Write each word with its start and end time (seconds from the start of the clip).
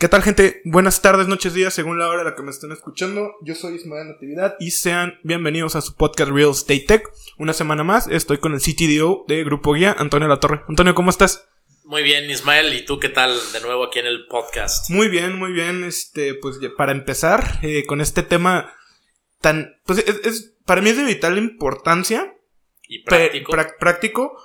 ¿Qué 0.00 0.08
tal 0.08 0.22
gente? 0.22 0.62
Buenas 0.64 1.02
tardes, 1.02 1.28
noches, 1.28 1.52
días, 1.52 1.74
según 1.74 1.98
la 1.98 2.08
hora 2.08 2.22
a 2.22 2.24
la 2.24 2.34
que 2.34 2.42
me 2.42 2.50
estén 2.50 2.72
escuchando. 2.72 3.34
Yo 3.42 3.54
soy 3.54 3.74
Ismael 3.74 4.08
Natividad 4.08 4.56
y 4.58 4.70
sean 4.70 5.18
bienvenidos 5.24 5.76
a 5.76 5.82
su 5.82 5.94
podcast 5.94 6.32
Real 6.32 6.52
Estate 6.52 6.86
Tech. 6.88 7.10
Una 7.36 7.52
semana 7.52 7.84
más 7.84 8.08
estoy 8.08 8.38
con 8.38 8.54
el 8.54 8.60
CTDO 8.60 9.26
de 9.28 9.44
Grupo 9.44 9.74
Guía, 9.74 9.94
Antonio 9.98 10.26
Latorre. 10.26 10.62
Antonio, 10.68 10.94
¿cómo 10.94 11.10
estás? 11.10 11.50
Muy 11.84 12.02
bien, 12.02 12.30
Ismael. 12.30 12.72
¿Y 12.72 12.86
tú 12.86 12.98
qué 12.98 13.10
tal 13.10 13.38
de 13.52 13.60
nuevo 13.60 13.84
aquí 13.84 13.98
en 13.98 14.06
el 14.06 14.26
podcast? 14.26 14.88
Muy 14.88 15.08
bien, 15.10 15.36
muy 15.36 15.52
bien. 15.52 15.84
Este, 15.84 16.32
pues 16.32 16.56
para 16.78 16.92
empezar 16.92 17.58
eh, 17.60 17.84
con 17.84 18.00
este 18.00 18.22
tema 18.22 18.72
tan, 19.42 19.82
pues 19.84 19.98
es, 19.98 20.54
para 20.64 20.80
mí 20.80 20.88
es 20.88 20.96
de 20.96 21.04
vital 21.04 21.36
importancia. 21.36 22.34
Y 22.88 23.04
práctico. 23.04 23.52
práctico, 23.78 24.42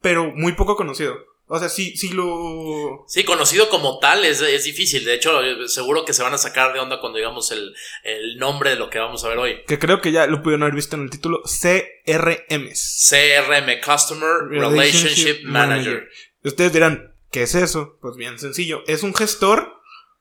pero 0.00 0.30
muy 0.32 0.52
poco 0.52 0.76
conocido. 0.76 1.16
O 1.54 1.58
sea, 1.58 1.68
sí, 1.68 1.94
sí 1.98 2.08
lo. 2.08 3.04
Sí, 3.06 3.24
conocido 3.24 3.68
como 3.68 3.98
tal 3.98 4.24
es, 4.24 4.40
es, 4.40 4.64
difícil. 4.64 5.04
De 5.04 5.12
hecho, 5.12 5.38
seguro 5.68 6.06
que 6.06 6.14
se 6.14 6.22
van 6.22 6.32
a 6.32 6.38
sacar 6.38 6.72
de 6.72 6.80
onda 6.80 6.98
cuando 6.98 7.18
digamos 7.18 7.50
el, 7.50 7.74
el, 8.04 8.38
nombre 8.38 8.70
de 8.70 8.76
lo 8.76 8.88
que 8.88 8.98
vamos 8.98 9.22
a 9.22 9.28
ver 9.28 9.36
hoy. 9.36 9.62
Que 9.66 9.78
creo 9.78 10.00
que 10.00 10.12
ya 10.12 10.26
lo 10.26 10.42
pudieron 10.42 10.62
haber 10.62 10.76
visto 10.76 10.96
en 10.96 11.02
el 11.02 11.10
título 11.10 11.42
CRM. 11.42 12.70
CRM, 12.70 13.80
Customer 13.84 14.48
Relationship, 14.48 15.42
Manager. 15.44 16.08
ustedes 16.42 16.72
dirán, 16.72 17.14
¿qué 17.30 17.42
es 17.42 17.54
eso? 17.54 17.98
Pues 18.00 18.16
bien 18.16 18.38
sencillo. 18.38 18.82
Es 18.86 19.02
un 19.02 19.14
gestor 19.14 19.74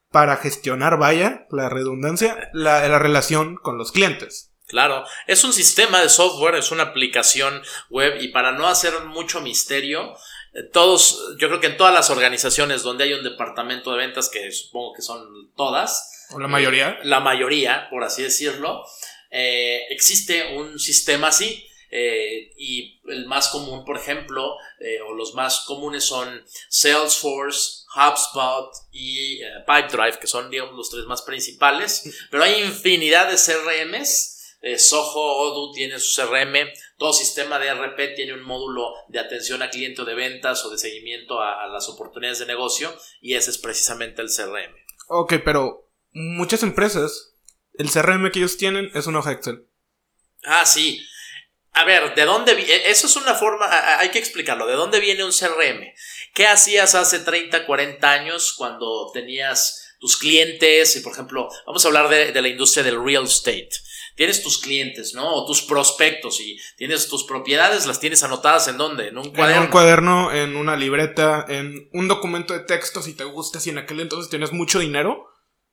para 0.10 0.36
gestionar, 0.36 0.98
vaya, 0.98 1.48
la 1.50 1.70
redundancia, 1.70 2.50
la, 2.52 2.86
la 2.90 3.00
relación 3.00 3.56
con 3.56 3.78
los 3.78 3.94
clientes. 3.94 4.52
Claro, 4.72 5.06
es 5.28 5.44
un 5.44 5.52
sistema 5.52 6.00
de 6.00 6.08
software, 6.08 6.56
es 6.56 6.72
una 6.72 6.84
aplicación 6.84 7.62
web 7.90 8.22
y 8.22 8.30
para 8.30 8.54
no 8.54 8.68
hacer 8.68 8.94
mucho 9.06 9.42
misterio, 9.42 10.14
todos, 10.74 11.36
yo 11.38 11.48
creo 11.48 11.60
que 11.60 11.68
en 11.68 11.78
todas 11.78 11.94
las 11.94 12.10
organizaciones 12.10 12.84
donde 12.84 13.06
hay 13.06 13.14
un 13.14 13.24
departamento 13.24 13.92
de 13.92 13.98
ventas, 13.98 14.30
que 14.30 14.52
supongo 14.52 14.94
que 14.94 15.02
son 15.02 15.52
todas. 15.56 16.28
¿O 16.32 16.40
la 16.40 16.48
mayoría? 16.48 16.90
Eh, 16.90 17.00
la 17.04 17.20
mayoría, 17.22 17.88
por 17.90 18.04
así 18.04 18.24
decirlo. 18.24 18.84
Eh, 19.30 19.84
existe 19.90 20.58
un 20.58 20.78
sistema 20.80 21.30
así. 21.30 21.66
Eh, 21.94 22.54
y 22.58 23.02
el 23.10 23.26
más 23.26 23.50
común, 23.50 23.84
por 23.84 23.98
ejemplo, 23.98 24.56
o 25.08 25.14
los 25.14 25.34
más 25.34 25.66
comunes 25.68 26.06
son 26.06 26.42
Salesforce, 26.70 27.84
HubSpot 27.94 28.72
y 28.94 29.42
Pipedrive, 29.68 30.18
que 30.18 30.28
son, 30.28 30.50
digamos, 30.50 30.74
los 30.76 30.90
tres 30.90 31.04
más 31.06 31.22
principales. 31.22 32.28
Pero 32.30 32.44
hay 32.44 32.62
infinidad 32.64 33.30
de 33.30 33.36
CRMs 33.36 34.41
eh, 34.62 34.78
Soho, 34.78 35.20
Odoo 35.20 35.72
tiene 35.74 36.00
su 36.00 36.22
CRM, 36.22 36.70
todo 36.98 37.14
sistema 37.14 37.58
de 37.58 37.74
RP 37.74 38.16
tiene 38.16 38.34
un 38.34 38.44
módulo 38.44 38.94
de 39.08 39.20
atención 39.20 39.64
a 39.64 39.72
cliente 39.72 40.04
o 40.04 40.06
de 40.06 40.14
ventas 40.14 40.64
o 40.64 40.70
de 40.70 40.78
seguimiento 40.78 41.42
a, 41.42 41.68
las 41.68 41.90
oportunidades 41.90 42.40
de 42.40 42.46
negocio 42.46 42.96
y 43.22 43.34
ese 43.34 43.50
es 43.50 43.58
precisamente 43.58 44.22
el 44.22 44.30
CRM. 44.30 44.76
Ok, 45.08 45.34
pero 45.44 45.90
muchas 46.12 46.62
empresas, 46.62 47.34
el 47.74 47.90
CRM 47.90 48.30
que 48.32 48.38
ellos 48.38 48.58
tienen 48.58 48.92
es 48.94 49.08
un 49.08 49.16
hoja 49.16 49.32
Excel. 49.32 49.68
Ah, 50.44 50.66
sí. 50.66 51.04
A 51.74 51.84
ver, 51.84 52.14
¿de 52.14 52.26
dónde 52.26 52.54
viene? 52.54 52.90
Eso 52.90 53.08
es 53.08 53.16
una 53.16 53.34
forma, 53.34 53.68
hay 53.98 54.10
que 54.10 54.20
explicarlo. 54.20 54.68
¿De 54.68 54.74
dónde 54.74 55.00
viene 55.00 55.24
un 55.24 55.32
CRM? 55.32 55.88
¿Qué 56.36 56.46
hacías 56.46 56.94
hace 56.94 57.20
30, 57.20 57.66
40 57.66 58.12
años 58.12 58.54
cuando 58.56 59.10
tenías 59.12 59.96
tus 60.00 60.18
clientes? 60.18 60.96
Y 60.98 61.00
por 61.00 61.14
ejemplo, 61.14 61.50
vamos 61.66 61.84
a 61.84 61.88
hablar 61.88 62.10
de, 62.10 62.32
de 62.32 62.42
la 62.42 62.50
industria 62.50 62.84
del 62.84 63.04
real 63.04 63.24
estate 63.24 63.72
tienes 64.16 64.44
tus 64.44 64.58
clientes, 64.60 65.14
¿no? 65.14 65.28
O 65.34 65.46
tus 65.46 65.62
prospectos 65.62 66.40
y 66.40 66.58
tienes 66.78 67.08
tus 67.08 67.24
propiedades, 67.24 67.86
las 67.86 68.00
tienes 68.00 68.24
anotadas 68.24 68.68
en 68.68 68.78
dónde? 68.78 69.08
En 69.08 69.18
un 69.18 69.32
cuaderno. 69.32 69.56
En 69.56 69.66
un 69.66 69.72
cuaderno, 69.72 70.32
en 70.32 70.56
una 70.56 70.76
libreta, 70.76 71.46
en 71.48 71.90
un 71.94 72.08
documento 72.08 72.54
de 72.54 72.62
texto 72.62 73.02
si 73.02 73.14
te 73.14 73.24
gusta, 73.24 73.60
si 73.60 73.70
en 73.70 73.78
aquel 73.78 74.00
entonces 74.00 74.30
tienes 74.30 74.52
mucho 74.52 74.80
dinero. 74.80 75.28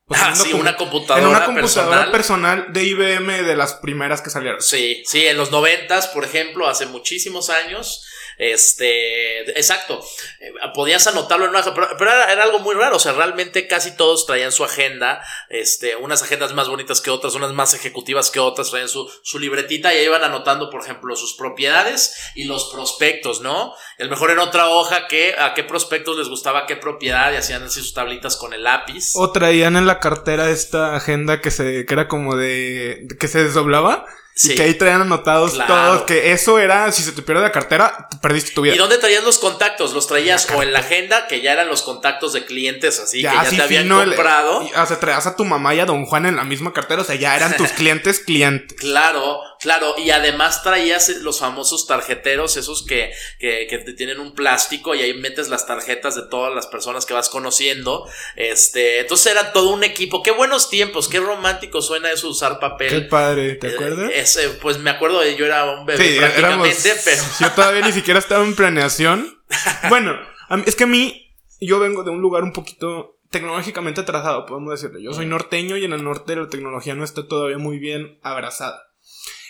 Pues 0.05 0.21
ah, 0.23 0.35
sí, 0.35 0.53
una 0.53 0.75
computadora. 0.75 1.21
En 1.21 1.29
una 1.29 1.45
computadora 1.45 2.11
personal. 2.11 2.73
de 2.73 2.83
IBM 2.83 3.43
de 3.43 3.55
las 3.55 3.75
primeras 3.75 4.23
que 4.23 4.31
salieron. 4.31 4.59
Sí, 4.59 5.03
sí, 5.05 5.27
en 5.27 5.37
los 5.37 5.51
noventas, 5.51 6.07
por 6.07 6.25
ejemplo, 6.25 6.67
hace 6.67 6.87
muchísimos 6.87 7.51
años, 7.51 8.03
este, 8.39 9.51
exacto. 9.51 9.99
Eh, 10.39 10.53
podías 10.73 11.05
anotarlo 11.07 11.43
en 11.43 11.51
una 11.51 11.61
pero, 11.61 11.89
pero 11.97 12.09
era, 12.09 12.41
algo 12.41 12.59
muy 12.59 12.73
raro. 12.73 12.95
O 12.95 12.99
sea, 12.99 13.11
realmente 13.11 13.67
casi 13.67 13.97
todos 13.97 14.25
traían 14.25 14.53
su 14.53 14.63
agenda. 14.63 15.21
Este, 15.49 15.97
unas 15.97 16.23
agendas 16.23 16.53
más 16.53 16.69
bonitas 16.69 17.01
que 17.01 17.11
otras, 17.11 17.35
unas 17.35 17.51
más 17.51 17.73
ejecutivas 17.73 18.31
que 18.31 18.39
otras, 18.39 18.69
traían 18.69 18.87
su, 18.87 19.11
su 19.23 19.39
libretita 19.39 19.93
y 19.93 19.97
ahí 19.97 20.05
iban 20.05 20.23
anotando, 20.23 20.69
por 20.69 20.81
ejemplo, 20.81 21.17
sus 21.17 21.33
propiedades 21.33 22.15
y 22.33 22.45
los 22.45 22.71
prospectos, 22.71 23.41
¿no? 23.41 23.73
El 23.97 24.09
mejor 24.09 24.31
en 24.31 24.39
otra 24.39 24.69
hoja 24.69 25.07
que 25.07 25.35
a 25.37 25.53
qué 25.53 25.65
prospectos 25.65 26.17
les 26.17 26.29
gustaba 26.29 26.65
qué 26.65 26.77
propiedad 26.77 27.33
y 27.33 27.35
hacían 27.35 27.63
así 27.63 27.81
sus 27.81 27.93
tablitas 27.93 28.37
con 28.37 28.53
el 28.53 28.63
lápiz. 28.63 29.11
O 29.15 29.33
traían 29.33 29.75
en 29.75 29.85
la 29.85 29.99
cartera 29.99 30.49
esta 30.49 30.95
agenda 30.95 31.41
que 31.41 31.51
se, 31.51 31.85
que 31.85 31.93
era 31.93 32.07
como 32.07 32.37
de, 32.37 33.05
que 33.19 33.27
se 33.27 33.43
desdoblaba 33.43 34.05
y 34.43 34.55
que 34.55 34.63
ahí 34.63 34.73
traían 34.75 35.01
anotados 35.01 35.57
todos, 35.67 36.03
que 36.03 36.31
eso 36.31 36.59
era, 36.59 36.91
si 36.91 37.03
se 37.03 37.11
te 37.11 37.21
pierde 37.21 37.41
la 37.41 37.51
cartera, 37.51 38.07
perdiste 38.21 38.51
tu 38.51 38.61
vida. 38.61 38.75
¿Y 38.75 38.77
dónde 38.77 38.97
traías 38.97 39.23
los 39.23 39.39
contactos? 39.39 39.93
Los 39.93 40.07
traías 40.07 40.47
o 40.51 40.63
en 40.63 40.71
la 40.71 40.79
agenda, 40.79 41.27
que 41.27 41.41
ya 41.41 41.53
eran 41.53 41.67
los 41.67 41.81
contactos 41.81 42.33
de 42.33 42.45
clientes 42.45 42.99
así, 42.99 43.17
que 43.17 43.23
ya 43.23 43.49
te 43.49 43.61
habían 43.61 43.89
comprado. 43.89 44.59
o 44.59 44.85
sea, 44.85 44.99
traías 44.99 45.27
a 45.27 45.35
tu 45.35 45.45
mamá 45.45 45.75
y 45.75 45.79
a 45.79 45.85
don 45.85 46.05
Juan 46.05 46.25
en 46.25 46.35
la 46.35 46.43
misma 46.43 46.73
cartera, 46.73 47.01
o 47.01 47.05
sea, 47.05 47.15
ya 47.15 47.35
eran 47.35 47.55
tus 47.57 47.69
clientes 47.69 48.19
clientes. 48.19 48.77
Claro, 48.79 49.41
claro, 49.59 49.95
y 49.97 50.09
además 50.11 50.63
traías 50.63 51.09
los 51.17 51.39
famosos 51.39 51.87
tarjeteros, 51.87 52.57
esos 52.57 52.85
que, 52.85 53.11
que, 53.39 53.67
que 53.69 53.77
te 53.79 53.93
tienen 53.93 54.19
un 54.19 54.33
plástico 54.33 54.95
y 54.95 55.01
ahí 55.01 55.13
metes 55.13 55.49
las 55.49 55.65
tarjetas 55.65 56.15
de 56.15 56.23
todas 56.29 56.53
las 56.53 56.67
personas 56.67 57.05
que 57.05 57.13
vas 57.13 57.29
conociendo. 57.29 58.07
Este, 58.35 58.99
entonces 58.99 59.31
era 59.31 59.53
todo 59.53 59.69
un 59.69 59.83
equipo. 59.83 60.23
Qué 60.23 60.31
buenos 60.31 60.69
tiempos, 60.69 61.07
qué 61.07 61.19
romántico 61.19 61.81
suena 61.81 62.11
eso 62.11 62.29
usar 62.29 62.59
papel. 62.59 62.89
Qué 62.89 63.01
padre, 63.01 63.55
¿te 63.55 63.73
acuerdas? 63.73 64.11
Eh, 64.37 64.57
pues 64.61 64.79
me 64.79 64.89
acuerdo 64.89 65.19
de 65.21 65.35
yo 65.35 65.45
era 65.45 65.65
un 65.65 65.85
bebé 65.85 66.17
prácticamente, 66.17 66.93
pero. 67.03 67.23
Yo 67.39 67.51
todavía 67.51 67.85
ni 67.85 67.91
siquiera 67.91 68.19
estaba 68.19 68.43
en 68.43 68.55
planeación. 68.55 69.41
Bueno, 69.87 70.17
es 70.65 70.75
que 70.75 70.83
a 70.83 70.87
mí, 70.87 71.35
yo 71.61 71.79
vengo 71.79 72.03
de 72.03 72.11
un 72.11 72.21
lugar 72.21 72.43
un 72.43 72.53
poquito 72.53 73.19
tecnológicamente 73.29 74.01
atrasado, 74.01 74.45
podemos 74.45 74.71
decirlo. 74.71 74.99
Yo 74.99 75.13
soy 75.13 75.25
norteño 75.25 75.77
y 75.77 75.85
en 75.85 75.93
el 75.93 76.03
norte 76.03 76.35
la 76.35 76.47
tecnología 76.47 76.95
no 76.95 77.03
está 77.03 77.27
todavía 77.27 77.57
muy 77.57 77.79
bien 77.79 78.19
abrazada. 78.23 78.88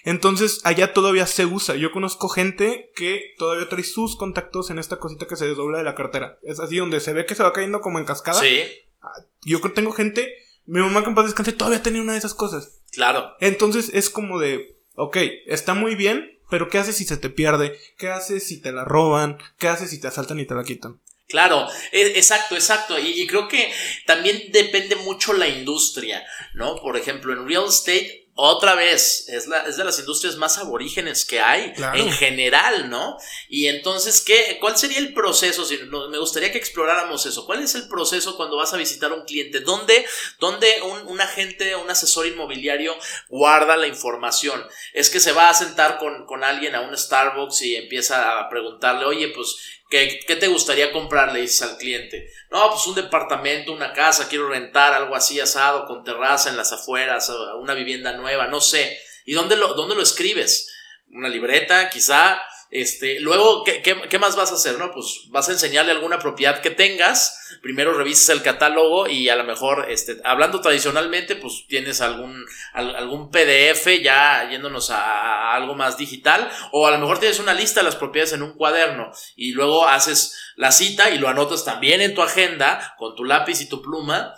Entonces, 0.03 0.61
allá 0.63 0.93
todavía 0.93 1.27
se 1.27 1.45
usa. 1.45 1.75
Yo 1.75 1.91
conozco 1.91 2.29
gente 2.29 2.91
que 2.95 3.33
todavía 3.37 3.69
trae 3.69 3.83
sus 3.83 4.15
contactos 4.15 4.69
en 4.69 4.79
esta 4.79 4.97
cosita 4.97 5.27
que 5.27 5.35
se 5.35 5.47
desdobla 5.47 5.79
de 5.79 5.83
la 5.83 5.95
cartera. 5.95 6.39
Es 6.43 6.59
así 6.59 6.77
donde 6.77 6.99
se 6.99 7.13
ve 7.13 7.25
que 7.25 7.35
se 7.35 7.43
va 7.43 7.53
cayendo 7.53 7.81
como 7.81 7.99
en 7.99 8.05
cascada. 8.05 8.39
Sí. 8.39 8.63
Ah, 9.01 9.11
yo 9.41 9.59
tengo 9.73 9.91
gente, 9.91 10.33
mi 10.65 10.79
mamá 10.81 11.03
que 11.03 11.09
en 11.09 11.15
paz 11.15 11.25
descanse 11.25 11.53
todavía 11.53 11.83
tenía 11.83 12.01
una 12.01 12.13
de 12.13 12.19
esas 12.19 12.33
cosas. 12.33 12.81
Claro. 12.91 13.33
Entonces 13.39 13.91
es 13.93 14.09
como 14.09 14.39
de, 14.39 14.77
ok, 14.95 15.17
está 15.47 15.73
muy 15.73 15.95
bien, 15.95 16.39
pero 16.49 16.69
¿qué 16.69 16.77
haces 16.79 16.97
si 16.97 17.05
se 17.05 17.17
te 17.17 17.29
pierde? 17.29 17.77
¿Qué 17.97 18.09
haces 18.09 18.47
si 18.47 18.61
te 18.61 18.71
la 18.71 18.85
roban? 18.85 19.37
¿Qué 19.57 19.67
haces 19.67 19.91
si 19.91 20.01
te 20.01 20.07
asaltan 20.07 20.39
y 20.39 20.45
te 20.45 20.55
la 20.55 20.63
quitan? 20.63 20.99
Claro, 21.27 21.67
e, 21.91 22.01
exacto, 22.17 22.55
exacto. 22.55 22.97
Y, 22.97 23.25
creo 23.27 23.47
que 23.47 23.71
también 24.07 24.51
depende 24.51 24.95
mucho 24.95 25.33
la 25.33 25.47
industria, 25.47 26.25
¿no? 26.55 26.75
Por 26.77 26.97
ejemplo, 26.97 27.31
en 27.31 27.47
real 27.47 27.65
estate 27.67 28.28
otra 28.41 28.73
vez, 28.73 29.27
es, 29.27 29.47
la, 29.47 29.63
es 29.63 29.75
de 29.75 29.83
las 29.83 29.99
industrias 29.99 30.37
más 30.37 30.57
aborígenes 30.57 31.25
que 31.25 31.41
hay 31.41 31.73
en 31.95 32.09
general, 32.09 32.89
¿no? 32.89 33.17
Y 33.49 33.67
entonces, 33.67 34.21
¿qué, 34.21 34.57
¿cuál 34.61 34.77
sería 34.77 34.99
el 34.99 35.13
proceso? 35.13 35.65
Si, 35.65 35.77
me 35.77 36.17
gustaría 36.17 36.49
que 36.49 36.57
exploráramos 36.57 37.25
eso. 37.25 37.45
¿Cuál 37.45 37.61
es 37.61 37.75
el 37.75 37.89
proceso 37.89 38.37
cuando 38.37 38.55
vas 38.55 38.73
a 38.73 38.77
visitar 38.77 39.11
a 39.11 39.15
un 39.15 39.25
cliente? 39.25 39.59
¿Dónde, 39.59 40.05
dónde 40.39 40.81
un, 40.83 41.07
un, 41.07 41.19
agente, 41.19 41.75
un 41.75 41.89
asesor 41.89 42.27
inmobiliario 42.27 42.95
guarda 43.27 43.75
la 43.75 43.87
información? 43.87 44.65
Es 44.93 45.09
que 45.09 45.19
se 45.19 45.33
va 45.33 45.49
a 45.49 45.53
sentar 45.53 45.97
con, 45.97 46.25
con 46.25 46.45
alguien 46.45 46.75
a 46.75 46.81
un 46.81 46.97
Starbucks 46.97 47.61
y 47.63 47.75
empieza 47.75 48.39
a 48.39 48.47
preguntarle, 48.47 49.03
oye, 49.03 49.27
pues 49.35 49.57
¿Qué, 49.89 50.19
te 50.39 50.47
gustaría 50.47 50.91
comprar? 50.91 51.33
Le 51.33 51.41
dices 51.41 51.63
al 51.63 51.77
cliente. 51.77 52.31
No, 52.51 52.69
pues 52.69 52.85
un 52.85 52.93
departamento, 52.93 53.73
una 53.73 53.91
casa, 53.91 54.29
quiero 54.29 54.47
rentar 54.47 54.93
algo 54.93 55.15
así 55.15 55.39
asado, 55.39 55.87
con 55.87 56.03
terraza 56.03 56.49
en 56.49 56.57
las 56.57 56.71
afueras, 56.71 57.31
una 57.59 57.73
vivienda 57.73 58.13
nueva, 58.13 58.47
no 58.47 58.61
sé. 58.61 58.99
¿Y 59.25 59.33
dónde 59.33 59.57
lo, 59.57 59.73
dónde 59.73 59.95
lo 59.95 60.03
escribes? 60.03 60.71
Una 61.09 61.27
libreta, 61.27 61.89
quizá. 61.89 62.39
Este, 62.71 63.19
luego, 63.19 63.63
¿qué, 63.63 63.81
¿qué, 63.81 64.19
más 64.19 64.35
vas 64.35 64.51
a 64.51 64.55
hacer? 64.55 64.77
No, 64.77 64.91
pues 64.91 65.23
vas 65.29 65.49
a 65.49 65.53
enseñarle 65.53 65.91
alguna 65.91 66.19
propiedad 66.19 66.61
que 66.61 66.69
tengas. 66.69 67.57
Primero 67.63 67.93
revisas 67.93 68.29
el 68.29 68.43
catálogo 68.43 69.07
y 69.07 69.27
a 69.29 69.35
lo 69.35 69.43
mejor, 69.43 69.87
este, 69.89 70.17
hablando 70.23 70.61
tradicionalmente, 70.61 71.35
pues 71.35 71.65
tienes 71.67 71.99
algún, 71.99 72.45
algún 72.73 73.31
PDF 73.31 73.87
ya 74.03 74.47
yéndonos 74.51 74.91
a, 74.91 75.55
algo 75.55 75.73
más 75.73 75.97
digital. 75.97 76.47
O 76.71 76.85
a 76.85 76.91
lo 76.91 76.99
mejor 76.99 77.19
tienes 77.19 77.39
una 77.39 77.55
lista 77.55 77.79
de 77.79 77.85
las 77.85 77.95
propiedades 77.95 78.33
en 78.33 78.43
un 78.43 78.53
cuaderno 78.53 79.11
y 79.35 79.53
luego 79.53 79.87
haces 79.87 80.37
la 80.55 80.71
cita 80.71 81.09
y 81.09 81.17
lo 81.17 81.27
anotas 81.27 81.65
también 81.65 82.01
en 82.01 82.13
tu 82.13 82.21
agenda 82.21 82.93
con 82.99 83.15
tu 83.15 83.23
lápiz 83.23 83.61
y 83.61 83.69
tu 83.69 83.81
pluma. 83.81 84.35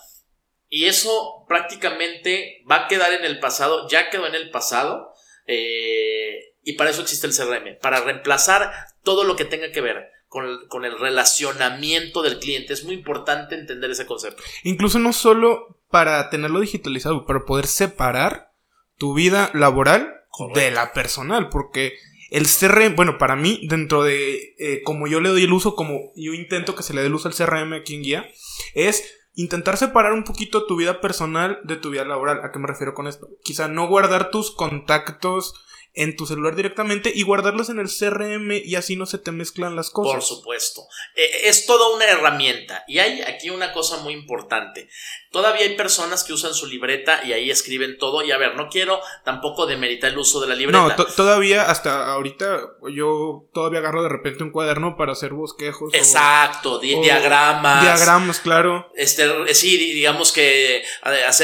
Y 0.69 0.85
eso 0.85 1.43
prácticamente 1.49 2.63
va 2.69 2.85
a 2.85 2.87
quedar 2.87 3.11
en 3.11 3.25
el 3.25 3.39
pasado, 3.39 3.89
ya 3.89 4.09
quedó 4.09 4.25
en 4.25 4.35
el 4.35 4.51
pasado. 4.51 5.11
Eh, 5.47 6.20
y 6.63 6.73
para 6.73 6.89
eso 6.89 7.01
existe 7.01 7.27
el 7.27 7.35
CRM, 7.35 7.79
para 7.81 8.01
reemplazar 8.01 8.71
todo 9.03 9.23
lo 9.23 9.35
que 9.35 9.45
tenga 9.45 9.71
que 9.71 9.81
ver 9.81 10.09
con 10.27 10.85
el, 10.85 10.97
relacionamiento 10.97 12.21
del 12.21 12.39
cliente. 12.39 12.73
Es 12.73 12.85
muy 12.85 12.95
importante 12.95 13.55
entender 13.55 13.91
ese 13.91 14.05
concepto. 14.05 14.41
Incluso 14.63 14.97
no 14.97 15.11
solo 15.11 15.81
para 15.89 16.29
tenerlo 16.29 16.61
digitalizado, 16.61 17.25
para 17.25 17.43
poder 17.43 17.67
separar 17.67 18.53
tu 18.97 19.13
vida 19.13 19.51
laboral 19.53 20.13
de 20.53 20.71
la 20.71 20.93
personal, 20.93 21.49
porque 21.49 21.97
el 22.29 22.47
CRM, 22.47 22.95
bueno, 22.95 23.17
para 23.17 23.35
mí, 23.35 23.59
dentro 23.67 24.03
de 24.03 24.55
eh, 24.57 24.81
como 24.83 25.07
yo 25.07 25.19
le 25.19 25.29
doy 25.29 25.43
el 25.43 25.51
uso, 25.51 25.75
como 25.75 26.13
yo 26.15 26.33
intento 26.33 26.75
que 26.75 26.83
se 26.83 26.93
le 26.93 27.01
dé 27.01 27.07
el 27.07 27.13
uso 27.13 27.27
al 27.27 27.35
CRM 27.35 27.73
aquí 27.73 27.95
en 27.95 28.03
guía, 28.03 28.29
es 28.73 29.03
intentar 29.33 29.75
separar 29.75 30.13
un 30.13 30.23
poquito 30.23 30.65
tu 30.65 30.77
vida 30.77 31.01
personal 31.01 31.59
de 31.65 31.75
tu 31.75 31.89
vida 31.89 32.05
laboral. 32.05 32.39
¿A 32.43 32.51
qué 32.51 32.59
me 32.59 32.67
refiero 32.67 32.93
con 32.93 33.07
esto? 33.07 33.27
Quizá 33.43 33.67
no 33.67 33.87
guardar 33.89 34.31
tus 34.31 34.55
contactos 34.55 35.55
en 35.93 36.15
tu 36.15 36.25
celular 36.25 36.55
directamente 36.55 37.11
y 37.13 37.23
guardarlos 37.23 37.69
en 37.69 37.79
el 37.79 37.89
CRM 37.89 38.51
y 38.63 38.75
así 38.75 38.95
no 38.95 39.05
se 39.05 39.17
te 39.17 39.31
mezclan 39.31 39.75
las 39.75 39.89
cosas. 39.89 40.13
Por 40.13 40.23
supuesto. 40.23 40.87
Eh, 41.15 41.49
es 41.49 41.65
toda 41.65 41.93
una 41.93 42.05
herramienta. 42.05 42.85
Y 42.87 42.99
hay 42.99 43.21
aquí 43.21 43.49
una 43.49 43.73
cosa 43.73 43.97
muy 43.97 44.13
importante. 44.13 44.87
Todavía 45.31 45.63
hay 45.63 45.75
personas 45.75 46.23
que 46.23 46.33
usan 46.33 46.53
su 46.53 46.67
libreta 46.67 47.21
y 47.25 47.33
ahí 47.33 47.51
escriben 47.51 47.97
todo. 47.97 48.23
Y 48.23 48.31
a 48.31 48.37
ver, 48.37 48.55
no 48.55 48.69
quiero 48.69 49.01
tampoco 49.25 49.65
demeritar 49.65 50.11
el 50.11 50.17
uso 50.17 50.39
de 50.39 50.47
la 50.47 50.55
libreta. 50.55 50.95
No, 50.97 51.05
todavía 51.05 51.69
hasta 51.69 52.11
ahorita 52.13 52.61
yo 52.93 53.49
todavía 53.53 53.79
agarro 53.79 54.03
de 54.03 54.09
repente 54.09 54.43
un 54.43 54.51
cuaderno 54.51 54.95
para 54.95 55.11
hacer 55.11 55.33
bosquejos. 55.33 55.93
Exacto, 55.93 56.79
diagramas. 56.79 57.81
Diagramas, 57.81 58.39
claro. 58.39 58.91
Este, 58.95 59.53
sí, 59.53 59.77
digamos 59.77 60.31
que 60.31 60.83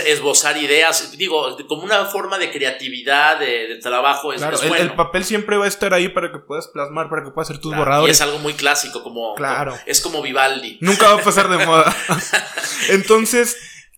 esbozar 0.06 0.58
ideas. 0.58 1.18
Digo, 1.18 1.58
como 1.68 1.84
una 1.84 2.06
forma 2.06 2.38
de 2.38 2.52
creatividad, 2.52 3.40
de, 3.40 3.80
trabajo. 3.82 4.34
Es, 4.38 4.60
claro, 4.62 4.76
el, 4.76 4.94
papel 4.94 5.26
siempre 5.26 5.58
va 5.58 5.66
a 5.66 5.68
estar 5.68 5.94
ahí 5.94 6.10
para 6.10 6.32
que 6.32 6.40
puedas 6.40 6.68
plasmar, 6.68 7.10
para 7.10 7.24
que 7.24 7.32
puedas 7.32 7.50
hacer 7.50 7.62
tus 7.62 7.72
claro, 7.72 7.86
borradores. 7.86 8.10
Y 8.10 8.16
es 8.16 8.22
algo 8.22 8.40
muy 8.40 8.54
clásico, 8.54 9.04
como. 9.04 9.36
Claro. 9.36 9.78
es 9.86 10.02
como 10.02 10.22
Vivaldi. 10.22 10.78
Nunca 10.82 11.14
va 11.14 11.22
a 11.22 11.24
pasar 11.24 11.50
de 11.50 11.58
moda. 11.66 11.96
Entonces 12.90 13.58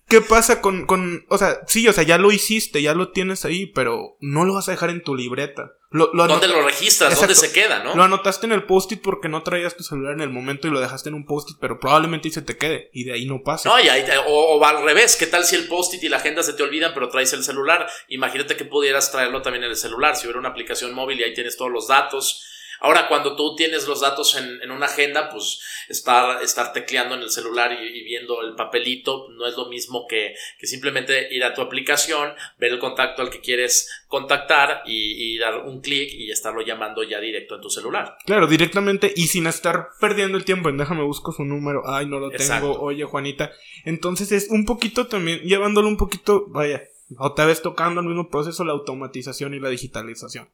¿Qué 0.09 0.21
pasa 0.21 0.59
con, 0.59 0.87
con, 0.87 1.23
o 1.29 1.37
sea, 1.37 1.59
sí, 1.67 1.87
o 1.87 1.93
sea, 1.93 2.03
ya 2.03 2.17
lo 2.17 2.31
hiciste, 2.31 2.81
ya 2.81 2.95
lo 2.95 3.11
tienes 3.11 3.45
ahí, 3.45 3.67
pero 3.67 4.17
no 4.19 4.43
lo 4.43 4.55
vas 4.55 4.67
a 4.67 4.71
dejar 4.71 4.89
en 4.89 5.03
tu 5.03 5.15
libreta. 5.15 5.73
Lo, 5.91 6.07
¿Dónde 6.07 6.47
lo 6.47 6.63
registras? 6.63 7.15
¿Dónde 7.15 7.35
se 7.35 7.51
queda, 7.51 7.83
no? 7.83 7.95
Lo 7.95 8.03
anotaste 8.03 8.47
en 8.47 8.51
el 8.51 8.63
post-it 8.63 9.01
porque 9.03 9.29
no 9.29 9.43
traías 9.43 9.77
tu 9.77 9.83
celular 9.83 10.13
en 10.13 10.21
el 10.21 10.31
momento 10.31 10.67
y 10.67 10.71
lo 10.71 10.79
dejaste 10.79 11.09
en 11.09 11.15
un 11.15 11.27
post-it, 11.27 11.57
pero 11.61 11.79
probablemente 11.79 12.27
ahí 12.27 12.31
se 12.31 12.41
te 12.41 12.57
quede 12.57 12.89
y 12.91 13.03
de 13.03 13.13
ahí 13.13 13.25
no 13.27 13.43
pasa. 13.43 13.69
No, 13.69 13.79
y 13.79 13.87
ahí, 13.87 14.03
o, 14.27 14.31
o, 14.31 14.65
al 14.65 14.83
revés. 14.83 15.15
¿Qué 15.15 15.27
tal 15.27 15.45
si 15.45 15.55
el 15.55 15.67
post-it 15.67 16.03
y 16.03 16.09
la 16.09 16.17
agenda 16.17 16.41
se 16.41 16.53
te 16.53 16.63
olvidan, 16.63 16.91
pero 16.95 17.09
traes 17.09 17.33
el 17.33 17.43
celular? 17.43 17.87
Imagínate 18.07 18.57
que 18.57 18.65
pudieras 18.65 19.11
traerlo 19.11 19.43
también 19.43 19.63
en 19.63 19.69
el 19.69 19.77
celular. 19.77 20.15
Si 20.15 20.25
hubiera 20.25 20.39
una 20.39 20.49
aplicación 20.49 20.91
móvil 20.93 21.19
y 21.19 21.23
ahí 21.23 21.35
tienes 21.35 21.55
todos 21.55 21.71
los 21.71 21.87
datos 21.87 22.43
Ahora, 22.81 23.07
cuando 23.07 23.35
tú 23.35 23.55
tienes 23.55 23.87
los 23.87 24.01
datos 24.01 24.35
en, 24.35 24.71
una 24.71 24.85
agenda, 24.85 25.29
pues 25.29 25.59
estar, 25.89 26.41
estar 26.43 26.71
tecleando 26.71 27.15
en 27.15 27.21
el 27.21 27.29
celular 27.29 27.73
y, 27.73 28.03
viendo 28.03 28.41
el 28.41 28.55
papelito 28.55 29.27
no 29.29 29.45
es 29.45 29.55
lo 29.55 29.67
mismo 29.67 30.05
que, 30.07 30.35
simplemente 30.61 31.33
ir 31.33 31.43
a 31.43 31.53
tu 31.53 31.61
aplicación, 31.61 32.33
ver 32.57 32.71
el 32.71 32.79
contacto 32.79 33.21
al 33.21 33.29
que 33.29 33.41
quieres 33.41 33.89
contactar 34.07 34.83
y, 34.85 35.37
dar 35.37 35.65
un 35.65 35.81
clic 35.81 36.11
y 36.13 36.31
estarlo 36.31 36.61
llamando 36.61 37.03
ya 37.03 37.19
directo 37.19 37.55
en 37.55 37.61
tu 37.61 37.69
celular. 37.69 38.17
Claro, 38.25 38.47
directamente 38.47 39.13
y 39.15 39.27
sin 39.27 39.47
estar 39.47 39.89
perdiendo 39.99 40.37
el 40.37 40.45
tiempo 40.45 40.69
en 40.69 40.77
déjame 40.77 41.03
busco 41.03 41.31
su 41.31 41.43
número, 41.43 41.83
ay, 41.85 42.05
no 42.05 42.19
lo 42.19 42.29
tengo, 42.29 42.79
oye, 42.79 43.03
Juanita. 43.03 43.51
Entonces 43.85 44.31
es 44.31 44.49
un 44.49 44.65
poquito 44.65 45.07
también, 45.07 45.41
llevándolo 45.41 45.87
un 45.87 45.97
poquito, 45.97 46.45
vaya, 46.47 46.83
otra 47.17 47.45
vez 47.45 47.61
tocando 47.61 48.01
el 48.01 48.07
mismo 48.07 48.29
proceso, 48.29 48.63
la 48.63 48.73
automatización 48.73 49.53
y 49.53 49.59
la 49.59 49.69
digitalización. 49.69 50.49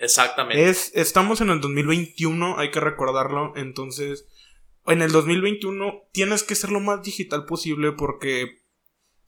Exactamente. 0.00 0.68
Es, 0.68 0.92
estamos 0.94 1.40
en 1.42 1.50
el 1.50 1.60
2021, 1.60 2.58
hay 2.58 2.70
que 2.70 2.80
recordarlo. 2.80 3.52
Entonces, 3.54 4.26
en 4.86 5.02
el 5.02 5.12
2021 5.12 6.08
tienes 6.12 6.42
que 6.42 6.54
ser 6.54 6.70
lo 6.70 6.80
más 6.80 7.02
digital 7.02 7.44
posible 7.44 7.92
porque 7.92 8.60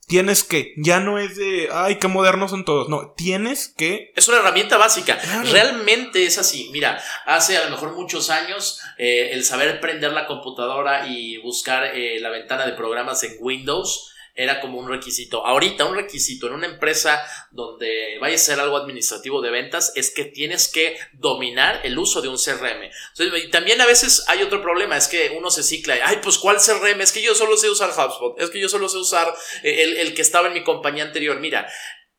tienes 0.07 0.43
que, 0.43 0.73
ya 0.77 0.99
no 0.99 1.19
es 1.19 1.37
de, 1.37 1.69
ay, 1.71 1.95
qué 1.95 2.07
modernos 2.07 2.51
son 2.51 2.65
todos, 2.65 2.89
no, 2.89 3.13
tienes 3.15 3.69
que... 3.69 4.11
Es 4.15 4.27
una 4.27 4.39
herramienta 4.39 4.77
básica, 4.77 5.17
realmente 5.51 6.25
es 6.25 6.37
así, 6.37 6.69
mira, 6.73 7.01
hace 7.25 7.57
a 7.57 7.63
lo 7.65 7.71
mejor 7.71 7.95
muchos 7.95 8.29
años 8.29 8.81
eh, 8.97 9.29
el 9.31 9.45
saber 9.45 9.79
prender 9.79 10.11
la 10.11 10.27
computadora 10.27 11.07
y 11.07 11.37
buscar 11.37 11.95
eh, 11.95 12.19
la 12.19 12.29
ventana 12.29 12.65
de 12.65 12.73
programas 12.73 13.23
en 13.23 13.37
Windows 13.39 14.12
era 14.35 14.59
como 14.61 14.79
un 14.79 14.89
requisito. 14.89 15.45
Ahorita 15.45 15.85
un 15.85 15.95
requisito 15.95 16.47
en 16.47 16.53
una 16.53 16.65
empresa 16.65 17.23
donde 17.51 18.17
vaya 18.19 18.35
a 18.35 18.39
ser 18.39 18.59
algo 18.59 18.77
administrativo 18.77 19.41
de 19.41 19.51
ventas 19.51 19.93
es 19.95 20.11
que 20.11 20.25
tienes 20.25 20.67
que 20.67 20.97
dominar 21.13 21.81
el 21.83 21.97
uso 21.97 22.21
de 22.21 22.29
un 22.29 22.37
CRM. 22.37 22.89
y 23.19 23.49
también 23.51 23.79
a 23.81 23.85
veces 23.85 24.25
hay 24.27 24.41
otro 24.41 24.61
problema, 24.61 24.97
es 24.97 25.07
que 25.07 25.35
uno 25.37 25.51
se 25.51 25.63
cicla, 25.63 25.95
ay, 26.03 26.19
pues 26.21 26.37
¿cuál 26.37 26.57
CRM? 26.57 27.01
Es 27.01 27.11
que 27.11 27.21
yo 27.21 27.35
solo 27.35 27.57
sé 27.57 27.69
usar 27.69 27.89
HubSpot, 27.89 28.39
es 28.41 28.49
que 28.49 28.59
yo 28.59 28.69
solo 28.69 28.89
sé 28.89 28.97
usar 28.97 29.33
eh, 29.63 29.83
el, 29.83 29.97
el 29.97 30.13
que 30.13 30.21
estaba 30.21 30.47
en 30.47 30.53
mi 30.53 30.63
compañía 30.63 31.03
anterior. 31.03 31.39
Mira, 31.39 31.67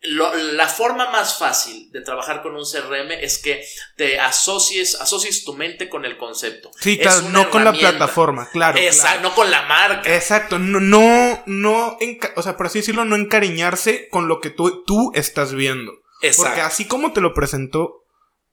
la 0.05 0.69
forma 0.69 1.11
más 1.11 1.39
fácil 1.39 1.91
de 1.91 2.03
trabajar 2.03 2.43
con 2.43 2.55
un 2.55 2.65
CRM 2.65 3.12
es 3.12 3.39
que 3.39 3.65
te 3.97 4.21
asocies, 4.21 5.01
asocies 5.01 5.45
tu 5.45 5.55
mente 5.55 5.89
con 5.89 6.05
el 6.05 6.17
concepto. 6.17 6.71
Sí, 6.79 6.99
claro, 6.99 7.23
no 7.31 7.51
con 7.51 7.65
la 7.65 7.73
plataforma, 7.73 8.49
claro, 8.51 8.79
Exacto, 8.79 9.23
no 9.23 9.35
con 9.35 9.51
la 9.51 9.62
marca. 9.62 10.15
Exacto, 10.15 10.59
no, 10.59 10.81
no, 10.81 11.43
no, 11.47 11.99
o 12.37 12.43
sea, 12.43 12.56
por 12.56 12.67
así 12.67 12.81
decirlo, 12.81 13.05
no 13.05 13.17
encariñarse 13.17 14.09
con 14.09 14.29
lo 14.29 14.41
que 14.41 14.51
tú, 14.51 14.85
tú 14.85 15.11
estás 15.15 15.55
viendo. 15.55 15.93
Exacto. 16.21 16.51
Porque 16.51 16.61
así 16.61 16.85
como 16.87 17.12
te 17.12 17.21
lo 17.21 17.35
presentó 17.35 18.04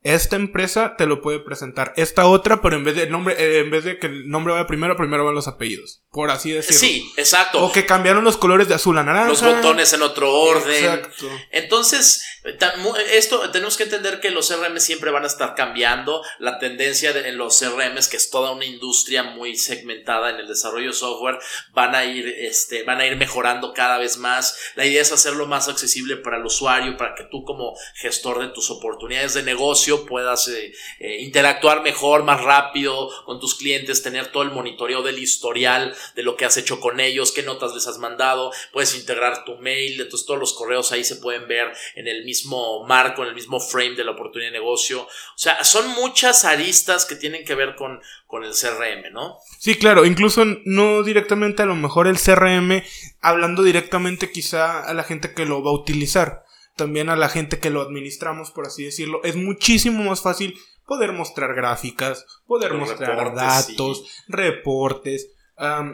esta 0.04 0.36
empresa 0.36 0.96
te 0.98 1.06
lo 1.06 1.22
puede 1.22 1.40
presentar 1.40 1.94
esta 1.96 2.26
otra, 2.26 2.62
pero 2.62 2.76
en 2.76 2.84
vez 2.84 2.96
de 2.96 3.08
nombre, 3.08 3.36
eh, 3.38 3.60
en 3.60 3.70
vez 3.70 3.84
de 3.84 4.00
que 4.00 4.08
el 4.08 4.30
nombre 4.30 4.54
vaya 4.54 4.66
primero, 4.66 4.98
primero 4.98 5.24
van 5.24 5.36
los 5.36 5.48
apellidos, 5.48 6.02
por 6.10 6.32
así 6.32 6.52
decirlo. 6.52 6.80
Sí, 6.80 7.12
exacto. 7.18 7.64
O 7.64 7.72
que 7.72 7.86
cambiaron 7.86 8.24
los 8.24 8.38
colores 8.38 8.68
de 8.68 8.74
azul 8.74 8.98
a 8.98 9.04
naranja. 9.04 9.30
Los 9.30 9.44
botones 9.44 9.94
en 9.94 10.02
otro 10.02 10.34
orden. 10.34 10.86
Exacto. 10.86 11.30
Entonces, 11.52 12.26
esto 13.12 13.52
tenemos 13.52 13.78
que 13.78 13.84
entender 13.84 14.20
que 14.20 14.32
los 14.32 14.50
CRM 14.50 14.80
siempre 14.80 15.12
van 15.12 15.24
a 15.24 15.28
estar 15.28 15.54
cambiando. 15.54 16.24
La 16.40 16.58
tendencia 16.58 17.12
en 17.12 17.38
los 17.38 17.60
CRM, 17.60 17.94
que 18.10 18.18
es 18.18 18.32
toda 18.32 18.52
una 18.52 18.66
industria 18.66 19.22
muy 19.22 19.56
segmentada 19.56 20.32
en 20.32 20.38
el 20.38 20.48
desarrollo 20.48 20.88
de 20.88 20.94
software, 20.94 21.38
van 21.74 21.94
a 21.94 22.06
ir, 22.06 22.28
este, 22.28 22.82
van 22.84 23.00
a 23.02 23.06
ir 23.06 23.18
mejorando 23.18 23.74
cada 23.74 24.00
vez 24.00 24.18
más. 24.18 24.58
La 24.74 24.86
idea 24.86 25.04
es 25.04 25.12
hacerlo 25.12 25.46
más 25.46 25.68
accesible 25.68 26.18
para 26.18 26.38
el 26.38 26.46
usuario, 26.46 26.98
para 26.98 27.14
que 27.14 27.26
tú 27.26 27.44
como 27.44 27.76
gestor 27.94 28.40
de 28.40 28.48
tus 28.48 28.72
oportunidades 28.72 29.36
de 29.36 29.44
negocio 29.44 29.91
puedas 30.00 30.48
eh, 30.48 30.74
eh, 31.00 31.22
interactuar 31.22 31.82
mejor, 31.82 32.24
más 32.24 32.42
rápido 32.42 33.10
con 33.26 33.40
tus 33.40 33.56
clientes, 33.56 34.04
tener 34.04 34.32
todo 34.32 34.44
el 34.44 34.52
monitoreo 34.52 35.04
del 35.04 35.20
historial 35.20 35.96
de 36.16 36.24
lo 36.24 36.36
que 36.36 36.46
has 36.46 36.58
hecho 36.58 36.80
con 36.80 37.00
ellos, 37.00 37.32
qué 37.32 37.44
notas 37.44 37.74
les 37.74 37.88
has 37.88 37.98
mandado, 37.98 38.52
puedes 38.72 38.96
integrar 38.96 39.44
tu 39.46 39.58
mail, 39.58 40.00
entonces 40.00 40.26
todos 40.26 40.40
los 40.40 40.54
correos 40.54 40.92
ahí 40.92 41.04
se 41.04 41.18
pueden 41.18 41.48
ver 41.48 41.72
en 41.96 42.08
el 42.08 42.26
mismo 42.26 42.86
marco, 42.86 43.24
en 43.24 43.30
el 43.30 43.36
mismo 43.36 43.60
frame 43.60 43.96
de 43.96 44.04
la 44.04 44.12
oportunidad 44.12 44.52
de 44.52 44.60
negocio. 44.60 45.02
O 45.04 45.38
sea, 45.38 45.64
son 45.64 45.88
muchas 45.90 46.46
aristas 46.46 47.06
que 47.06 47.16
tienen 47.16 47.46
que 47.46 47.56
ver 47.56 47.76
con, 47.76 48.02
con 48.28 48.44
el 48.44 48.52
CRM, 48.52 49.12
¿no? 49.12 49.38
Sí, 49.60 49.76
claro, 49.76 50.06
incluso 50.06 50.44
no 50.66 51.04
directamente 51.04 51.64
a 51.64 51.66
lo 51.66 51.76
mejor 51.76 52.08
el 52.08 52.20
CRM, 52.20 52.84
hablando 53.22 53.64
directamente 53.64 54.32
quizá 54.32 54.84
a 54.84 54.94
la 54.94 55.04
gente 55.04 55.34
que 55.34 55.46
lo 55.46 55.64
va 55.64 55.72
a 55.72 55.76
utilizar 55.76 56.46
también 56.82 57.10
a 57.10 57.16
la 57.16 57.30
gente 57.30 57.60
que 57.60 57.70
lo 57.70 57.82
administramos, 57.82 58.50
por 58.50 58.66
así 58.66 58.84
decirlo, 58.84 59.22
es 59.24 59.36
muchísimo 59.36 60.04
más 60.04 60.22
fácil 60.22 60.58
poder 60.88 61.12
mostrar 61.12 61.54
gráficas, 61.54 62.26
poder 62.48 62.74
mostrar 62.74 63.36
datos, 63.36 64.04
reportes. 64.28 65.30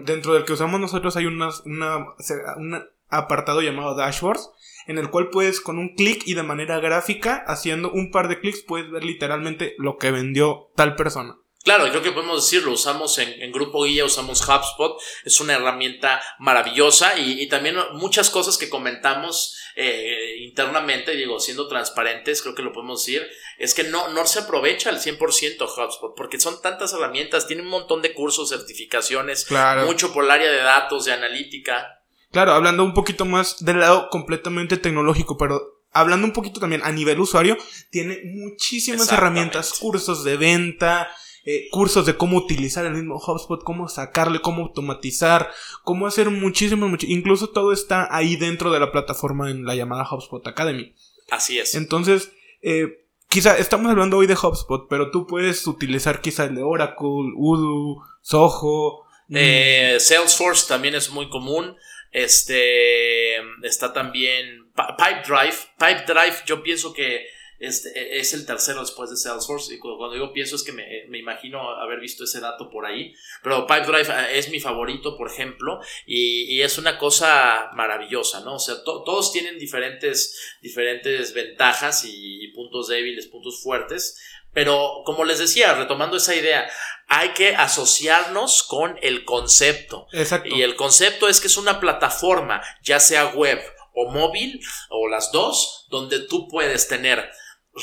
dentro 0.06 0.34
del 0.34 0.46
que 0.46 0.54
usamos 0.54 0.80
nosotros 0.80 1.18
hay 1.18 1.26
una, 1.26 1.50
un 1.66 2.86
apartado 3.10 3.62
llamado 3.62 3.96
dashboards, 3.96 4.50
en 4.88 4.98
el 4.98 5.10
cual 5.10 5.30
puedes 5.30 5.60
con 5.60 5.78
un 5.78 5.94
clic 5.94 6.26
y 6.26 6.36
de 6.36 6.44
manera 6.44 6.80
gráfica, 6.80 7.44
haciendo 7.48 7.92
un 7.92 8.10
par 8.10 8.30
de 8.30 8.40
clics, 8.40 8.64
puedes 8.66 8.90
ver 8.90 9.04
literalmente 9.04 9.76
lo 9.78 9.98
que 9.98 10.12
vendió 10.12 10.70
tal 10.78 10.96
persona. 10.96 11.36
Claro, 11.68 11.90
creo 11.90 12.02
que 12.02 12.14
podemos 12.14 12.46
decirlo, 12.46 12.72
usamos 12.72 13.18
en, 13.18 13.52
Grupo 13.52 13.84
Guía, 13.84 14.06
usamos 14.06 14.40
HubSpot, 14.40 15.02
es 15.26 15.42
una 15.42 15.56
herramienta 15.56 16.22
maravillosa 16.40 17.20
y, 17.20 17.46
también 17.50 17.76
muchas 17.96 18.30
cosas 18.30 18.58
que 18.58 18.70
comentamos 18.70 19.58
eh, 19.80 20.38
internamente, 20.40 21.16
digo, 21.16 21.40
siendo 21.40 21.68
transparentes, 21.68 22.42
creo 22.42 22.56
que 22.56 22.64
lo 22.64 22.74
podemos 22.74 23.06
decir, 23.06 23.28
es 23.60 23.76
que 23.76 23.84
no, 23.84 24.08
no 24.10 24.26
se 24.26 24.40
aprovecha 24.40 24.90
al 24.90 25.00
100% 25.00 25.62
HubSpot, 25.62 26.16
porque 26.16 26.40
son 26.40 26.60
tantas 26.64 26.94
herramientas, 26.94 27.46
tiene 27.46 27.62
un 27.62 27.70
montón 27.70 28.02
de 28.02 28.12
cursos, 28.16 28.50
certificaciones, 28.50 29.46
mucho 29.86 30.12
por 30.12 30.24
el 30.24 30.32
área 30.32 30.52
de 30.52 30.58
datos, 30.58 31.06
de 31.06 31.14
analítica. 31.14 32.02
Claro, 32.32 32.54
hablando 32.54 32.84
un 32.84 32.96
poquito 32.96 33.26
más 33.26 33.64
del 33.64 33.80
lado 33.80 34.10
completamente 34.10 34.78
tecnológico, 34.78 35.38
pero 35.38 35.84
hablando 35.92 36.26
un 36.26 36.34
poquito 36.34 36.60
también 36.60 36.82
a 36.84 36.92
nivel 36.92 37.20
usuario, 37.20 37.56
tiene 37.92 38.20
muchísimas 38.26 39.12
herramientas, 39.12 39.74
cursos 39.74 40.24
de 40.24 40.38
venta, 40.38 41.08
eh, 41.50 41.70
cursos 41.72 42.06
de 42.06 42.18
cómo 42.18 42.36
utilizar 42.36 42.86
el 42.86 42.92
mismo 42.92 43.16
HubSpot, 43.26 43.64
cómo 43.64 43.88
sacarle, 43.88 44.42
cómo 44.42 44.64
automatizar, 44.64 45.50
cómo 45.86 46.06
hacer 46.06 46.30
muchísimo, 46.30 46.90
mucho, 46.90 47.08
incluso 47.08 47.52
todo 47.52 47.72
está 47.72 48.14
ahí 48.14 48.36
dentro 48.36 48.70
de 48.70 48.82
la 48.82 48.92
plataforma 48.92 49.50
en 49.50 49.64
la 49.64 49.74
llamada 49.74 50.06
HubSpot 50.12 50.46
Academy. 50.46 50.94
Así 51.32 51.58
es. 51.58 51.74
Entonces, 51.76 52.34
eh, 52.62 53.06
quizá 53.30 53.58
estamos 53.58 53.90
hablando 53.90 54.18
hoy 54.18 54.28
de 54.28 54.36
HubSpot, 54.36 54.90
pero 54.90 55.10
tú 55.10 55.26
puedes 55.26 55.66
utilizar 55.68 56.20
quizá 56.20 56.44
el 56.44 56.56
de 56.56 56.64
Oracle, 56.64 57.32
Udo, 57.38 58.04
Soho. 58.22 59.06
Eh, 59.30 59.96
Salesforce 60.02 60.68
también 60.68 60.96
es 60.96 61.12
muy 61.12 61.30
común. 61.30 61.78
Este 62.12 63.38
está 63.64 63.94
también 63.94 64.70
Pipedrive. 64.76 65.56
Pipedrive, 65.80 66.36
yo 66.46 66.62
pienso 66.62 66.92
que 66.92 67.26
este, 67.60 68.20
es 68.20 68.34
el 68.34 68.46
tercero 68.46 68.82
después 68.82 69.10
de 69.10 69.18
Salesforce. 69.18 69.74
Y 69.74 69.80
cuando 69.80 70.14
digo 70.14 70.34
pienso 70.34 70.56
es 70.56 70.64
que 70.64 70.72
me, 70.72 71.18
imagino 71.18 71.70
haber 71.72 72.00
visto 72.00 72.24
ese 72.24 72.40
dato 72.40 72.70
por 72.70 72.86
ahí. 72.86 73.14
Pero 73.42 73.66
Pipedrive 73.66 74.10
eh, 74.10 74.38
es 74.38 74.50
mi 74.50 74.60
favorito, 74.60 75.18
por 75.18 75.30
ejemplo, 75.32 75.80
y, 76.06 76.62
es 76.62 76.78
una 76.78 76.98
cosa 76.98 77.70
maravillosa, 77.74 78.42
¿no? 78.42 78.56
O 78.56 78.60
sea, 78.60 78.84
todos 78.84 79.32
tienen 79.32 79.58
diferentes, 79.58 80.58
diferentes 80.62 81.34
ventajas 81.34 82.04
y, 82.06 82.48
puntos 82.50 82.88
débiles, 82.88 83.28
puntos 83.28 83.62
fuertes. 83.62 84.20
Pero 84.54 85.04
como 85.06 85.24
les 85.24 85.40
decía, 85.40 85.74
retomando 85.76 86.18
esa 86.18 86.36
idea, 86.36 86.68
hay 87.08 87.30
que 87.30 87.56
asociarnos 87.56 88.64
con 88.64 88.98
el 89.02 89.24
concepto. 89.24 90.08
Exacto. 90.12 90.50
Y 90.50 90.64
el 90.64 90.76
concepto 90.76 91.28
es 91.28 91.40
que 91.40 91.48
es 91.48 91.58
una 91.58 91.80
plataforma, 91.80 92.64
ya 92.82 93.00
sea 93.00 93.28
web 93.28 93.62
o 93.94 94.12
móvil, 94.12 94.60
o 94.90 95.08
las 95.08 95.32
dos, 95.32 95.88
donde 95.90 96.20
tú 96.20 96.48
puedes 96.48 96.88
tener 96.88 97.32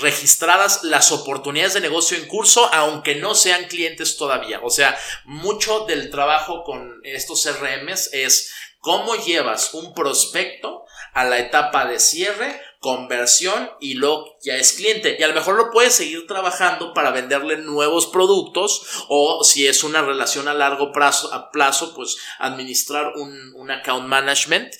registradas 0.00 0.82
las 0.84 1.12
oportunidades 1.12 1.74
de 1.74 1.80
negocio 1.80 2.16
en 2.16 2.26
curso, 2.26 2.68
aunque 2.72 3.14
no 3.16 3.34
sean 3.34 3.64
clientes 3.64 4.16
todavía. 4.16 4.60
O 4.62 4.70
sea, 4.70 4.98
mucho 5.24 5.86
del 5.86 6.10
trabajo 6.10 6.64
con 6.64 7.00
estos 7.04 7.44
CRMs 7.44 8.10
es 8.12 8.52
cómo 8.80 9.14
llevas 9.16 9.72
un 9.74 9.94
prospecto 9.94 10.84
a 11.14 11.24
la 11.24 11.38
etapa 11.38 11.86
de 11.86 12.00
cierre, 12.00 12.60
conversión 12.80 13.70
y 13.80 13.94
luego 13.94 14.36
ya 14.42 14.56
es 14.56 14.74
cliente. 14.74 15.16
Y 15.18 15.22
a 15.22 15.28
lo 15.28 15.34
mejor 15.34 15.56
lo 15.56 15.70
puedes 15.70 15.94
seguir 15.94 16.26
trabajando 16.26 16.92
para 16.92 17.12
venderle 17.12 17.56
nuevos 17.56 18.06
productos 18.08 18.82
o 19.08 19.42
si 19.42 19.66
es 19.66 19.84
una 19.84 20.02
relación 20.02 20.48
a 20.48 20.54
largo 20.54 20.92
plazo, 20.92 21.32
a 21.32 21.50
plazo 21.50 21.94
pues 21.94 22.18
administrar 22.38 23.14
un, 23.16 23.54
un 23.54 23.70
account 23.70 24.06
management 24.06 24.74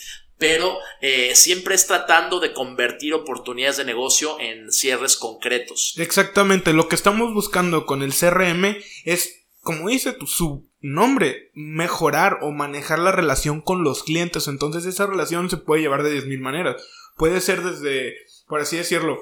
pero 0.45 0.77
eh, 1.01 1.35
siempre 1.35 1.75
es 1.75 1.87
tratando 1.87 2.39
de 2.39 2.53
convertir 2.53 3.15
oportunidades 3.15 3.79
de 3.79 3.87
negocio 3.87 4.39
en 4.41 4.71
cierres 4.71 5.17
concretos. 5.17 5.95
Exactamente, 5.97 6.75
lo 6.75 6.87
que 6.87 6.97
estamos 6.97 7.33
buscando 7.33 7.87
con 7.87 8.03
el 8.03 8.13
CRM 8.13 8.77
es, 9.07 9.47
como 9.63 9.89
dice 9.89 10.15
su 10.27 10.69
nombre, 10.83 11.51
mejorar 11.55 12.41
o 12.43 12.51
manejar 12.51 12.99
la 12.99 13.11
relación 13.11 13.63
con 13.63 13.85
los 13.85 14.03
clientes. 14.03 14.47
Entonces 14.47 14.85
esa 14.85 15.07
relación 15.07 15.49
se 15.49 15.57
puede 15.57 15.81
llevar 15.81 16.03
de 16.03 16.15
10.000 16.15 16.39
maneras. 16.41 16.77
Puede 17.17 17.41
ser 17.41 17.63
desde, 17.63 18.15
por 18.47 18.61
así 18.61 18.77
decirlo, 18.77 19.17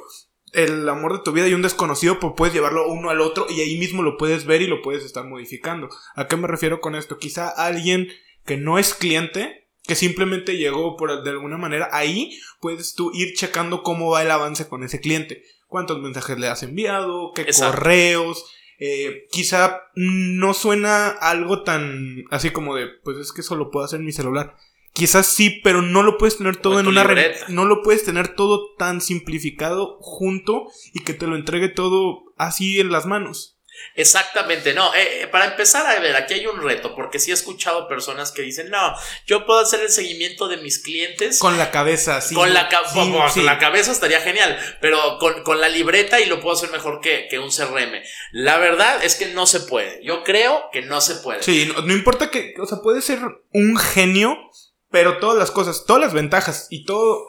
el 0.52 0.88
amor 0.88 1.18
de 1.18 1.22
tu 1.22 1.30
vida 1.30 1.46
y 1.46 1.54
un 1.54 1.62
desconocido, 1.62 2.18
pues 2.18 2.32
puedes 2.36 2.52
llevarlo 2.52 2.88
uno 2.88 3.10
al 3.10 3.20
otro 3.20 3.46
y 3.48 3.60
ahí 3.60 3.78
mismo 3.78 4.02
lo 4.02 4.16
puedes 4.16 4.44
ver 4.44 4.60
y 4.60 4.66
lo 4.66 4.82
puedes 4.82 5.04
estar 5.04 5.24
modificando. 5.24 5.88
¿A 6.16 6.26
qué 6.26 6.36
me 6.36 6.48
refiero 6.48 6.80
con 6.80 6.96
esto? 6.96 7.18
Quizá 7.18 7.48
alguien 7.48 8.08
que 8.44 8.56
no 8.56 8.80
es 8.80 8.94
cliente 8.94 9.61
que 9.84 9.94
simplemente 9.94 10.56
llegó 10.56 10.96
por 10.96 11.22
de 11.22 11.30
alguna 11.30 11.58
manera, 11.58 11.88
ahí 11.92 12.38
puedes 12.60 12.94
tú 12.94 13.10
ir 13.14 13.34
checando 13.34 13.82
cómo 13.82 14.10
va 14.10 14.22
el 14.22 14.30
avance 14.30 14.68
con 14.68 14.84
ese 14.84 15.00
cliente. 15.00 15.42
Cuántos 15.66 15.98
mensajes 16.00 16.38
le 16.38 16.48
has 16.48 16.62
enviado, 16.62 17.32
qué 17.34 17.46
correos. 17.46 18.44
Eh, 18.78 19.26
quizá 19.30 19.82
no 19.94 20.54
suena 20.54 21.08
algo 21.08 21.62
tan 21.62 22.24
así 22.30 22.50
como 22.50 22.74
de, 22.74 22.88
pues 23.04 23.16
es 23.16 23.32
que 23.32 23.40
eso 23.40 23.56
lo 23.56 23.70
puedo 23.70 23.84
hacer 23.84 24.00
en 24.00 24.06
mi 24.06 24.12
celular. 24.12 24.56
Quizás 24.92 25.26
sí, 25.26 25.60
pero 25.64 25.80
no 25.80 26.02
lo 26.02 26.18
puedes 26.18 26.36
tener 26.36 26.56
todo 26.56 26.78
en 26.78 26.86
una 26.86 27.04
red. 27.04 27.34
No 27.48 27.64
lo 27.64 27.82
puedes 27.82 28.04
tener 28.04 28.34
todo 28.34 28.74
tan 28.76 29.00
simplificado 29.00 29.96
junto 30.00 30.66
y 30.92 31.00
que 31.00 31.14
te 31.14 31.26
lo 31.26 31.36
entregue 31.36 31.70
todo 31.70 32.24
así 32.36 32.78
en 32.78 32.92
las 32.92 33.06
manos. 33.06 33.58
Exactamente, 33.94 34.72
no. 34.72 34.94
Eh, 34.94 35.22
eh, 35.22 35.26
para 35.28 35.46
empezar 35.46 35.86
a 35.86 36.00
ver, 36.00 36.16
aquí 36.16 36.34
hay 36.34 36.46
un 36.46 36.62
reto, 36.62 36.94
porque 36.94 37.18
sí 37.18 37.30
he 37.30 37.34
escuchado 37.34 37.88
personas 37.88 38.32
que 38.32 38.42
dicen, 38.42 38.70
no, 38.70 38.94
yo 39.26 39.44
puedo 39.44 39.60
hacer 39.60 39.80
el 39.80 39.90
seguimiento 39.90 40.48
de 40.48 40.56
mis 40.56 40.78
clientes. 40.78 41.38
Con 41.38 41.58
la 41.58 41.70
cabeza, 41.70 42.20
sí. 42.20 42.34
Con 42.34 42.54
la, 42.54 42.68
la 43.36 43.58
cabeza 43.58 43.92
estaría 43.92 44.20
genial, 44.20 44.58
pero 44.80 45.18
con, 45.18 45.60
la 45.60 45.68
libreta 45.68 46.20
y 46.20 46.26
lo 46.26 46.40
puedo 46.40 46.56
hacer 46.56 46.70
mejor 46.70 47.00
que, 47.00 47.28
un 47.38 47.50
CRM. 47.50 48.02
La 48.32 48.58
verdad 48.58 49.04
es 49.04 49.16
que 49.16 49.26
no 49.26 49.46
se 49.46 49.60
puede. 49.60 50.00
Yo 50.04 50.24
creo 50.24 50.70
que 50.72 50.82
no 50.82 51.00
se 51.00 51.16
puede. 51.16 51.42
Sí, 51.42 51.70
no, 51.84 51.92
importa 51.92 52.30
que, 52.30 52.54
o 52.60 52.66
sea, 52.66 52.78
puede 52.78 53.02
ser 53.02 53.20
un 53.52 53.76
genio, 53.76 54.38
pero 54.90 55.18
todas 55.18 55.38
las 55.38 55.50
cosas, 55.50 55.84
todas 55.86 56.02
las 56.02 56.14
ventajas 56.14 56.66
y 56.70 56.84
todo. 56.84 57.28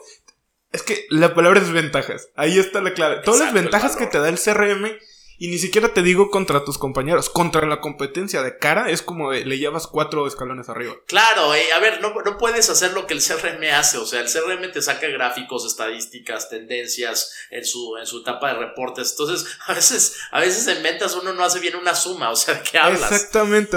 Es 0.72 0.82
que 0.82 1.06
la 1.10 1.34
palabra 1.34 1.60
es 1.60 1.70
ventajas. 1.70 2.28
Ahí 2.34 2.58
está 2.58 2.80
la 2.80 2.94
clave. 2.94 3.22
Todas 3.24 3.40
las 3.40 3.52
ventajas 3.52 3.96
que 3.96 4.06
te 4.06 4.18
da 4.18 4.28
el 4.28 4.40
CRM 4.40 4.98
y 5.44 5.48
ni 5.48 5.58
siquiera 5.58 5.92
te 5.92 6.00
digo 6.00 6.30
contra 6.30 6.64
tus 6.64 6.78
compañeros, 6.78 7.28
contra 7.28 7.66
la 7.66 7.82
competencia 7.82 8.40
de 8.40 8.56
cara 8.56 8.88
es 8.88 9.02
como 9.02 9.30
le 9.30 9.58
llevas 9.58 9.86
cuatro 9.86 10.26
escalones 10.26 10.70
arriba. 10.70 10.94
Claro, 11.06 11.54
eh, 11.54 11.70
a 11.76 11.80
ver, 11.80 12.00
no, 12.00 12.14
no, 12.14 12.38
puedes 12.38 12.70
hacer 12.70 12.92
lo 12.94 13.06
que 13.06 13.12
el 13.12 13.22
CRM 13.22 13.62
hace, 13.74 13.98
o 13.98 14.06
sea, 14.06 14.20
el 14.20 14.32
CRM 14.32 14.72
te 14.72 14.80
saca 14.80 15.06
gráficos, 15.08 15.66
estadísticas, 15.66 16.48
tendencias 16.48 17.34
en 17.50 17.62
su, 17.66 17.94
en 17.98 18.06
su 18.06 18.20
etapa 18.20 18.54
de 18.54 18.60
reportes, 18.60 19.10
entonces 19.10 19.46
a 19.66 19.74
veces, 19.74 20.16
a 20.30 20.40
veces 20.40 20.66
en 20.66 20.82
ventas 20.82 21.14
uno 21.14 21.34
no 21.34 21.44
hace 21.44 21.60
bien 21.60 21.76
una 21.76 21.94
suma, 21.94 22.30
o 22.30 22.36
sea, 22.36 22.54
¿de 22.54 22.62
qué 22.62 22.78
hablas? 22.78 23.12
Exactamente, 23.12 23.76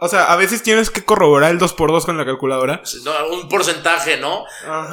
o 0.00 0.08
sea, 0.08 0.32
a, 0.32 0.34
veces 0.34 0.64
tienes 0.64 0.90
que 0.90 1.04
corroborar 1.04 1.52
el 1.52 1.60
2x2 1.60 2.06
con 2.06 2.18
la 2.18 2.24
calculadora. 2.24 2.82
un 3.30 3.48
porcentaje, 3.48 4.16
¿no? 4.16 4.44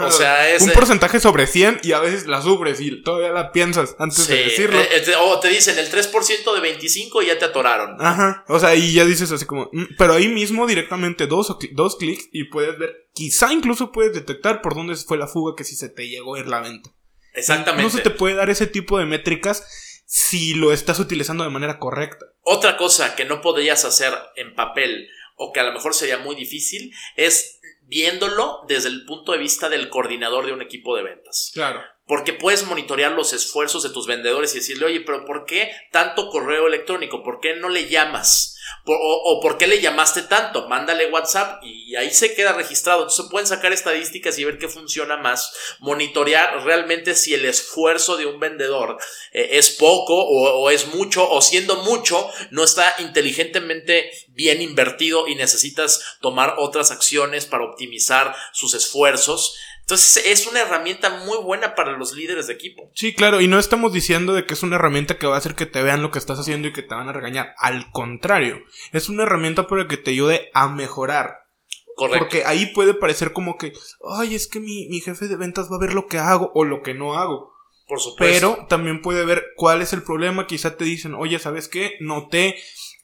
o 0.01 0.11
sea, 0.11 0.51
es... 0.51 0.61
Un 0.61 0.69
porcentaje 0.69 1.19
sobre 1.19 1.47
100 1.47 1.79
y 1.81 1.93
a 1.93 1.99
veces 1.99 2.27
la 2.27 2.43
subres 2.43 2.79
y 2.79 3.01
todavía 3.01 3.31
la 3.31 3.51
piensas 3.51 3.95
antes 3.97 4.27
de 4.27 4.43
decirlo. 4.43 4.79
Eh, 4.79 5.03
eh, 5.03 5.15
o 5.19 5.39
te 5.39 5.47
dicen 5.47 5.79
el 5.79 5.89
3% 5.95 6.53
de 6.53 6.61
25 6.61 7.21
y 7.21 7.27
ya 7.27 7.37
te 7.37 7.45
atoraron. 7.45 7.95
Ajá. 7.99 8.43
O 8.47 8.59
sea, 8.59 8.75
y 8.75 8.93
ya 8.93 9.05
dices 9.05 9.31
así 9.31 9.45
como. 9.45 9.69
Mm", 9.71 9.95
pero 9.97 10.13
ahí 10.13 10.27
mismo 10.27 10.67
directamente 10.67 11.27
dos, 11.27 11.55
dos 11.71 11.95
clics 11.95 12.29
y 12.31 12.45
puedes 12.45 12.77
ver. 12.77 13.07
Quizá 13.13 13.53
incluso 13.53 13.91
puedes 13.91 14.13
detectar 14.13 14.61
por 14.61 14.75
dónde 14.75 14.95
fue 14.95 15.17
la 15.17 15.27
fuga 15.27 15.55
que 15.55 15.63
si 15.63 15.75
se 15.75 15.89
te 15.89 16.07
llegó 16.07 16.35
a 16.35 16.39
ir 16.39 16.47
la 16.47 16.61
venta. 16.61 16.91
Exactamente. 17.33 17.83
No 17.83 17.89
se 17.89 18.01
te 18.01 18.09
puede 18.09 18.35
dar 18.35 18.49
ese 18.49 18.67
tipo 18.67 18.97
de 18.97 19.05
métricas 19.05 20.03
si 20.05 20.53
lo 20.53 20.71
estás 20.71 20.99
utilizando 20.99 21.43
de 21.43 21.49
manera 21.49 21.79
correcta. 21.79 22.25
Otra 22.41 22.77
cosa 22.77 23.15
que 23.15 23.25
no 23.25 23.41
podrías 23.41 23.85
hacer 23.85 24.13
en 24.35 24.53
papel 24.55 25.09
o 25.37 25.51
que 25.51 25.59
a 25.59 25.63
lo 25.63 25.73
mejor 25.73 25.93
sería 25.93 26.17
muy 26.17 26.35
difícil 26.35 26.93
es 27.15 27.59
viéndolo 27.81 28.61
desde 28.67 28.89
el 28.89 29.05
punto 29.05 29.31
de 29.31 29.37
vista 29.37 29.69
del 29.69 29.89
coordinador 29.89 30.45
de 30.45 30.53
un 30.53 30.61
equipo 30.61 30.95
de 30.95 31.03
ventas. 31.03 31.51
Claro 31.53 31.81
porque 32.07 32.33
puedes 32.33 32.65
monitorear 32.65 33.11
los 33.11 33.33
esfuerzos 33.33 33.83
de 33.83 33.89
tus 33.89 34.07
vendedores 34.07 34.53
y 34.53 34.59
decirle, 34.59 34.85
oye, 34.85 34.99
pero 35.01 35.25
¿por 35.25 35.45
qué 35.45 35.71
tanto 35.91 36.29
correo 36.29 36.67
electrónico? 36.67 37.23
¿Por 37.23 37.39
qué 37.39 37.55
no 37.55 37.69
le 37.69 37.87
llamas? 37.89 38.55
o, 38.87 39.39
por 39.41 39.57
qué 39.57 39.67
le 39.67 39.81
llamaste 39.81 40.23
tanto? 40.23 40.67
Mándale 40.67 41.09
WhatsApp 41.11 41.63
y 41.63 41.95
ahí 41.95 42.11
se 42.11 42.35
queda 42.35 42.53
registrado. 42.53 43.01
Entonces 43.01 43.25
pueden 43.31 43.47
sacar 43.47 43.73
estadísticas 43.73 44.37
y 44.37 44.45
ver 44.45 44.57
qué 44.57 44.67
funciona 44.67 45.17
más. 45.17 45.51
Monitorear 45.79 46.63
realmente 46.63 47.15
si 47.15 47.33
el 47.33 47.45
esfuerzo 47.45 48.17
de 48.17 48.25
un 48.25 48.39
vendedor 48.39 48.97
eh, 49.31 49.49
es 49.53 49.71
poco 49.71 50.15
o, 50.15 50.61
o 50.61 50.69
es 50.69 50.93
mucho 50.93 51.27
o 51.29 51.41
siendo 51.41 51.77
mucho 51.77 52.29
no 52.51 52.63
está 52.63 52.95
inteligentemente 52.99 54.11
bien 54.29 54.61
invertido 54.61 55.27
y 55.27 55.35
necesitas 55.35 56.17
tomar 56.21 56.55
otras 56.57 56.91
acciones 56.91 57.45
para 57.45 57.65
optimizar 57.65 58.35
sus 58.53 58.73
esfuerzos. 58.75 59.55
Entonces 59.85 60.25
es 60.25 60.47
una 60.47 60.61
herramienta 60.61 61.11
muy 61.25 61.37
buena 61.43 61.75
para 61.75 61.91
los 61.91 62.13
líderes 62.13 62.47
de 62.47 62.53
equipo. 62.53 62.89
Sí, 62.95 63.13
claro, 63.13 63.39
y 63.39 63.47
no 63.47 63.59
estamos 63.59 63.93
diciendo 63.93 64.33
de 64.33 64.47
que 64.47 64.55
es 64.55 64.63
una 64.63 64.77
herramienta 64.77 65.19
que 65.19 65.27
va 65.27 65.35
a 65.35 65.37
hacer 65.37 65.53
que 65.53 65.67
te 65.67 65.83
vean 65.83 66.01
lo 66.01 66.09
que 66.09 66.17
estás 66.17 66.39
haciendo 66.39 66.67
y 66.67 66.73
que 66.73 66.81
te 66.81 66.95
van 66.95 67.07
a 67.07 67.13
regañar. 67.13 67.53
Al 67.59 67.91
contrario, 67.91 68.63
es 68.93 69.09
una 69.09 69.23
herramienta 69.23 69.67
para 69.67 69.87
que 69.87 69.97
te 69.97 70.09
ayude 70.09 70.49
a 70.55 70.69
mejorar. 70.69 71.45
Correcto. 71.95 72.17
Porque 72.17 72.45
ahí 72.45 72.65
puede 72.73 72.95
parecer 72.95 73.31
como 73.31 73.59
que, 73.59 73.73
ay, 74.17 74.33
es 74.33 74.47
que 74.47 74.59
mi, 74.59 74.87
mi 74.89 75.01
jefe 75.01 75.27
de 75.27 75.35
ventas 75.35 75.71
va 75.71 75.75
a 75.75 75.79
ver 75.79 75.93
lo 75.93 76.07
que 76.07 76.17
hago 76.17 76.51
o 76.55 76.65
lo 76.65 76.81
que 76.81 76.95
no 76.95 77.13
hago. 77.13 77.53
Por 77.87 77.99
supuesto. 77.99 78.55
Pero 78.55 78.65
también 78.67 79.03
puede 79.03 79.23
ver 79.23 79.45
cuál 79.55 79.83
es 79.83 79.93
el 79.93 80.01
problema. 80.01 80.47
Quizá 80.47 80.77
te 80.77 80.83
dicen, 80.83 81.13
oye, 81.13 81.37
¿sabes 81.37 81.67
qué? 81.67 81.97
Noté 81.99 82.55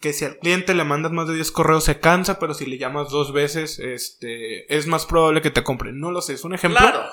que 0.02 0.14
si 0.14 0.26
al 0.26 0.38
cliente 0.40 0.74
le 0.74 0.84
mandas 0.84 1.12
más 1.12 1.28
de 1.28 1.36
10 1.36 1.52
correos 1.52 1.84
se 1.84 2.00
cansa, 2.00 2.40
pero 2.40 2.56
si 2.56 2.66
le 2.66 2.80
llamas 2.80 3.10
dos 3.10 3.32
veces, 3.32 3.78
este, 3.80 4.76
es 4.76 4.88
más 4.88 5.06
probable 5.06 5.42
que 5.42 5.52
te 5.52 5.64
compre. 5.64 5.94
No 5.94 6.12
lo 6.12 6.22
sé, 6.22 6.34
es 6.34 6.44
un 6.44 6.56
ejemplo. 6.56 6.80
Claro. 6.80 7.04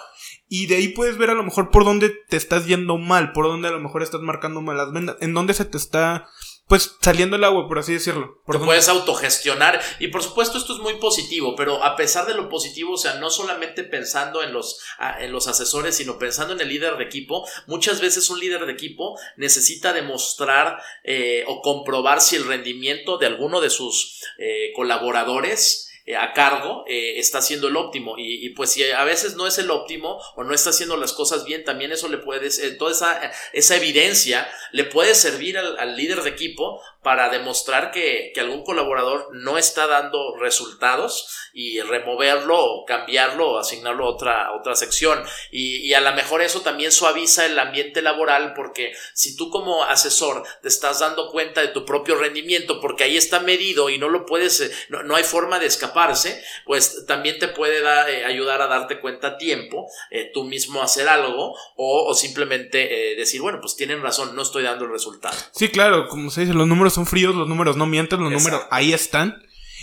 Y 0.49 0.67
de 0.67 0.77
ahí 0.77 0.89
puedes 0.89 1.19
ver 1.19 1.29
a 1.29 1.35
lo 1.35 1.45
mejor 1.45 1.71
por 1.71 1.85
dónde 1.85 2.11
te 2.29 2.39
estás 2.39 2.67
yendo 2.67 2.97
mal, 2.97 3.33
por 3.33 3.45
dónde 3.45 3.69
a 3.69 3.73
lo 3.73 3.81
mejor 3.81 4.03
estás 4.03 4.23
marcando 4.23 4.63
mal 4.63 4.79
las 4.79 4.93
vendas, 4.93 5.17
en 5.21 5.35
dónde 5.35 5.53
se 5.53 5.67
te 5.67 5.77
está 5.77 6.27
pues 6.69 6.97
saliendo 7.01 7.37
el 7.37 7.45
agua, 7.45 7.67
por 7.67 7.79
así 7.79 7.95
decirlo. 7.95 8.43
Te 8.47 8.59
puedes 8.59 8.89
autogestionar 8.89 9.81
y 9.99 10.09
por 10.09 10.23
supuesto 10.23 10.59
esto 10.59 10.75
es 10.75 10.81
muy 10.81 10.95
positivo, 10.97 11.57
pero 11.57 11.83
a 11.83 11.97
pesar 11.97 12.27
de 12.27 12.35
lo 12.35 12.51
positivo, 12.51 12.93
o 12.93 12.99
sea, 12.99 13.15
no 13.15 13.31
solamente 13.31 13.85
pensando 13.85 14.43
en 14.43 14.53
los, 14.53 14.79
en 15.19 15.33
los 15.33 15.49
asesores, 15.49 15.97
sino 15.97 16.19
pensando 16.19 16.53
en 16.53 16.61
el 16.61 16.69
líder 16.69 16.99
de 16.99 17.05
equipo, 17.05 17.49
muchas 17.67 18.03
veces 18.03 18.29
un 18.29 18.39
líder 18.39 18.67
de 18.67 18.73
equipo 18.73 19.19
necesita 19.37 19.95
demostrar 19.95 20.79
eh, 21.05 21.45
o 21.49 21.63
comprobar 21.63 22.21
si 22.21 22.37
el 22.37 22.47
rendimiento 22.47 23.17
de 23.17 23.27
alguno 23.27 23.63
de 23.63 23.71
sus 23.71 24.23
eh, 24.39 24.73
colaboradores 24.77 25.88
a 26.17 26.33
cargo 26.33 26.85
eh, 26.87 27.19
está 27.19 27.43
siendo 27.43 27.69
el 27.69 27.77
óptimo. 27.77 28.15
Y, 28.17 28.51
pues 28.51 28.73
si 28.73 28.85
a 28.91 29.05
veces 29.05 29.37
no 29.37 29.47
es 29.47 29.59
el 29.59 29.71
óptimo 29.71 30.21
o 30.37 30.45
no 30.45 30.55
está 30.55 30.71
haciendo 30.71 30.97
las 30.97 31.13
cosas 31.13 31.45
bien, 31.45 31.65
también 31.65 31.93
eso 31.93 32.09
le 32.09 32.19
puede, 32.19 32.49
toda 32.77 32.93
esa, 32.93 33.33
esa 33.53 33.77
evidencia 33.77 34.49
le 34.73 34.85
puede 34.85 35.15
servir 35.15 35.59
al, 35.59 35.97
líder 35.97 36.23
de 36.23 36.31
equipo 36.31 36.81
para 37.09 37.31
demostrar 37.31 37.91
que, 37.91 38.35
algún 38.39 38.65
colaborador 38.65 39.31
no 39.33 39.57
está 39.57 39.87
dando 39.87 40.37
resultados 40.37 41.27
y 41.55 41.81
removerlo 41.81 42.63
o 42.63 42.85
cambiarlo 42.85 43.53
o 43.53 43.59
asignarlo 43.59 44.05
a 44.05 44.11
otra, 44.11 44.53
otra 44.53 44.77
sección. 44.77 45.25
Y, 45.51 45.95
a 45.95 46.03
lo 46.03 46.13
mejor 46.13 46.43
eso 46.43 46.61
también 46.61 46.93
suaviza 46.93 47.47
el 47.47 47.59
ambiente 47.59 48.03
laboral 48.03 48.53
porque 48.55 48.93
si 49.15 49.37
tú 49.37 49.49
como 49.49 49.85
asesor 49.85 50.45
te 50.61 50.69
estás 50.69 51.01
dando 51.01 51.31
cuenta 51.31 51.63
de 51.63 51.69
tu 51.69 51.87
propio 51.87 52.15
rendimiento 52.15 52.79
porque 52.79 53.05
ahí 53.05 53.17
está 53.17 53.41
medido 53.41 53.89
y 53.89 53.97
no 53.97 54.11
lo 54.11 54.27
puedes, 54.27 54.61
eh, 54.61 54.71
no, 54.91 55.17
hay 55.17 55.25
forma 55.25 55.59
de 55.59 55.65
escaparse, 55.65 56.45
pues 56.67 57.07
también 57.07 57.39
te 57.39 57.49
puede 57.49 57.79
eh, 57.79 58.27
ayudar 58.27 58.61
a 58.61 58.67
darte 58.67 59.01
cuenta 59.01 59.29
a 59.29 59.37
tiempo, 59.39 59.87
eh, 60.11 60.31
tú 60.35 60.45
mismo 60.45 60.83
hacer 60.83 61.09
algo 61.09 61.57
o, 61.75 62.13
simplemente 62.13 63.15
decir, 63.17 63.41
bueno, 63.41 63.61
pues 63.63 63.77
tienen 63.77 64.03
razón, 64.03 64.37
no 64.37 64.43
estoy 64.43 64.65
dando 64.65 64.85
el 64.85 64.91
resultado. 64.91 65.37
Sí, 65.53 65.71
claro, 65.71 66.07
como 66.09 66.31
se 66.31 66.43
dice, 66.43 66.53
los 66.53 66.67
números 66.67 66.98
son 66.99 67.07
fríos, 67.07 67.37
los 67.37 67.49
números 67.49 67.77
no 67.77 67.87
mienten, 67.87 68.21
los 68.21 68.33
números 68.33 68.63
ahí 68.71 68.93
están. 68.93 69.41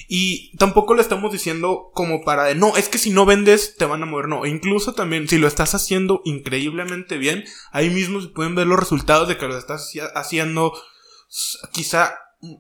Y 0.10 0.56
tampoco 0.58 0.94
le 0.94 1.02
estamos 1.02 1.32
diciendo 1.32 1.92
como 1.94 2.24
para 2.24 2.44
de, 2.44 2.56
no, 2.56 2.76
es 2.76 2.90
que 2.90 2.98
si 2.98 3.10
no 3.10 3.26
vendes 3.26 3.76
te 3.78 3.86
van 3.86 4.04
a 4.04 4.06
mover, 4.06 4.28
no. 4.28 4.46
incluso 4.46 4.94
también, 4.94 5.30
si 5.30 5.38
lo 5.38 5.48
estás 5.48 5.74
haciendo 5.74 6.22
increíblemente 6.26 7.18
bien, 7.18 7.46
ahí 7.72 7.90
mismo 7.90 8.22
se 8.22 8.28
pueden 8.28 8.54
ver 8.54 8.68
los 8.68 8.78
resultados 8.78 9.30
de 9.30 9.38
que 9.38 9.48
lo 9.48 9.58
estás 9.58 9.94
haciendo 10.14 10.74
quizá 11.72 12.20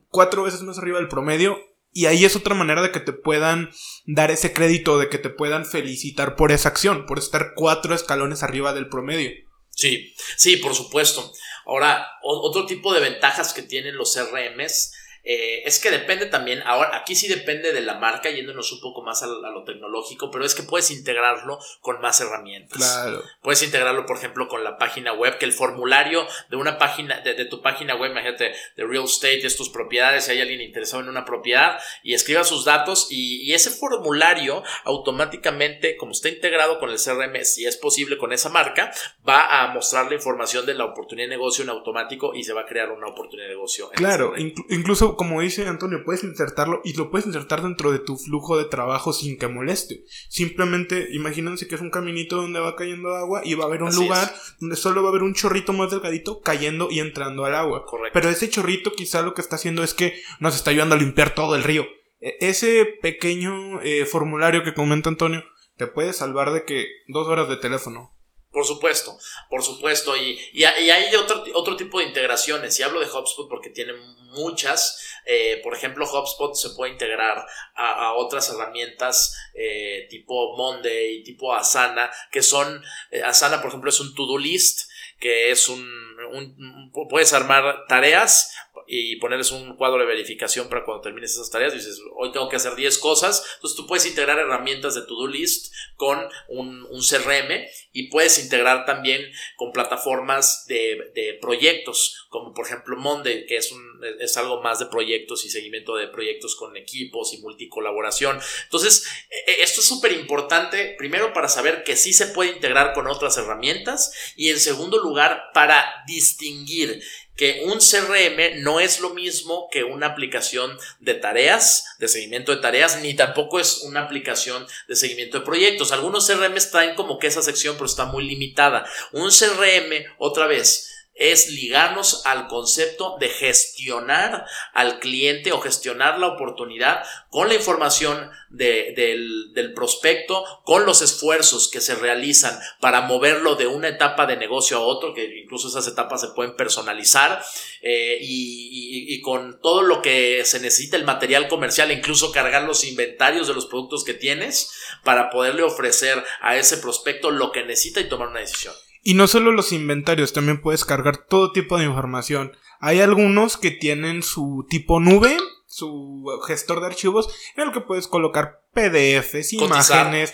cuatro 0.09 0.43
veces 0.43 0.61
más 0.63 0.77
arriba 0.77 0.99
del 0.99 1.09
promedio. 1.09 1.57
Y 1.91 2.07
ahí 2.07 2.25
es 2.25 2.35
otra 2.35 2.55
manera 2.55 2.81
de 2.81 2.91
que 2.91 2.99
te 2.99 3.13
puedan 3.13 3.69
dar 4.05 4.31
ese 4.31 4.53
crédito, 4.53 4.97
de 4.97 5.09
que 5.09 5.17
te 5.17 5.29
puedan 5.29 5.65
felicitar 5.65 6.35
por 6.35 6.51
esa 6.51 6.69
acción, 6.69 7.05
por 7.05 7.19
estar 7.19 7.53
cuatro 7.55 7.93
escalones 7.93 8.43
arriba 8.43 8.73
del 8.73 8.87
promedio. 8.87 9.31
Sí, 9.75 10.15
sí, 10.37 10.57
por 10.57 10.73
supuesto. 10.73 11.31
Ahora, 11.65 12.07
otro 12.23 12.65
tipo 12.65 12.93
de 12.93 13.01
ventajas 13.01 13.53
que 13.53 13.61
tienen 13.61 13.97
los 13.97 14.13
CRMs 14.13 14.93
eh, 15.25 15.63
es 15.65 15.79
que 15.79 15.89
depende 15.89 16.27
también, 16.27 16.61
ahora 16.65 16.95
aquí 16.95 17.15
sí 17.15 17.27
depende 17.27 17.73
de 17.73 17.81
la 17.81 17.95
marca, 17.95 18.29
yéndonos 18.29 18.71
un 18.71 18.79
poco 18.79 19.01
más 19.01 19.23
a, 19.23 19.27
lo 19.27 19.63
tecnológico, 19.63 20.29
pero 20.29 20.45
es 20.45 20.53
que 20.53 20.61
puedes 20.61 20.91
integrarlo 20.91 21.57
con 21.81 21.99
más 21.99 22.21
herramientas. 22.21 22.77
Claro. 22.77 23.23
Puedes 23.41 23.63
integrarlo, 23.63 24.05
por 24.05 24.17
ejemplo, 24.17 24.47
con 24.47 24.63
la 24.63 24.77
página 24.77 25.13
web, 25.13 25.39
que 25.39 25.45
el 25.45 25.51
formulario 25.51 26.27
de 26.49 26.57
una 26.57 26.77
página, 26.77 27.21
de, 27.21 27.45
tu 27.45 27.61
página 27.63 27.95
web, 27.95 28.11
imagínate, 28.11 28.53
de 28.75 28.85
real 28.85 29.05
estate, 29.05 29.47
es 29.47 29.57
tus 29.57 29.69
propiedades, 29.69 30.25
si 30.25 30.31
hay 30.31 30.41
alguien 30.41 30.61
interesado 30.61 31.01
en 31.01 31.09
una 31.09 31.25
propiedad, 31.25 31.79
y 32.03 32.13
escriba 32.13 32.43
sus 32.43 32.63
datos, 32.63 33.07
y, 33.09 33.53
ese 33.55 33.71
formulario 33.71 34.63
automáticamente, 34.83 35.95
como 35.95 36.11
está 36.11 36.27
integrado 36.27 36.77
con 36.77 36.89
el 36.89 36.97
CRM, 36.97 37.41
si 37.45 37.65
es 37.65 37.77
posible 37.77 38.17
con 38.17 38.33
esa 38.33 38.49
marca, 38.49 38.91
va 39.27 39.63
a 39.63 39.67
mostrar 39.69 40.07
la 40.07 40.15
información 40.15 40.65
de 40.65 40.73
la 40.73 40.83
oportunidad 40.83 41.29
de 41.29 41.37
negocio 41.37 41.63
en 41.63 41.69
automático 41.69 42.35
y 42.35 42.43
se 42.43 42.51
va 42.51 42.61
a 42.61 42.65
crear 42.65 42.91
una 42.91 43.07
oportunidad 43.07 43.47
de 43.47 43.53
negocio. 43.55 43.89
claro, 43.91 44.33
incluso 44.37 45.14
como 45.15 45.41
dice 45.41 45.67
Antonio, 45.67 46.03
puedes 46.05 46.23
insertarlo 46.23 46.81
y 46.83 46.93
lo 46.93 47.09
puedes 47.09 47.27
insertar 47.27 47.61
dentro 47.61 47.91
de 47.91 47.99
tu 47.99 48.17
flujo 48.17 48.57
de 48.57 48.65
trabajo 48.65 49.13
sin 49.13 49.37
que 49.37 49.47
moleste. 49.47 50.03
Simplemente 50.29 51.07
imagínense 51.11 51.67
que 51.67 51.75
es 51.75 51.81
un 51.81 51.89
caminito 51.89 52.37
donde 52.37 52.59
va 52.59 52.75
cayendo 52.75 53.15
agua 53.15 53.41
y 53.43 53.53
va 53.55 53.65
a 53.65 53.67
haber 53.67 53.83
un 53.83 53.95
lugar 53.95 54.33
donde 54.59 54.75
solo 54.75 55.01
va 55.01 55.09
a 55.09 55.11
haber 55.11 55.23
un 55.23 55.33
chorrito 55.33 55.73
más 55.73 55.91
delgadito 55.91 56.41
cayendo 56.41 56.89
y 56.89 56.99
entrando 56.99 57.45
al 57.45 57.55
agua. 57.55 57.85
Pero 58.13 58.29
ese 58.29 58.49
chorrito 58.49 58.91
quizá 58.93 59.21
lo 59.21 59.33
que 59.33 59.41
está 59.41 59.55
haciendo 59.55 59.83
es 59.83 59.93
que 59.93 60.19
nos 60.39 60.55
está 60.55 60.71
ayudando 60.71 60.95
a 60.95 60.99
limpiar 60.99 61.35
todo 61.35 61.55
el 61.55 61.63
río. 61.63 61.85
E, 62.19 62.37
ese 62.39 62.85
pequeño 63.01 63.81
eh, 63.81 64.05
formulario 64.05 64.63
que 64.63 64.73
comenta 64.73 65.09
Antonio 65.09 65.43
te 65.77 65.87
puede 65.87 66.13
salvar 66.13 66.51
de 66.51 66.63
que 66.63 66.87
dos 67.07 67.27
horas 67.27 67.49
de 67.49 67.57
teléfono, 67.57 68.14
por 68.55 68.65
supuesto, 68.65 69.19
por 69.49 69.61
supuesto. 69.61 70.15
Y, 70.15 70.39
y, 70.53 70.63
hay 70.63 71.13
otro, 71.13 71.43
otro 71.55 71.75
tipo 71.75 71.99
de 71.99 72.05
integraciones. 72.05 72.79
Y 72.79 72.83
hablo 72.83 73.01
de 73.01 73.05
HubSpot 73.05 73.49
porque 73.49 73.69
tiene 73.69 73.91
muchas. 74.31 74.97
Eh, 75.25 75.59
por 75.61 75.75
ejemplo, 75.75 76.05
HubSpot 76.05 76.55
se 76.55 76.69
puede 76.69 76.93
integrar 76.93 77.45
a, 77.75 78.13
otras 78.13 78.49
herramientas 78.49 79.35
eh, 79.53 80.07
tipo 80.09 80.55
Monday, 80.55 81.21
tipo 81.23 81.53
Asana, 81.53 82.09
que 82.31 82.41
son, 82.41 82.81
eh, 83.11 83.21
Asana, 83.23 83.59
por 83.59 83.67
ejemplo, 83.67 83.89
es 83.89 83.99
un 83.99 84.15
to-do 84.15 84.37
list, 84.37 84.89
que 85.19 85.51
es 85.51 85.67
un, 85.67 86.14
un, 86.25 86.91
puedes 87.09 87.33
armar 87.33 87.85
tareas 87.87 88.51
y 88.87 89.15
ponerles 89.17 89.51
un 89.51 89.75
cuadro 89.77 89.99
de 89.99 90.05
verificación 90.05 90.69
para 90.69 90.83
cuando 90.83 91.01
termines 91.01 91.31
esas 91.31 91.49
tareas. 91.49 91.73
Dices, 91.73 91.99
hoy 92.17 92.31
tengo 92.31 92.49
que 92.49 92.57
hacer 92.57 92.75
10 92.75 92.97
cosas. 92.99 93.43
Entonces 93.55 93.75
tú 93.75 93.87
puedes 93.87 94.05
integrar 94.05 94.37
herramientas 94.37 94.95
de 94.95 95.01
to-do 95.01 95.27
list 95.27 95.73
con 95.95 96.19
un, 96.49 96.85
un, 96.89 97.01
CRM 97.01 97.65
y 97.93 98.09
puedes 98.09 98.37
integrar 98.43 98.85
también 98.85 99.31
con 99.55 99.71
plataformas 99.71 100.65
de, 100.67 101.11
de, 101.13 101.37
proyectos, 101.41 102.27
como 102.29 102.53
por 102.53 102.65
ejemplo 102.65 102.97
Monday, 102.97 103.45
que 103.45 103.57
es, 103.57 103.71
un, 103.71 104.01
es 104.19 104.37
algo 104.37 104.61
más 104.61 104.79
de 104.79 104.87
proyectos 104.87 105.45
y 105.45 105.49
seguimiento 105.49 105.95
de 105.95 106.07
proyectos 106.07 106.55
con 106.55 106.75
equipos 106.77 107.33
y 107.33 107.37
multicolaboración. 107.39 108.39
Entonces, 108.63 109.07
e, 109.29 109.51
e, 109.51 109.63
esto 109.63 109.81
es 109.81 109.87
súper 109.87 110.11
importante, 110.11 110.95
primero 110.97 111.33
para 111.33 111.47
saber 111.47 111.83
que 111.83 111.95
sí 111.95 112.13
se 112.13 112.27
puede 112.27 112.51
integrar 112.51 112.93
con 112.93 113.07
otras 113.07 113.37
herramientas 113.37 114.33
y 114.35 114.49
en 114.49 114.59
segundo 114.59 114.97
lugar 114.99 115.51
para 115.53 116.03
distinguir 116.15 117.03
que 117.35 117.63
un 117.65 117.79
CRM 117.79 118.63
no 118.63 118.79
es 118.79 119.01
lo 119.01 119.09
mismo 119.09 119.67
que 119.69 119.83
una 119.83 120.07
aplicación 120.07 120.77
de 120.99 121.15
tareas, 121.15 121.85
de 121.99 122.07
seguimiento 122.07 122.55
de 122.55 122.61
tareas, 122.61 123.01
ni 123.01 123.13
tampoco 123.13 123.59
es 123.59 123.81
una 123.83 124.01
aplicación 124.03 124.65
de 124.87 124.95
seguimiento 124.95 125.39
de 125.39 125.45
proyectos. 125.45 125.91
Algunos 125.91 126.27
CRM 126.27 126.55
traen 126.71 126.95
como 126.95 127.19
que 127.19 127.27
esa 127.27 127.41
sección, 127.41 127.75
pero 127.75 127.87
está 127.87 128.05
muy 128.05 128.23
limitada. 128.23 128.85
Un 129.11 129.29
CRM, 129.29 130.05
otra 130.17 130.47
vez, 130.47 130.94
es 131.15 131.49
ligarnos 131.49 132.25
al 132.25 132.47
concepto 132.47 133.15
de 133.19 133.29
gestionar 133.29 134.45
al 134.73 134.99
cliente 134.99 135.53
o 135.53 135.61
gestionar 135.61 136.19
la 136.19 136.27
oportunidad 136.27 137.03
con 137.29 137.47
la 137.47 137.55
información 137.55 138.29
del, 138.49 139.73
prospecto, 139.73 140.43
con 140.63 140.85
los 140.85 141.01
esfuerzos 141.01 141.69
que 141.69 141.81
se 141.81 141.95
realizan 141.95 142.57
para 142.79 143.01
moverlo 143.01 143.55
de 143.55 143.67
una 143.67 143.87
etapa 143.87 144.25
de 144.25 144.37
negocio 144.37 144.77
a 144.77 144.81
otro, 144.81 145.13
que 145.13 145.39
incluso 145.41 145.67
esas 145.67 145.87
etapas 145.87 146.21
se 146.21 146.29
pueden 146.29 146.55
personalizar, 146.55 147.43
eh, 147.81 148.17
y, 148.21 149.13
y, 149.13 149.21
con 149.21 149.59
todo 149.61 149.81
lo 149.81 150.01
que 150.01 150.43
se 150.45 150.59
necesita, 150.59 150.97
el 150.97 151.03
material 151.03 151.47
comercial, 151.47 151.91
incluso 151.91 152.31
cargar 152.31 152.63
los 152.63 152.83
inventarios 152.83 153.47
de 153.47 153.53
los 153.53 153.65
productos 153.65 154.03
que 154.03 154.13
tienes 154.13 154.71
para 155.03 155.29
poderle 155.29 155.63
ofrecer 155.63 156.23
a 156.41 156.57
ese 156.57 156.77
prospecto 156.77 157.31
lo 157.31 157.51
que 157.51 157.63
necesita 157.63 158.01
y 158.01 158.09
tomar 158.09 158.29
una 158.29 158.39
decisión. 158.39 158.73
Y 159.07 159.13
no 159.13 159.27
solo 159.27 159.51
los 159.51 159.71
inventarios, 159.71 160.33
también 160.33 160.59
puedes 160.59 160.83
cargar 160.83 161.17
todo 161.17 161.51
tipo 161.51 161.77
de 161.77 161.85
información. 161.85 162.57
Hay 162.79 163.01
algunos 163.01 163.55
que 163.55 163.69
tienen 163.69 164.23
su 164.23 164.65
tipo 164.67 164.99
nube, 164.99 165.37
su 165.67 166.25
gestor 166.47 166.79
de 166.79 166.87
archivos, 166.87 167.29
en 167.55 167.67
el 167.67 167.71
que 167.71 167.81
puedes 167.81 168.07
colocar 168.07 168.63
PDFs, 168.73 169.53
imágenes, 169.53 170.33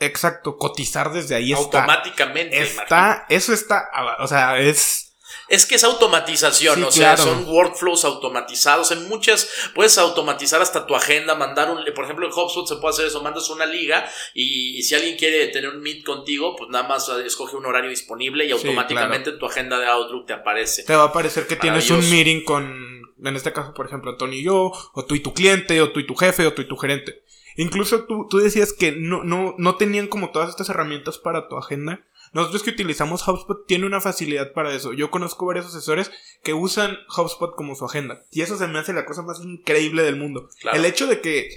exacto, 0.00 0.58
cotizar 0.58 1.10
desde 1.14 1.34
ahí. 1.34 1.54
Automáticamente. 1.54 2.60
Está, 2.60 3.24
eso 3.30 3.54
está, 3.54 3.88
o 4.18 4.26
sea, 4.28 4.58
es 4.58 5.07
es 5.48 5.66
que 5.66 5.76
es 5.76 5.84
automatización, 5.84 6.82
o 6.84 6.90
sea, 6.90 7.16
son 7.16 7.46
workflows 7.48 8.04
automatizados. 8.04 8.90
En 8.90 9.08
muchas 9.08 9.48
puedes 9.74 9.96
automatizar 9.98 10.60
hasta 10.60 10.86
tu 10.86 10.94
agenda, 10.94 11.34
mandar 11.34 11.70
un, 11.70 11.78
por 11.94 12.04
ejemplo, 12.04 12.26
en 12.26 12.32
HubSpot 12.32 12.68
se 12.68 12.76
puede 12.76 12.94
hacer 12.94 13.06
eso, 13.06 13.22
mandas 13.22 13.48
una 13.50 13.66
liga 13.66 14.08
y, 14.34 14.82
si 14.82 14.94
alguien 14.94 15.16
quiere 15.16 15.48
tener 15.48 15.70
un 15.70 15.80
meet 15.80 16.04
contigo, 16.04 16.54
pues 16.56 16.70
nada 16.70 16.86
más 16.86 17.08
escoge 17.24 17.56
un 17.56 17.66
horario 17.66 17.90
disponible 17.90 18.44
y 18.46 18.52
automáticamente 18.52 19.30
en 19.30 19.38
tu 19.38 19.46
agenda 19.46 19.78
de 19.78 19.86
Outlook 19.86 20.26
te 20.26 20.32
aparece. 20.32 20.84
Te 20.84 20.94
va 20.94 21.04
a 21.04 21.06
aparecer 21.06 21.46
que 21.46 21.56
tienes 21.56 21.90
un 21.90 22.08
meeting 22.10 22.44
con, 22.44 23.14
en 23.22 23.36
este 23.36 23.52
caso, 23.52 23.74
por 23.74 23.86
ejemplo, 23.86 24.16
Tony 24.16 24.38
y 24.38 24.44
yo, 24.44 24.72
o 24.92 25.04
tú 25.04 25.14
y 25.14 25.20
tu 25.20 25.32
cliente, 25.34 25.80
o 25.80 25.90
tú 25.92 26.00
y 26.00 26.06
tu 26.06 26.14
jefe, 26.14 26.46
o 26.46 26.52
tú 26.52 26.62
y 26.62 26.68
tu 26.68 26.76
gerente. 26.76 27.22
Incluso 27.56 28.04
tú, 28.04 28.28
tú 28.30 28.38
decías 28.38 28.72
que 28.72 28.92
no, 28.92 29.24
no, 29.24 29.54
no 29.58 29.76
tenían 29.76 30.06
como 30.06 30.30
todas 30.30 30.48
estas 30.48 30.68
herramientas 30.68 31.18
para 31.18 31.48
tu 31.48 31.56
agenda. 31.56 32.06
Nosotros 32.32 32.62
que 32.62 32.70
utilizamos 32.70 33.26
HubSpot 33.26 33.66
tiene 33.66 33.86
una 33.86 34.00
facilidad 34.00 34.52
para 34.52 34.72
eso. 34.74 34.92
Yo 34.92 35.10
conozco 35.10 35.46
varios 35.46 35.66
asesores 35.66 36.10
que 36.42 36.54
usan 36.54 36.96
HubSpot 37.16 37.54
como 37.54 37.74
su 37.74 37.84
agenda. 37.84 38.22
Y 38.30 38.42
eso 38.42 38.56
se 38.56 38.66
me 38.66 38.78
hace 38.78 38.92
la 38.92 39.06
cosa 39.06 39.22
más 39.22 39.40
increíble 39.40 40.02
del 40.02 40.16
mundo. 40.16 40.48
El 40.72 40.84
hecho 40.84 41.06
de 41.06 41.20
que 41.20 41.50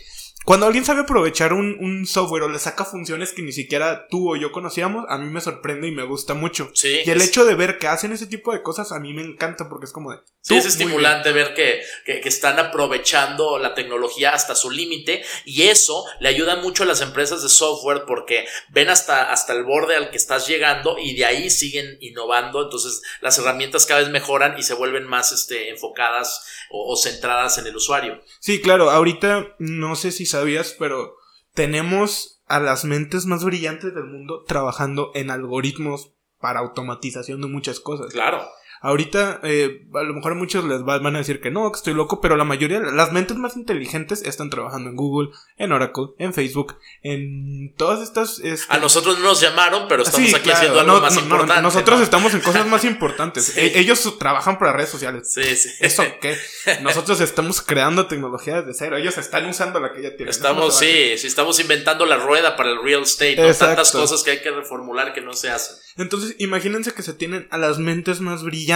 cuando 0.43 0.65
alguien 0.65 0.83
sabe 0.83 1.01
aprovechar 1.01 1.53
un, 1.53 2.05
software 2.05 2.43
o 2.43 2.49
le 2.49 2.57
saca 2.57 2.83
funciones 2.83 3.31
que 3.31 3.43
ni 3.43 3.51
siquiera 3.51 4.07
tú 4.07 4.31
o 4.31 4.35
yo 4.35 4.51
conocíamos, 4.51 5.05
a 5.07 5.17
mí 5.17 5.29
me 5.29 5.39
sorprende 5.39 5.87
y 5.87 5.91
me 5.91 6.03
gusta 6.03 6.33
mucho. 6.33 6.71
y 6.83 7.09
el 7.09 7.21
hecho 7.21 7.45
de 7.45 7.55
ver 7.55 7.77
que 7.77 7.87
hacen 7.87 8.11
ese 8.11 8.25
tipo 8.25 8.51
de 8.51 8.63
cosas 8.63 8.91
a 8.91 8.99
mí 8.99 9.13
me 9.13 9.21
encanta 9.21 9.69
porque 9.69 9.85
es 9.85 9.91
como 9.91 10.11
de... 10.11 10.19
Sí, 10.43 10.57
es 10.57 10.65
estimulante 10.65 11.31
ver 11.33 11.53
que, 11.53 11.83
que, 12.03 12.21
están 12.27 12.57
aprovechando 12.57 13.59
la 13.59 13.75
tecnología 13.75 14.33
hasta 14.33 14.55
su 14.55 14.71
límite 14.71 15.23
y 15.45 15.63
eso 15.63 16.03
le 16.19 16.29
ayuda 16.29 16.55
mucho 16.55 16.81
a 16.81 16.87
las 16.87 17.01
empresas 17.01 17.43
de 17.43 17.49
software 17.49 18.05
porque 18.07 18.47
ven 18.69 18.89
hasta, 18.89 19.31
hasta 19.31 19.53
el 19.53 19.63
borde 19.63 19.95
al 19.95 20.09
que 20.09 20.17
estás 20.17 20.47
llegando 20.47 20.97
y 20.97 21.15
de 21.15 21.25
ahí 21.25 21.51
siguen 21.51 21.99
innovando. 22.01 22.63
Entonces 22.63 23.03
las 23.21 23.37
herramientas 23.37 23.85
cada 23.85 23.99
vez 23.99 24.09
mejoran 24.09 24.57
y 24.57 24.63
se 24.63 24.73
vuelven 24.73 25.05
más 25.05 25.31
este, 25.31 25.69
enfocadas 25.69 26.43
o, 26.71 26.91
o 26.91 26.97
centradas 26.97 27.59
en 27.59 27.67
el 27.67 27.75
usuario. 27.75 28.23
Sí, 28.39 28.61
claro. 28.61 28.89
Ahorita 28.89 29.55
no 29.59 29.95
sé 29.95 30.11
si 30.11 30.25
sabías, 30.31 30.75
pero 30.77 31.15
tenemos 31.53 32.41
a 32.47 32.59
las 32.59 32.85
mentes 32.85 33.25
más 33.25 33.43
brillantes 33.43 33.93
del 33.93 34.05
mundo 34.05 34.43
trabajando 34.45 35.11
en 35.13 35.31
algoritmos 35.31 36.13
para 36.39 36.59
automatización 36.59 37.41
de 37.41 37.47
muchas 37.47 37.79
cosas. 37.79 38.11
Claro. 38.11 38.45
Ahorita, 38.83 39.39
eh, 39.43 39.85
a 39.93 40.01
lo 40.01 40.15
mejor 40.15 40.33
muchos 40.33 40.65
les 40.65 40.83
van 40.83 41.15
a 41.15 41.19
decir 41.19 41.39
que 41.39 41.51
no, 41.51 41.71
que 41.71 41.77
estoy 41.77 41.93
loco, 41.93 42.19
pero 42.19 42.35
la 42.35 42.43
mayoría, 42.43 42.79
las 42.79 43.11
mentes 43.11 43.37
más 43.37 43.55
inteligentes 43.55 44.23
están 44.23 44.49
trabajando 44.49 44.89
en 44.89 44.95
Google, 44.95 45.29
en 45.57 45.71
Oracle, 45.71 46.07
en 46.17 46.33
Facebook, 46.33 46.77
en 47.03 47.75
todas 47.77 48.01
estas... 48.01 48.39
Este... 48.39 48.73
A 48.73 48.79
nosotros 48.79 49.19
no 49.19 49.25
nos 49.25 49.39
llamaron, 49.39 49.87
pero 49.87 50.01
estamos 50.01 50.33
aquí 50.33 50.49
haciendo 50.49 50.79
algo 50.79 50.99
más 50.99 51.15
importante. 51.15 51.61
nosotros 51.61 52.01
estamos 52.01 52.33
en 52.33 52.41
cosas 52.41 52.65
más 52.65 52.83
importantes. 52.91 53.55
E-, 53.55 53.79
ellos 53.79 54.17
trabajan 54.17 54.57
para 54.57 54.73
redes 54.73 54.89
sociales. 54.89 55.31
Sí, 55.31 55.55
sí. 55.55 55.69
¿Eso 55.79 56.03
qué? 56.19 56.35
Nosotros 56.81 57.21
estamos 57.21 57.61
creando 57.61 58.07
tecnología 58.07 58.61
desde 58.61 58.73
cero. 58.73 58.97
Ellos 58.97 59.15
están 59.19 59.45
usando 59.45 59.79
la 59.79 59.93
que 59.93 60.01
ya 60.01 60.15
tienen. 60.15 60.29
Estamos, 60.29 60.79
sí, 60.79 61.17
sí, 61.19 61.27
estamos 61.27 61.59
inventando 61.59 62.07
la 62.07 62.17
rueda 62.17 62.55
para 62.55 62.71
el 62.71 62.83
real 62.83 63.03
estate. 63.03 63.35
¿no? 63.35 63.53
Tantas 63.53 63.91
cosas 63.91 64.23
que 64.23 64.31
hay 64.31 64.41
que 64.41 64.49
reformular 64.49 65.13
que 65.13 65.21
no 65.21 65.33
se 65.33 65.51
hacen. 65.51 65.75
Entonces, 65.97 66.35
imagínense 66.39 66.93
que 66.93 67.03
se 67.03 67.13
tienen 67.13 67.47
a 67.51 67.57
las 67.57 67.77
mentes 67.77 68.21
más 68.21 68.43
brillantes, 68.43 68.70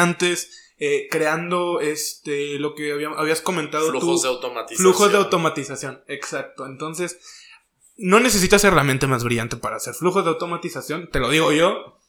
eh, 0.77 1.07
creando 1.09 1.79
este 1.79 2.59
lo 2.59 2.75
que 2.75 2.91
habías 3.17 3.41
comentado 3.41 3.89
flujos 3.91 4.23
de 4.23 4.27
automatización. 4.27 4.77
flujos 4.77 5.11
de 5.11 5.17
automatización 5.17 6.03
exacto. 6.07 6.65
Entonces 6.65 7.17
no 7.97 8.19
necesitas 8.19 8.61
ser 8.61 8.73
la 8.73 8.83
mente 8.83 9.07
más 9.07 9.23
brillante 9.23 9.55
para 9.55 9.77
hacer 9.77 9.93
flujos 9.93 10.25
de 10.25 10.31
automatización 10.31 11.09
te 11.09 11.19
lo 11.19 11.29
digo 11.29 11.51
yo. 11.51 11.99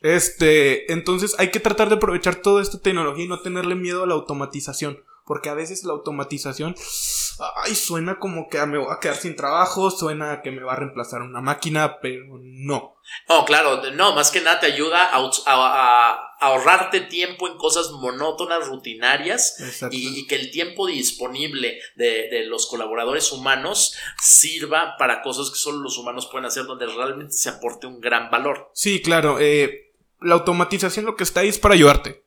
Este 0.00 0.92
entonces 0.92 1.36
hay 1.38 1.50
que 1.50 1.60
tratar 1.60 1.88
de 1.88 1.96
aprovechar 1.96 2.36
toda 2.36 2.62
esta 2.62 2.80
tecnología 2.80 3.24
y 3.24 3.28
no 3.28 3.40
tenerle 3.40 3.76
miedo 3.76 4.02
a 4.02 4.06
la 4.06 4.14
automatización 4.14 5.02
porque 5.24 5.48
a 5.48 5.54
veces 5.54 5.84
la 5.84 5.92
automatización 5.92 6.74
ay 7.64 7.74
suena 7.74 8.18
como 8.18 8.48
que 8.48 8.64
me 8.66 8.78
voy 8.78 8.92
a 8.92 9.00
quedar 9.00 9.16
sin 9.16 9.36
trabajo 9.36 9.90
suena 9.90 10.42
que 10.42 10.50
me 10.50 10.62
va 10.62 10.74
a 10.74 10.76
reemplazar 10.76 11.22
una 11.22 11.40
máquina 11.40 11.98
pero 12.00 12.38
no 12.40 12.96
Oh, 13.28 13.44
claro, 13.44 13.82
no, 13.92 14.14
más 14.14 14.30
que 14.30 14.40
nada 14.40 14.60
te 14.60 14.66
ayuda 14.66 15.10
a, 15.12 16.22
ahorrarte 16.38 17.00
tiempo 17.00 17.48
en 17.48 17.56
cosas 17.56 17.90
monótonas, 17.92 18.66
rutinarias 18.66 19.56
y, 19.90 20.26
que 20.26 20.34
el 20.34 20.50
tiempo 20.50 20.86
disponible 20.86 21.78
de, 21.96 22.44
los 22.46 22.66
colaboradores 22.66 23.32
humanos 23.32 23.94
sirva 24.20 24.96
para 24.98 25.22
cosas 25.22 25.50
que 25.50 25.56
solo 25.56 25.78
los 25.78 25.98
humanos 25.98 26.28
pueden 26.30 26.46
hacer 26.46 26.66
donde 26.66 26.86
realmente 26.86 27.32
se 27.32 27.48
aporte 27.48 27.86
un 27.86 28.00
gran 28.00 28.30
valor. 28.30 28.70
Sí, 28.74 29.00
claro, 29.00 29.38
eh, 29.40 29.92
la 30.20 30.34
automatización 30.34 31.06
lo 31.06 31.16
que 31.16 31.24
está 31.24 31.40
ahí 31.40 31.48
es 31.48 31.58
para 31.58 31.74
ayudarte. 31.74 32.25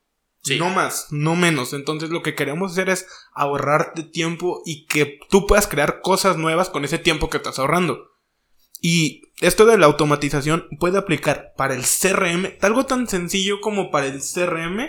No 0.57 0.69
más, 0.69 1.07
no 1.11 1.35
menos. 1.35 1.73
Entonces 1.73 2.09
lo 2.09 2.23
que 2.23 2.35
queremos 2.35 2.71
hacer 2.71 2.89
es 2.89 3.07
ahorrarte 3.33 4.03
tiempo 4.03 4.61
y 4.65 4.85
que 4.85 5.19
tú 5.29 5.45
puedas 5.45 5.67
crear 5.67 6.01
cosas 6.01 6.37
nuevas 6.37 6.69
con 6.69 6.85
ese 6.85 6.97
tiempo 6.97 7.29
que 7.29 7.37
estás 7.37 7.59
ahorrando. 7.59 8.09
Y 8.81 9.33
esto 9.41 9.65
de 9.65 9.77
la 9.77 9.87
automatización 9.87 10.67
puede 10.79 10.97
aplicar 10.97 11.53
para 11.57 11.75
el 11.75 11.83
CRM, 11.83 12.57
algo 12.61 12.85
tan 12.85 13.07
sencillo 13.07 13.59
como 13.59 13.91
para 13.91 14.07
el 14.07 14.19
CRM, 14.19 14.79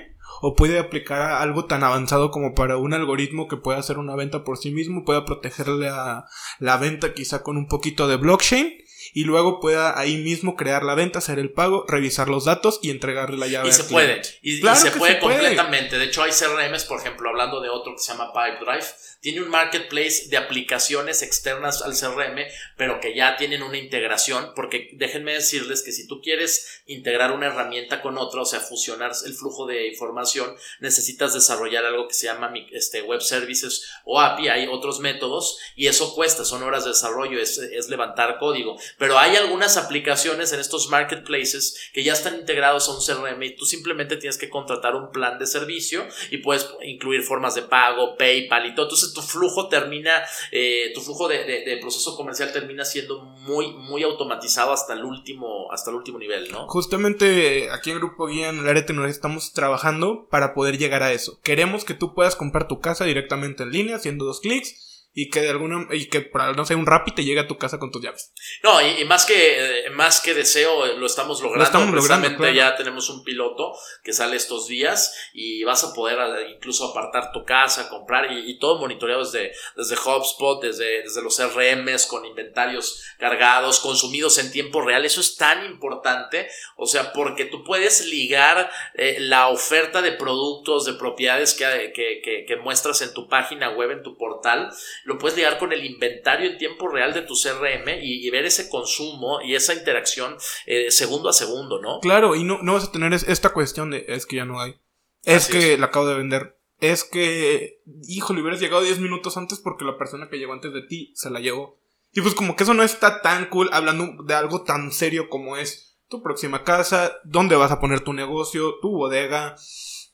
o 0.42 0.54
puede 0.54 0.78
aplicar 0.78 1.32
algo 1.42 1.66
tan 1.66 1.82
avanzado 1.82 2.30
como 2.30 2.54
para 2.54 2.76
un 2.76 2.94
algoritmo 2.94 3.48
que 3.48 3.56
pueda 3.56 3.78
hacer 3.78 3.98
una 3.98 4.14
venta 4.14 4.44
por 4.44 4.58
sí 4.58 4.70
mismo, 4.70 5.04
pueda 5.04 5.24
protegerle 5.24 5.88
a 5.88 6.24
la 6.60 6.76
venta 6.76 7.14
quizá 7.14 7.42
con 7.42 7.56
un 7.56 7.66
poquito 7.66 8.06
de 8.06 8.16
blockchain 8.16 8.72
y 9.12 9.24
luego 9.24 9.60
pueda 9.60 9.98
ahí 9.98 10.16
mismo 10.18 10.56
crear 10.56 10.82
la 10.82 10.94
venta, 10.94 11.18
hacer 11.18 11.38
el 11.38 11.50
pago, 11.50 11.84
revisar 11.88 12.28
los 12.28 12.44
datos 12.44 12.78
y 12.82 12.90
entregarle 12.90 13.36
la 13.36 13.46
llave. 13.46 13.68
Y 13.68 13.72
se 13.72 13.84
puede, 13.84 14.22
y, 14.42 14.60
se 14.60 14.90
puede 14.92 15.18
completamente. 15.18 15.98
De 15.98 16.06
hecho, 16.06 16.22
hay 16.22 16.32
CRMs, 16.32 16.84
por 16.84 17.00
ejemplo, 17.00 17.28
hablando 17.28 17.60
de 17.60 17.68
otro 17.68 17.94
que 17.94 18.00
se 18.00 18.12
llama 18.12 18.32
Pipedrive, 18.32 18.86
tiene 19.20 19.42
un 19.42 19.50
marketplace 19.50 20.28
de 20.28 20.38
aplicaciones 20.38 21.22
externas 21.22 21.82
al 21.82 21.92
CRM, 21.94 22.38
pero 22.76 23.00
que 23.00 23.14
ya 23.14 23.36
tienen 23.36 23.62
una 23.62 23.76
integración, 23.76 24.52
porque 24.56 24.90
déjenme 24.94 25.34
decirles 25.34 25.82
que 25.82 25.92
si 25.92 26.06
tú 26.06 26.22
quieres 26.22 26.82
integrar 26.86 27.32
una 27.32 27.46
herramienta 27.46 28.00
con 28.00 28.16
otra, 28.16 28.40
o 28.40 28.46
sea, 28.46 28.60
fusionar 28.60 29.12
el 29.26 29.34
flujo 29.34 29.66
de 29.66 29.88
información, 29.88 30.54
necesitas 30.80 31.34
desarrollar 31.34 31.84
algo 31.84 32.08
que 32.08 32.14
se 32.14 32.26
llama 32.26 32.52
este, 32.72 33.02
web 33.02 33.20
services 33.20 33.90
o 34.04 34.20
API, 34.20 34.48
hay 34.48 34.66
otros 34.66 35.00
métodos, 35.00 35.58
y 35.76 35.86
eso 35.86 36.14
cuesta, 36.14 36.44
son 36.44 36.62
horas 36.62 36.84
de 36.84 36.90
desarrollo, 36.90 37.38
es, 37.38 37.58
es 37.58 37.88
levantar 37.90 38.38
código, 38.38 38.78
pero 38.98 39.18
hay 39.18 39.36
algunas 39.36 39.76
aplicaciones 39.76 40.52
en 40.52 40.60
estos 40.60 40.88
marketplaces 40.88 41.90
que 41.92 42.02
ya 42.02 42.14
están 42.14 42.36
integrados 42.36 42.88
a 42.88 42.92
un 42.92 43.04
CRM 43.04 43.42
y 43.42 43.54
tú 43.54 43.66
simplemente 43.66 44.16
tienes 44.16 44.38
que 44.38 44.48
contratar 44.48 44.94
un 44.94 45.10
plan 45.10 45.38
de 45.38 45.46
servicio 45.46 46.06
y 46.30 46.38
puedes 46.38 46.66
incluir 46.82 47.22
formas 47.22 47.54
de 47.54 47.62
pago, 47.62 48.16
PayPal 48.16 48.66
y 48.66 48.74
todo, 48.74 48.86
entonces 48.86 49.09
tu 49.12 49.22
flujo 49.22 49.68
termina, 49.68 50.22
eh, 50.52 50.92
tu 50.94 51.00
flujo 51.00 51.28
de, 51.28 51.78
proceso 51.80 52.16
comercial 52.16 52.52
termina 52.52 52.84
siendo 52.84 53.20
muy, 53.22 53.72
muy 53.72 54.02
automatizado 54.02 54.72
hasta 54.72 54.94
el 54.94 55.04
último, 55.04 55.70
hasta 55.72 55.90
el 55.90 55.96
último 55.96 56.18
nivel, 56.18 56.50
¿no? 56.50 56.66
Justamente 56.68 57.70
aquí 57.70 57.90
en 57.90 57.98
Grupo 57.98 58.26
Guía, 58.26 58.48
en 58.48 58.58
el 58.58 58.68
área 58.68 58.82
de 58.82 58.86
tecnología, 58.86 59.14
estamos 59.14 59.52
trabajando 59.52 60.26
para 60.30 60.54
poder 60.54 60.78
llegar 60.78 61.02
a 61.02 61.12
eso. 61.12 61.38
Queremos 61.42 61.84
que 61.84 61.94
tú 61.94 62.14
puedas 62.14 62.36
comprar 62.36 62.68
tu 62.68 62.80
casa 62.80 63.04
directamente 63.04 63.62
en 63.62 63.70
línea, 63.70 63.96
haciendo 63.96 64.24
dos 64.24 64.40
clics 64.40 64.89
y 65.12 65.28
que 65.28 65.40
de 65.40 65.50
alguna 65.50 65.88
y 65.90 66.08
que 66.08 66.20
para 66.20 66.52
no 66.52 66.64
sé 66.64 66.76
un 66.76 66.86
Rappi 66.86 67.12
te 67.12 67.24
llegue 67.24 67.40
a 67.40 67.48
tu 67.48 67.58
casa 67.58 67.78
con 67.78 67.90
tus 67.90 68.02
llaves. 68.02 68.32
No, 68.62 68.80
y, 68.80 69.04
más 69.04 69.26
que 69.26 69.86
eh, 69.86 69.90
más 69.90 70.20
que 70.20 70.34
deseo 70.34 70.86
lo 70.86 71.06
estamos 71.06 71.40
logrando. 71.40 71.58
Lo 71.58 71.64
estamos 71.64 71.94
logrando, 71.94 72.50
ya 72.50 72.76
tenemos 72.76 73.10
un 73.10 73.24
piloto 73.24 73.72
que 74.04 74.12
sale 74.12 74.36
estos 74.36 74.68
días 74.68 75.30
y 75.32 75.64
vas 75.64 75.82
a 75.82 75.92
poder 75.94 76.18
eh, 76.18 76.52
incluso 76.54 76.90
apartar 76.90 77.32
tu 77.32 77.44
casa, 77.44 77.88
comprar 77.88 78.30
y, 78.30 78.58
todo 78.60 78.78
monitoreado 78.78 79.24
desde 79.24 79.52
desde 79.76 79.96
HubSpot, 79.96 80.62
desde 80.62 81.02
desde 81.02 81.22
los 81.22 81.40
RMs 81.40 82.06
con 82.06 82.24
inventarios 82.24 83.02
cargados, 83.18 83.80
consumidos 83.80 84.38
en 84.38 84.52
tiempo 84.52 84.80
real. 84.80 85.04
Eso 85.04 85.20
es 85.20 85.36
tan 85.36 85.64
importante, 85.66 86.48
o 86.76 86.86
sea, 86.86 87.12
porque 87.12 87.46
tú 87.46 87.64
puedes 87.64 88.06
ligar 88.06 88.70
eh, 88.94 89.16
la 89.18 89.48
oferta 89.48 90.02
de 90.02 90.12
productos, 90.12 90.84
de 90.84 90.92
propiedades 90.92 91.54
que, 91.54 91.92
que, 91.94 92.44
que 92.46 92.56
muestras 92.56 93.02
en 93.02 93.12
tu 93.12 93.28
página 93.28 93.70
web, 93.70 93.90
en 93.90 94.02
tu 94.02 94.16
portal 94.16 94.70
lo 95.04 95.18
puedes 95.18 95.36
ligar 95.36 95.58
con 95.58 95.72
el 95.72 95.84
inventario 95.84 96.50
en 96.50 96.58
tiempo 96.58 96.88
real 96.88 97.12
de 97.14 97.22
tu 97.22 97.34
CRM 97.34 97.88
y, 98.00 98.28
ver 98.30 98.44
ese 98.44 98.68
consumo 98.68 99.40
y 99.42 99.54
esa 99.54 99.74
interacción 99.74 100.36
eh, 100.66 100.90
segundo 100.90 101.28
a 101.28 101.32
segundo, 101.32 101.80
¿no? 101.80 102.00
Claro, 102.00 102.36
y 102.36 102.44
no, 102.44 102.62
no 102.62 102.74
vas 102.74 102.84
a 102.84 102.92
tener 102.92 103.12
esta 103.12 103.50
cuestión 103.50 103.90
de 103.90 104.04
es 104.08 104.26
que 104.26 104.36
ya 104.36 104.44
no 104.44 104.60
hay. 104.60 104.76
Es 105.24 105.48
que 105.48 105.76
la 105.76 105.86
acabo 105.86 106.06
de 106.06 106.16
vender. 106.16 106.56
Es 106.80 107.04
que, 107.04 107.82
híjole, 108.08 108.40
hubieras 108.40 108.60
llegado 108.60 108.82
10 108.82 109.00
minutos 109.00 109.36
antes 109.36 109.58
porque 109.58 109.84
la 109.84 109.98
persona 109.98 110.28
que 110.30 110.38
llegó 110.38 110.52
antes 110.52 110.72
de 110.72 110.82
ti 110.82 111.12
se 111.14 111.30
la 111.30 111.40
llevó. 111.40 111.78
Y 112.12 112.22
pues 112.22 112.34
como 112.34 112.56
que 112.56 112.64
eso 112.64 112.74
no 112.74 112.82
está 112.82 113.20
tan 113.20 113.46
cool 113.50 113.68
hablando 113.72 114.22
de 114.24 114.34
algo 114.34 114.62
tan 114.62 114.90
serio 114.90 115.28
como 115.28 115.56
es 115.56 115.98
tu 116.08 116.22
próxima 116.22 116.64
casa, 116.64 117.12
dónde 117.24 117.54
vas 117.54 117.70
a 117.70 117.80
poner 117.80 118.00
tu 118.00 118.12
negocio, 118.12 118.76
tu 118.80 118.90
bodega. 118.90 119.56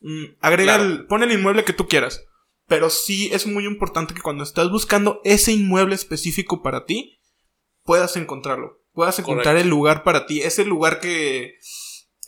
Mm, 0.00 0.24
agrega 0.40 0.76
el, 0.76 1.06
pon 1.06 1.22
el 1.22 1.32
inmueble 1.32 1.64
que 1.64 1.72
tú 1.72 1.88
quieras. 1.88 2.26
Pero 2.66 2.90
sí 2.90 3.30
es 3.32 3.46
muy 3.46 3.64
importante 3.64 4.14
que 4.14 4.22
cuando 4.22 4.42
estás 4.42 4.70
buscando 4.70 5.20
ese 5.24 5.52
inmueble 5.52 5.94
específico 5.94 6.62
para 6.62 6.84
ti, 6.84 7.20
puedas 7.84 8.16
encontrarlo. 8.16 8.82
Puedas 8.92 9.18
encontrar 9.18 9.56
el 9.56 9.68
lugar 9.68 10.02
para 10.02 10.26
ti. 10.26 10.40
Ese 10.40 10.64
lugar 10.64 11.00
que 11.00 11.54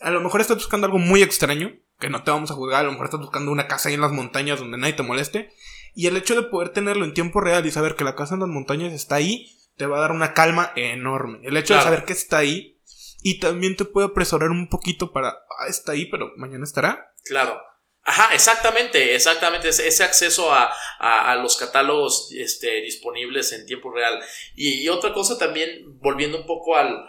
a 0.00 0.10
lo 0.10 0.20
mejor 0.20 0.40
estás 0.40 0.58
buscando 0.58 0.86
algo 0.86 0.98
muy 0.98 1.22
extraño, 1.22 1.72
que 1.98 2.10
no 2.10 2.22
te 2.22 2.30
vamos 2.30 2.50
a 2.50 2.54
juzgar, 2.54 2.80
a 2.80 2.84
lo 2.84 2.92
mejor 2.92 3.06
estás 3.06 3.20
buscando 3.20 3.50
una 3.50 3.66
casa 3.66 3.88
ahí 3.88 3.96
en 3.96 4.00
las 4.00 4.12
montañas 4.12 4.60
donde 4.60 4.78
nadie 4.78 4.92
te 4.92 5.02
moleste. 5.02 5.50
Y 5.94 6.06
el 6.06 6.16
hecho 6.16 6.36
de 6.36 6.48
poder 6.48 6.68
tenerlo 6.68 7.04
en 7.04 7.14
tiempo 7.14 7.40
real 7.40 7.66
y 7.66 7.72
saber 7.72 7.96
que 7.96 8.04
la 8.04 8.14
casa 8.14 8.34
en 8.34 8.40
las 8.40 8.48
montañas 8.48 8.92
está 8.92 9.16
ahí, 9.16 9.50
te 9.76 9.86
va 9.86 9.98
a 9.98 10.00
dar 10.00 10.12
una 10.12 10.34
calma 10.34 10.72
enorme. 10.76 11.40
El 11.42 11.56
hecho 11.56 11.74
de 11.74 11.82
saber 11.82 12.04
que 12.04 12.12
está 12.12 12.38
ahí 12.38 12.78
y 13.22 13.40
también 13.40 13.76
te 13.76 13.84
puede 13.84 14.06
apresurar 14.08 14.50
un 14.50 14.68
poquito 14.68 15.12
para, 15.12 15.30
ah, 15.30 15.66
está 15.68 15.92
ahí, 15.92 16.06
pero 16.06 16.32
mañana 16.36 16.64
estará. 16.64 17.12
Claro. 17.24 17.60
Ajá, 18.04 18.34
exactamente, 18.34 19.14
exactamente. 19.14 19.68
Ese 19.68 20.04
acceso 20.04 20.50
a, 20.52 21.36
los 21.42 21.56
catálogos 21.56 22.30
este, 22.32 22.80
disponibles 22.80 23.52
en 23.52 23.66
tiempo 23.66 23.90
real. 23.90 24.20
Y, 24.54 24.88
otra 24.88 25.12
cosa 25.12 25.38
también, 25.38 25.98
volviendo 26.00 26.38
un 26.38 26.46
poco 26.46 26.76
al, 26.76 27.06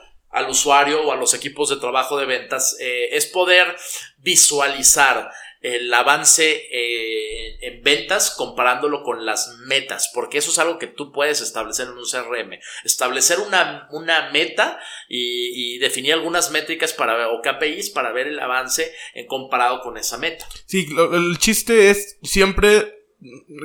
usuario 0.49 1.03
o 1.03 1.11
a 1.11 1.15
los 1.15 1.33
equipos 1.33 1.69
de 1.69 1.77
trabajo 1.77 2.17
de 2.17 2.25
ventas, 2.25 2.77
eh, 2.79 3.09
es 3.11 3.25
poder 3.25 3.75
visualizar 4.17 5.31
el 5.61 5.93
avance 5.93 6.67
eh, 6.71 7.57
en 7.61 7.83
ventas 7.83 8.31
comparándolo 8.31 9.03
con 9.03 9.25
las 9.25 9.57
metas, 9.65 10.09
porque 10.13 10.37
eso 10.37 10.51
es 10.51 10.59
algo 10.59 10.79
que 10.79 10.87
tú 10.87 11.11
puedes 11.11 11.41
establecer 11.41 11.87
en 11.87 11.97
un 11.97 12.05
CRM. 12.05 12.59
Establecer 12.85 13.39
una, 13.39 13.87
una 13.91 14.29
meta 14.31 14.79
y, 15.09 15.77
definir 15.79 16.13
algunas 16.13 16.51
métricas 16.51 16.93
para, 16.93 17.29
o 17.29 17.41
KPIs 17.41 17.89
para 17.91 18.11
ver 18.11 18.27
el 18.27 18.39
avance 18.39 18.93
en 19.13 19.27
comparado 19.27 19.81
con 19.81 19.97
esa 19.97 20.17
meta. 20.17 20.47
Sí, 20.65 20.87
el 21.13 21.37
chiste 21.37 21.89
es 21.89 22.17
siempre, 22.23 23.05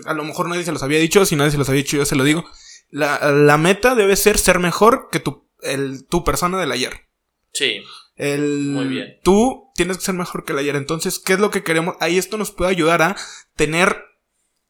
a 0.07 0.14
lo 0.14 0.24
mejor 0.24 0.48
nadie 0.48 0.64
se 0.64 0.72
los 0.72 0.83
había 0.83 0.98
dicho, 0.98 1.24
si 1.24 1.37
nadie 1.37 1.50
se 1.50 1.59
los 1.59 1.68
había 1.68 1.83
dicho 1.83 1.96
yo 1.96 2.04
se 2.04 2.16
lo 2.16 2.24
digo, 2.24 2.44
la, 2.90 3.59
meta 3.59 3.94
debe 3.94 4.16
ser 4.16 4.38
ser 4.38 4.59
mejor 4.59 5.09
que 5.11 5.18
tu, 5.18 5.48
el, 5.62 6.07
tu 6.07 6.22
persona 6.24 6.61
del 6.61 6.72
ayer. 6.72 6.92
Sí. 7.52 7.83
El, 8.16 8.70
Muy 8.70 8.87
bien. 8.87 9.18
Tú 9.22 9.70
tienes 9.74 9.98
que 9.98 10.05
ser 10.05 10.14
mejor 10.14 10.44
que 10.44 10.53
el 10.53 10.59
ayer. 10.59 10.77
Entonces, 10.77 11.18
¿qué 11.18 11.35
es 11.35 11.40
lo 11.40 11.50
que 11.50 11.62
queremos? 11.62 11.96
Ahí 12.00 12.18
esto 12.18 12.37
nos 12.37 12.53
puede 12.53 12.70
ayudar 12.70 13.03
a 13.03 13.16
tener 13.57 14.05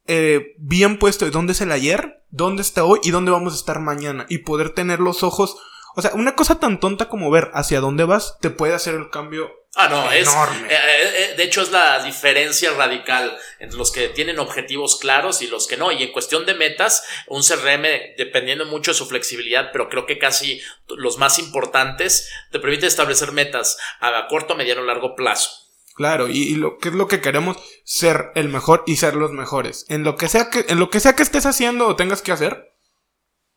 eh, 0.07 0.55
bien 0.57 0.99
puesto 0.99 1.25
de 1.25 1.31
dónde 1.31 1.53
es 1.53 1.61
el 1.61 1.71
ayer, 1.71 2.23
dónde 2.29 2.61
está 2.61 2.83
hoy 2.83 2.99
y 3.03 3.11
dónde 3.11 3.31
vamos 3.31 3.53
a 3.53 3.57
estar 3.57 3.79
mañana. 3.79 4.25
Y 4.29 4.39
poder 4.39 4.71
tener 4.71 4.99
los 4.99 5.23
ojos. 5.23 5.57
O 5.95 6.01
sea, 6.01 6.11
una 6.13 6.35
cosa 6.35 6.59
tan 6.59 6.79
tonta 6.79 7.09
como 7.09 7.31
ver 7.31 7.51
hacia 7.53 7.79
dónde 7.79 8.03
vas 8.03 8.37
te 8.41 8.49
puede 8.49 8.73
hacer 8.73 8.95
el 8.95 9.09
cambio 9.09 9.51
Ah, 9.77 9.89
no, 9.89 10.09
es. 10.09 10.29
Eh, 10.29 10.69
eh, 10.69 11.33
de 11.35 11.43
hecho, 11.43 11.61
es 11.61 11.69
la 11.69 12.01
diferencia 12.01 12.71
radical 12.71 13.37
entre 13.59 13.77
los 13.77 13.91
que 13.91 14.07
tienen 14.07 14.39
objetivos 14.39 14.97
claros 14.97 15.41
y 15.41 15.47
los 15.47 15.67
que 15.67 15.75
no. 15.75 15.91
Y 15.91 16.01
en 16.01 16.13
cuestión 16.13 16.45
de 16.45 16.53
metas, 16.53 17.03
un 17.27 17.43
CRM, 17.43 17.83
dependiendo 18.17 18.65
mucho 18.65 18.91
de 18.91 18.95
su 18.95 19.05
flexibilidad, 19.05 19.71
pero 19.73 19.89
creo 19.89 20.05
que 20.05 20.17
casi 20.17 20.61
los 20.87 21.17
más 21.17 21.39
importantes, 21.39 22.29
te 22.51 22.59
permite 22.59 22.87
establecer 22.87 23.33
metas 23.33 23.77
a 23.99 24.27
corto, 24.29 24.55
mediano, 24.55 24.81
largo 24.81 25.13
plazo. 25.13 25.49
Claro, 25.93 26.29
y, 26.29 26.55
lo 26.55 26.77
que 26.77 26.89
es 26.89 26.95
lo 26.95 27.07
que 27.09 27.19
queremos, 27.19 27.57
ser 27.83 28.31
el 28.35 28.47
mejor 28.47 28.83
y 28.85 28.95
ser 28.95 29.15
los 29.15 29.31
mejores. 29.31 29.85
En 29.89 30.03
lo 30.03 30.15
que 30.15 30.29
sea 30.29 30.49
que, 30.49 30.65
en 30.69 30.79
lo 30.79 30.89
que 30.89 31.01
sea 31.01 31.15
que 31.15 31.23
estés 31.23 31.45
haciendo 31.45 31.87
o 31.87 31.95
tengas 31.97 32.21
que 32.21 32.31
hacer, 32.31 32.73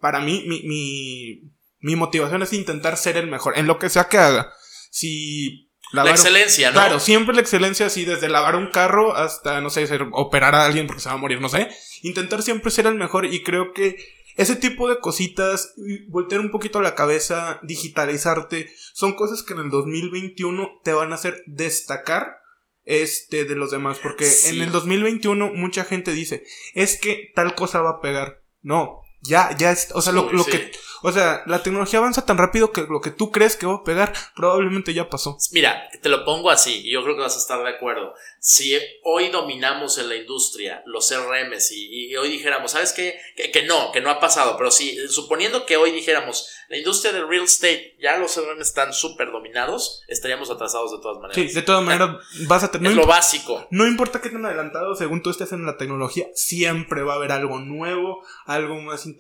para 0.01 0.20
mí, 0.20 0.44
mi, 0.46 0.62
mi, 0.62 1.42
mi 1.81 1.97
motivación 1.97 2.43
es 2.43 2.53
intentar 2.53 2.97
ser 2.97 3.17
el 3.17 3.29
mejor, 3.29 3.59
en 3.59 3.67
lo 3.67 3.79
que 3.79 3.88
sea 3.88 4.09
que 4.09 4.19
haga. 4.19 4.53
Si 4.91 5.69
la 5.93 6.11
excelencia, 6.11 6.71
¿no? 6.71 6.75
Claro, 6.75 7.01
siempre 7.01 7.35
la 7.35 7.41
excelencia 7.41 7.87
así, 7.87 8.05
desde 8.05 8.29
lavar 8.29 8.57
un 8.57 8.71
carro 8.71 9.14
hasta, 9.14 9.61
no 9.61 9.71
sé, 9.71 9.88
operar 10.12 10.55
a 10.55 10.67
alguien 10.67 10.87
porque 10.87 11.01
se 11.01 11.09
va 11.09 11.14
a 11.14 11.19
morir, 11.19 11.41
no 11.41 11.49
sé. 11.49 11.69
Intentar 12.03 12.43
siempre 12.43 12.71
ser 12.71 12.87
el 12.87 12.95
mejor 12.95 13.25
y 13.27 13.43
creo 13.43 13.73
que 13.73 13.97
ese 14.37 14.55
tipo 14.55 14.88
de 14.88 15.01
cositas, 15.01 15.75
voltear 16.09 16.41
un 16.41 16.51
poquito 16.51 16.81
la 16.81 16.95
cabeza, 16.95 17.59
digitalizarte, 17.62 18.71
son 18.93 19.14
cosas 19.14 19.43
que 19.43 19.55
en 19.55 19.61
el 19.61 19.71
2021 19.71 20.81
te 20.85 20.93
van 20.93 21.12
a 21.12 21.17
hacer 21.17 21.43
destacar 21.47 22.37
este 22.85 23.45
de 23.45 23.57
los 23.57 23.71
demás, 23.71 23.99
porque 24.01 24.31
en 24.47 24.62
el 24.62 24.71
2021 24.71 25.53
mucha 25.55 25.85
gente 25.85 26.12
dice, 26.12 26.45
es 26.75 27.01
que 27.01 27.33
tal 27.35 27.55
cosa 27.55 27.81
va 27.81 27.91
a 27.91 28.01
pegar. 28.01 28.43
No, 28.62 29.03
ya, 29.29 29.55
ya 29.57 29.71
es, 29.71 29.91
o 29.95 30.03
sea, 30.03 30.12
lo, 30.12 30.33
lo 30.33 30.45
que, 30.45 30.73
o 31.03 31.12
sea, 31.12 31.43
la 31.47 31.62
tecnología 31.62 31.99
avanza 31.99 32.25
tan 32.25 32.38
rápido 32.38 32.73
que 32.73 32.83
lo 32.83 33.01
que 33.01 33.11
tú 33.11 33.31
crees 33.31 33.57
que 33.57 33.67
va 33.67 33.77
a 33.77 33.85
pegar 33.85 34.12
probablemente 34.35 34.95
ya 34.95 35.09
pasó. 35.09 35.37
Mira, 35.53 35.88
te 36.03 36.09
lo 36.09 36.25
pongo 36.25 36.51
así, 36.51 36.83
y 36.85 36.93
yo 36.93 37.03
creo 37.03 37.14
que 37.14 37.23
vas 37.23 37.37
a 37.37 37.38
estar 37.38 37.62
de 37.62 37.71
acuerdo. 37.71 38.14
Si 38.41 38.77
hoy 39.05 39.29
dominamos 39.29 39.99
en 39.99 40.09
la 40.09 40.17
industria 40.17 40.83
los 40.87 41.09
CRMs 41.09 41.73
y, 41.73 42.17
hoy 42.17 42.31
dijéramos, 42.31 42.73
¿sabes 42.73 42.93
qué? 42.93 43.19
Que, 43.37 43.51
que, 43.51 43.62
no, 43.64 43.93
que 43.93 44.01
no 44.01 44.11
ha 44.11 44.21
pasado, 44.21 44.57
pero 44.57 44.71
si, 44.71 45.09
suponiendo 45.09 45.67
que 45.67 45.77
hoy 45.77 45.93
dijéramos, 45.93 46.49
la 46.69 46.77
industria 46.77 47.12
del 47.12 47.29
real 47.29 47.45
estate, 47.45 47.97
ya 48.01 48.19
los 48.19 48.35
CRM 48.35 48.61
están 48.61 48.93
súper 48.93 49.31
dominados, 49.31 50.03
estaríamos 50.09 50.51
atrasados 50.51 50.93
de 50.93 50.99
todas 50.99 51.19
maneras. 51.19 51.35
Sí, 51.35 51.55
de 51.55 51.62
todas 51.62 51.83
maneras 51.83 52.17
vas 52.47 52.64
a 52.64 52.71
tener... 52.71 52.93
Es 52.93 52.97
lo 52.97 53.07
básico. 53.07 53.67
No 53.71 53.87
importa 53.87 54.21
que 54.21 54.29
estén 54.29 54.45
adelantados, 54.45 54.99
según 54.99 55.23
tú 55.23 55.31
estés 55.31 55.53
en 55.53 55.64
la 55.64 55.77
tecnología, 55.77 56.27
siempre 56.35 57.03
va 57.03 57.14
a 57.14 57.17
haber 57.17 57.33
algo 57.33 57.59
nuevo, 57.59 58.23
algo 58.47 58.81
más 58.81 59.07
interesante, 59.07 59.17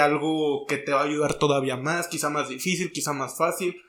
algo 0.00 0.66
que 0.66 0.76
te 0.76 0.92
va 0.92 1.00
a 1.00 1.04
ayudar 1.04 1.34
todavía 1.34 1.76
más, 1.76 2.08
quizá 2.08 2.30
más 2.30 2.48
difícil, 2.48 2.92
quizá 2.92 3.12
más 3.12 3.36
fácil. 3.36 3.80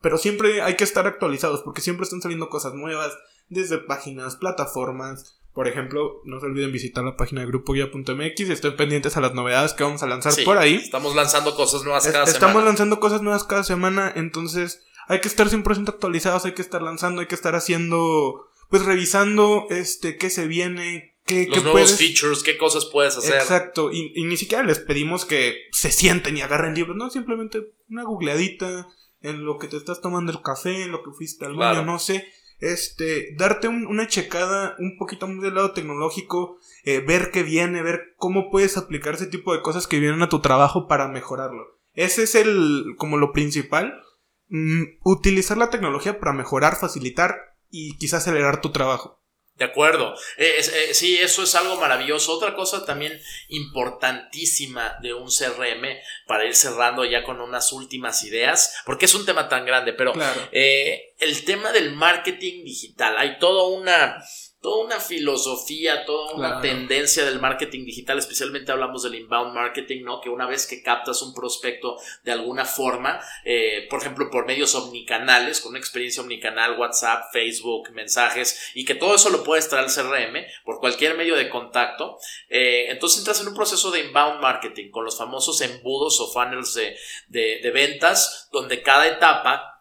Pero 0.00 0.18
siempre 0.18 0.62
hay 0.62 0.76
que 0.76 0.84
estar 0.84 1.06
actualizados 1.06 1.62
porque 1.62 1.82
siempre 1.82 2.04
están 2.04 2.22
saliendo 2.22 2.48
cosas 2.48 2.74
nuevas, 2.74 3.16
desde 3.48 3.78
páginas, 3.78 4.36
plataformas, 4.36 5.40
por 5.52 5.66
ejemplo, 5.66 6.22
no 6.24 6.38
se 6.38 6.46
olviden 6.46 6.70
visitar 6.70 7.02
la 7.02 7.16
página 7.16 7.40
de 7.40 7.48
grupoguía.mx 7.48 8.40
y 8.40 8.52
estén 8.52 8.76
pendientes 8.76 9.16
a 9.16 9.20
las 9.20 9.34
novedades 9.34 9.74
que 9.74 9.82
vamos 9.82 10.02
a 10.02 10.06
lanzar 10.06 10.32
por 10.44 10.58
ahí. 10.58 10.76
Estamos 10.76 11.14
lanzando 11.16 11.54
cosas 11.56 11.82
nuevas 11.82 12.04
cada 12.04 12.24
semana. 12.24 12.32
Estamos 12.32 12.64
lanzando 12.64 13.00
cosas 13.00 13.22
nuevas 13.22 13.44
cada 13.44 13.64
semana, 13.64 14.12
entonces 14.14 14.86
hay 15.08 15.20
que 15.20 15.28
estar 15.28 15.48
100% 15.48 15.88
actualizados, 15.88 16.44
hay 16.44 16.52
que 16.52 16.62
estar 16.62 16.82
lanzando, 16.82 17.20
hay 17.20 17.26
que 17.26 17.34
estar 17.34 17.56
haciendo, 17.56 18.48
pues 18.68 18.84
revisando 18.84 19.66
este 19.70 20.16
qué 20.16 20.30
se 20.30 20.46
viene, 20.46 21.09
qué, 21.24 21.46
Los 21.46 21.62
nuevos 21.62 21.96
features, 21.96 22.42
qué 22.42 22.56
cosas 22.56 22.86
puedes 22.86 23.16
hacer. 23.16 23.34
Exacto, 23.34 23.90
y, 23.92 24.12
ni 24.24 24.36
siquiera 24.36 24.64
les 24.64 24.78
pedimos 24.78 25.24
que 25.24 25.56
se 25.72 25.90
sienten 25.90 26.36
y 26.36 26.42
agarren 26.42 26.74
libros, 26.74 26.96
no, 26.96 27.10
simplemente 27.10 27.72
una 27.88 28.04
googleadita 28.04 28.88
en 29.22 29.44
lo 29.44 29.58
que 29.58 29.68
te 29.68 29.76
estás 29.76 30.00
tomando 30.00 30.32
el 30.32 30.42
café, 30.42 30.82
en 30.82 30.92
lo 30.92 31.02
que 31.02 31.10
fuiste 31.10 31.44
al 31.44 31.56
baño, 31.56 31.84
no 31.84 31.98
sé 31.98 32.26
este, 32.60 33.34
darte 33.36 33.68
una 33.68 34.06
checada 34.06 34.76
un 34.78 34.96
poquito 34.98 35.26
más 35.26 35.42
del 35.42 35.54
lado 35.54 35.72
tecnológico, 35.72 36.58
eh, 36.84 37.00
ver 37.00 37.30
qué 37.30 37.42
viene, 37.42 37.82
ver 37.82 38.14
cómo 38.16 38.50
puedes 38.50 38.76
aplicar 38.76 39.14
ese 39.14 39.26
tipo 39.26 39.54
de 39.54 39.62
cosas 39.62 39.86
que 39.86 39.98
vienen 39.98 40.22
a 40.22 40.28
tu 40.28 40.40
trabajo 40.40 40.86
para 40.86 41.08
mejorarlo. 41.08 41.80
Ese 41.94 42.22
es 42.24 42.34
el, 42.34 42.94
como 42.96 43.16
lo 43.16 43.32
principal, 43.32 44.02
mm, 44.48 44.82
utilizar 45.02 45.56
la 45.56 45.70
tecnología 45.70 46.20
para 46.20 46.32
mejorar, 46.32 46.76
facilitar 46.76 47.56
y 47.70 47.96
quizás 47.96 48.22
acelerar 48.22 48.60
tu 48.60 48.70
trabajo. 48.70 49.19
De 49.60 49.66
acuerdo. 49.66 50.14
Eh, 50.38 50.56
eh, 50.58 50.94
sí, 50.94 51.18
eso 51.18 51.42
es 51.42 51.54
algo 51.54 51.76
maravilloso. 51.76 52.32
Otra 52.32 52.54
cosa 52.54 52.86
también 52.86 53.20
importantísima 53.48 54.96
de 55.02 55.12
un 55.12 55.28
CRM, 55.28 55.98
para 56.26 56.46
ir 56.46 56.56
cerrando 56.56 57.04
ya 57.04 57.22
con 57.22 57.42
unas 57.42 57.70
últimas 57.74 58.24
ideas, 58.24 58.80
porque 58.86 59.04
es 59.04 59.14
un 59.14 59.26
tema 59.26 59.50
tan 59.50 59.66
grande, 59.66 59.92
pero 59.92 60.14
eh, 60.50 61.12
el 61.18 61.44
tema 61.44 61.72
del 61.72 61.92
marketing 61.92 62.64
digital. 62.64 63.16
Hay 63.18 63.38
toda 63.38 63.68
una 63.68 64.24
toda 64.60 64.84
una 64.84 65.00
filosofía, 65.00 66.04
toda 66.04 66.34
una 66.34 66.60
tendencia 66.60 67.24
del 67.24 67.40
marketing 67.40 67.86
digital, 67.86 68.18
especialmente 68.18 68.70
hablamos 68.70 69.02
del 69.02 69.14
inbound 69.14 69.54
marketing, 69.54 70.04
¿no? 70.04 70.20
Que 70.20 70.28
una 70.28 70.46
vez 70.46 70.66
que 70.66 70.82
captas 70.82 71.22
un 71.22 71.32
prospecto 71.32 71.96
de 72.24 72.32
alguna 72.32 72.66
forma, 72.66 73.20
eh, 73.44 73.86
por 73.88 74.00
ejemplo, 74.00 74.28
por 74.30 74.46
medios 74.46 74.74
omnicanales, 74.74 75.60
con 75.60 75.70
una 75.70 75.78
experiencia 75.78 76.22
omnicanal, 76.22 76.78
WhatsApp, 76.78 77.32
Facebook, 77.32 77.90
mensajes, 77.92 78.70
y 78.74 78.84
que 78.84 78.94
todo 78.94 79.14
eso 79.14 79.30
lo 79.30 79.44
puedes 79.44 79.68
traer 79.68 79.86
al 79.86 79.94
CRM 79.94 80.44
por 80.64 80.78
cualquier 80.78 81.16
medio 81.16 81.36
de 81.36 81.48
contacto, 81.48 82.18
eh, 82.50 82.86
entonces 82.90 83.20
entras 83.20 83.40
en 83.40 83.48
un 83.48 83.54
proceso 83.54 83.90
de 83.90 84.00
inbound 84.00 84.42
marketing 84.42 84.90
con 84.90 85.04
los 85.04 85.16
famosos 85.16 85.60
embudos 85.62 86.20
o 86.20 86.30
funnels 86.30 86.74
de, 86.74 87.60
de 87.62 87.70
ventas, 87.70 88.48
donde 88.52 88.82
cada 88.82 89.06
etapa 89.06 89.79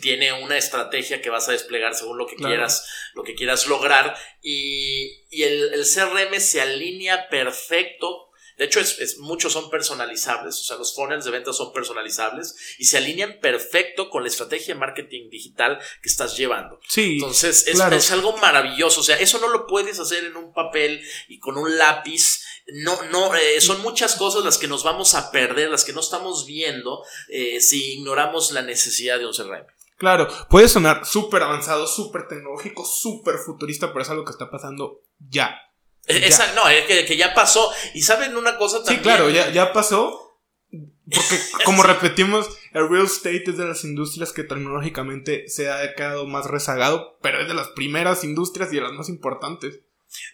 tiene 0.00 0.32
una 0.32 0.56
estrategia 0.56 1.20
que 1.20 1.30
vas 1.30 1.48
a 1.48 1.52
desplegar 1.52 1.94
según 1.94 2.18
lo 2.18 2.26
que 2.26 2.36
quieras, 2.36 2.86
lo 3.14 3.22
que 3.22 3.34
quieras 3.34 3.66
lograr 3.66 4.16
y, 4.42 5.22
el, 5.30 5.74
el, 5.74 5.84
CRM 5.84 6.38
se 6.40 6.60
alinea 6.60 7.28
perfecto. 7.28 8.28
De 8.58 8.66
hecho, 8.66 8.80
es, 8.80 9.18
muchos 9.18 9.54
son 9.54 9.70
personalizables, 9.70 10.60
o 10.60 10.64
sea, 10.64 10.76
los 10.76 10.94
funnels 10.94 11.24
de 11.24 11.30
ventas 11.30 11.56
son 11.56 11.72
personalizables 11.72 12.54
y 12.78 12.84
se 12.84 12.98
alinean 12.98 13.40
perfecto 13.40 14.10
con 14.10 14.22
la 14.22 14.28
estrategia 14.28 14.74
de 14.74 14.80
marketing 14.80 15.30
digital 15.30 15.78
que 16.02 16.08
estás 16.08 16.36
llevando. 16.36 16.78
Sí. 16.86 17.14
Entonces, 17.14 17.66
es, 17.66 17.80
es 17.80 18.10
algo 18.10 18.36
maravilloso. 18.36 19.00
O 19.00 19.04
sea, 19.04 19.16
eso 19.16 19.38
no 19.40 19.48
lo 19.48 19.66
puedes 19.66 19.98
hacer 19.98 20.24
en 20.24 20.36
un 20.36 20.52
papel 20.52 21.02
y 21.28 21.38
con 21.38 21.56
un 21.56 21.76
lápiz 21.78 22.42
no, 22.66 23.02
no, 23.10 23.34
eh, 23.34 23.60
son 23.60 23.82
muchas 23.82 24.14
cosas 24.14 24.44
las 24.44 24.58
que 24.58 24.68
nos 24.68 24.84
vamos 24.84 25.14
a 25.14 25.30
perder, 25.30 25.70
las 25.70 25.84
que 25.84 25.92
no 25.92 26.00
estamos 26.00 26.46
viendo 26.46 27.04
eh, 27.28 27.60
si 27.60 27.94
ignoramos 27.94 28.52
la 28.52 28.62
necesidad 28.62 29.18
de 29.18 29.26
un 29.26 29.32
CRM. 29.32 29.66
Claro, 30.02 30.26
puede 30.50 30.66
sonar 30.66 31.06
súper 31.06 31.44
avanzado, 31.44 31.86
súper 31.86 32.26
tecnológico, 32.26 32.84
súper 32.84 33.36
futurista, 33.36 33.92
pero 33.92 34.02
es 34.02 34.10
algo 34.10 34.24
que 34.24 34.32
está 34.32 34.50
pasando 34.50 35.00
ya. 35.20 35.60
Eh, 36.08 36.28
no, 36.56 36.68
es 36.68 36.86
que, 36.86 37.16
ya 37.16 37.34
pasó. 37.34 37.70
Y 37.94 38.02
saben 38.02 38.36
una 38.36 38.58
cosa 38.58 38.78
también. 38.78 38.96
Sí, 38.96 39.02
claro, 39.04 39.30
ya, 39.30 39.52
ya 39.52 39.72
pasó. 39.72 40.40
Porque, 40.72 41.38
como 41.64 41.84
repetimos, 41.84 42.48
el 42.72 42.88
real 42.88 43.04
estate 43.04 43.44
es 43.46 43.56
de 43.56 43.64
las 43.64 43.84
industrias 43.84 44.32
que 44.32 44.42
tecnológicamente 44.42 45.48
se 45.48 45.70
ha 45.70 45.94
quedado 45.94 46.26
más 46.26 46.46
rezagado, 46.46 47.16
pero 47.22 47.40
es 47.40 47.46
de 47.46 47.54
las 47.54 47.68
primeras 47.68 48.24
industrias 48.24 48.72
y 48.72 48.76
de 48.78 48.82
las 48.82 48.94
más 48.94 49.08
importantes. 49.08 49.82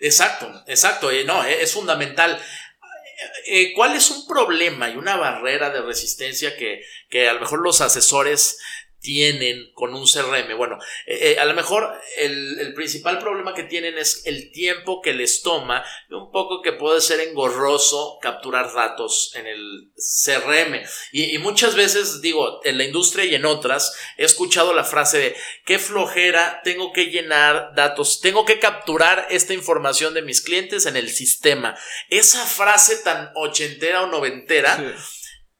Exacto, 0.00 0.50
exacto. 0.66 1.10
no, 1.26 1.44
eh, 1.44 1.60
es 1.60 1.74
fundamental. 1.74 2.40
Eh, 3.46 3.74
¿Cuál 3.74 3.96
es 3.96 4.10
un 4.10 4.26
problema 4.26 4.88
y 4.88 4.96
una 4.96 5.16
barrera 5.16 5.68
de 5.68 5.82
resistencia 5.82 6.56
que, 6.56 6.80
que 7.10 7.28
a 7.28 7.34
lo 7.34 7.40
mejor 7.40 7.60
los 7.60 7.82
asesores 7.82 8.58
tienen 9.00 9.70
con 9.74 9.94
un 9.94 10.06
CRM. 10.06 10.56
Bueno, 10.56 10.78
eh, 11.06 11.32
eh, 11.32 11.38
a 11.38 11.44
lo 11.44 11.54
mejor 11.54 11.88
el, 12.16 12.74
principal 12.74 13.18
problema 13.18 13.54
que 13.54 13.64
tienen 13.64 13.98
es 13.98 14.22
el 14.26 14.52
tiempo 14.52 15.00
que 15.00 15.12
les 15.12 15.42
toma, 15.42 15.84
un 16.10 16.30
poco 16.30 16.62
que 16.62 16.72
puede 16.72 17.00
ser 17.00 17.20
engorroso 17.20 18.18
capturar 18.20 18.72
datos 18.72 19.32
en 19.34 19.46
el 19.46 19.92
CRM. 19.96 20.82
Y, 21.12 21.38
muchas 21.38 21.74
veces, 21.74 22.20
digo, 22.20 22.60
en 22.64 22.78
la 22.78 22.84
industria 22.84 23.24
y 23.24 23.34
en 23.34 23.46
otras, 23.46 23.96
he 24.16 24.24
escuchado 24.24 24.74
la 24.74 24.84
frase 24.84 25.18
de 25.18 25.36
qué 25.64 25.78
flojera, 25.78 26.60
tengo 26.62 26.92
que 26.92 27.06
llenar 27.06 27.74
datos, 27.74 28.20
tengo 28.20 28.44
que 28.44 28.58
capturar 28.58 29.26
esta 29.30 29.54
información 29.54 30.14
de 30.14 30.22
mis 30.22 30.40
clientes 30.40 30.86
en 30.86 30.96
el 30.96 31.08
sistema. 31.10 31.76
Esa 32.08 32.44
frase 32.44 32.96
tan 32.96 33.30
ochentera 33.34 34.02
o 34.02 34.06
noventera 34.06 34.94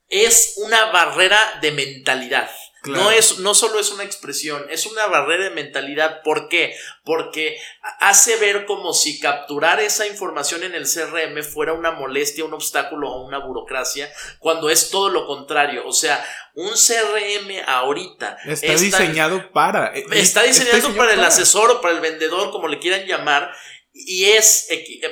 es 0.08 0.54
una 0.56 0.86
barrera 0.86 1.58
de 1.60 1.72
mentalidad. 1.72 2.50
No, 2.88 3.10
es, 3.10 3.38
no 3.38 3.54
solo 3.54 3.78
es 3.78 3.90
una 3.90 4.04
expresión, 4.04 4.66
es 4.70 4.86
una 4.86 5.06
barrera 5.06 5.44
de 5.44 5.50
mentalidad. 5.50 6.22
¿Por 6.22 6.48
qué? 6.48 6.74
Porque 7.04 7.58
hace 8.00 8.36
ver 8.36 8.66
como 8.66 8.92
si 8.92 9.20
capturar 9.20 9.80
esa 9.80 10.06
información 10.06 10.62
en 10.62 10.74
el 10.74 10.84
CRM 10.84 11.42
fuera 11.42 11.72
una 11.72 11.90
molestia, 11.90 12.44
un 12.44 12.54
obstáculo 12.54 13.10
o 13.10 13.26
una 13.26 13.38
burocracia, 13.38 14.10
cuando 14.38 14.70
es 14.70 14.90
todo 14.90 15.08
lo 15.08 15.26
contrario. 15.26 15.86
O 15.86 15.92
sea, 15.92 16.24
un 16.54 16.70
CRM 16.70 17.62
ahorita 17.66 18.38
está, 18.46 18.74
diseñado 18.74 19.52
para. 19.52 19.96
Eh, 19.96 20.04
está 20.12 20.42
diseñado 20.42 20.94
para 20.96 21.12
el 21.12 21.24
asesor 21.24 21.70
o 21.70 21.80
para 21.80 21.94
el 21.94 22.00
vendedor, 22.00 22.50
como 22.50 22.68
le 22.68 22.78
quieran 22.78 23.06
llamar, 23.06 23.52
y 23.92 24.26
es 24.26 24.68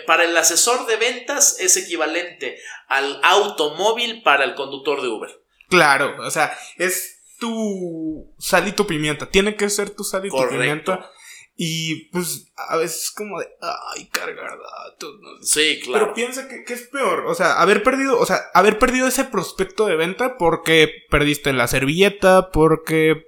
para 0.06 0.24
el 0.24 0.36
asesor 0.36 0.86
de 0.86 0.96
ventas 0.96 1.56
es 1.58 1.76
equivalente 1.76 2.58
al 2.88 3.20
automóvil 3.22 4.22
para 4.22 4.44
el 4.44 4.54
conductor 4.54 5.02
de 5.02 5.08
Uber. 5.08 5.30
Claro, 5.68 6.16
o 6.20 6.30
sea, 6.30 6.56
es 6.76 7.15
tu 7.38 8.34
sal 8.38 8.68
y 8.68 8.72
tu 8.72 8.86
pimienta. 8.86 9.30
Tiene 9.30 9.56
que 9.56 9.70
ser 9.70 9.90
tu 9.90 10.04
sal 10.04 10.26
y 10.26 10.30
tu 10.30 10.48
pimienta. 10.48 11.10
Y 11.58 12.10
pues 12.10 12.52
a 12.68 12.76
veces 12.76 13.10
como 13.10 13.40
de, 13.40 13.48
ay, 13.62 14.08
cargar 14.08 14.58
datos. 14.58 15.14
Sí, 15.40 15.80
claro. 15.82 16.04
Pero 16.04 16.14
piensa 16.14 16.48
que, 16.48 16.64
que, 16.64 16.74
es 16.74 16.82
peor. 16.82 17.24
O 17.26 17.34
sea, 17.34 17.60
haber 17.60 17.82
perdido, 17.82 18.18
o 18.18 18.26
sea, 18.26 18.42
haber 18.52 18.78
perdido 18.78 19.08
ese 19.08 19.24
prospecto 19.24 19.86
de 19.86 19.96
venta 19.96 20.36
porque 20.36 20.90
perdiste 21.10 21.54
la 21.54 21.66
servilleta, 21.66 22.50
porque 22.50 23.24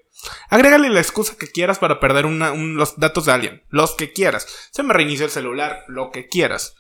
Agrégale 0.51 0.89
la 0.91 1.01
excusa 1.01 1.37
que 1.37 1.51
quieras 1.51 1.79
para 1.79 2.01
perder 2.01 2.25
los 2.25 2.99
datos 2.99 3.27
de 3.27 3.33
alguien. 3.33 3.63
Los 3.69 3.95
que 3.95 4.13
quieras. 4.13 4.69
Se 4.73 4.83
me 4.83 4.95
reinicia 4.95 5.25
el 5.25 5.31
celular, 5.31 5.85
lo 5.89 6.11
que 6.11 6.29
quieras. 6.29 6.75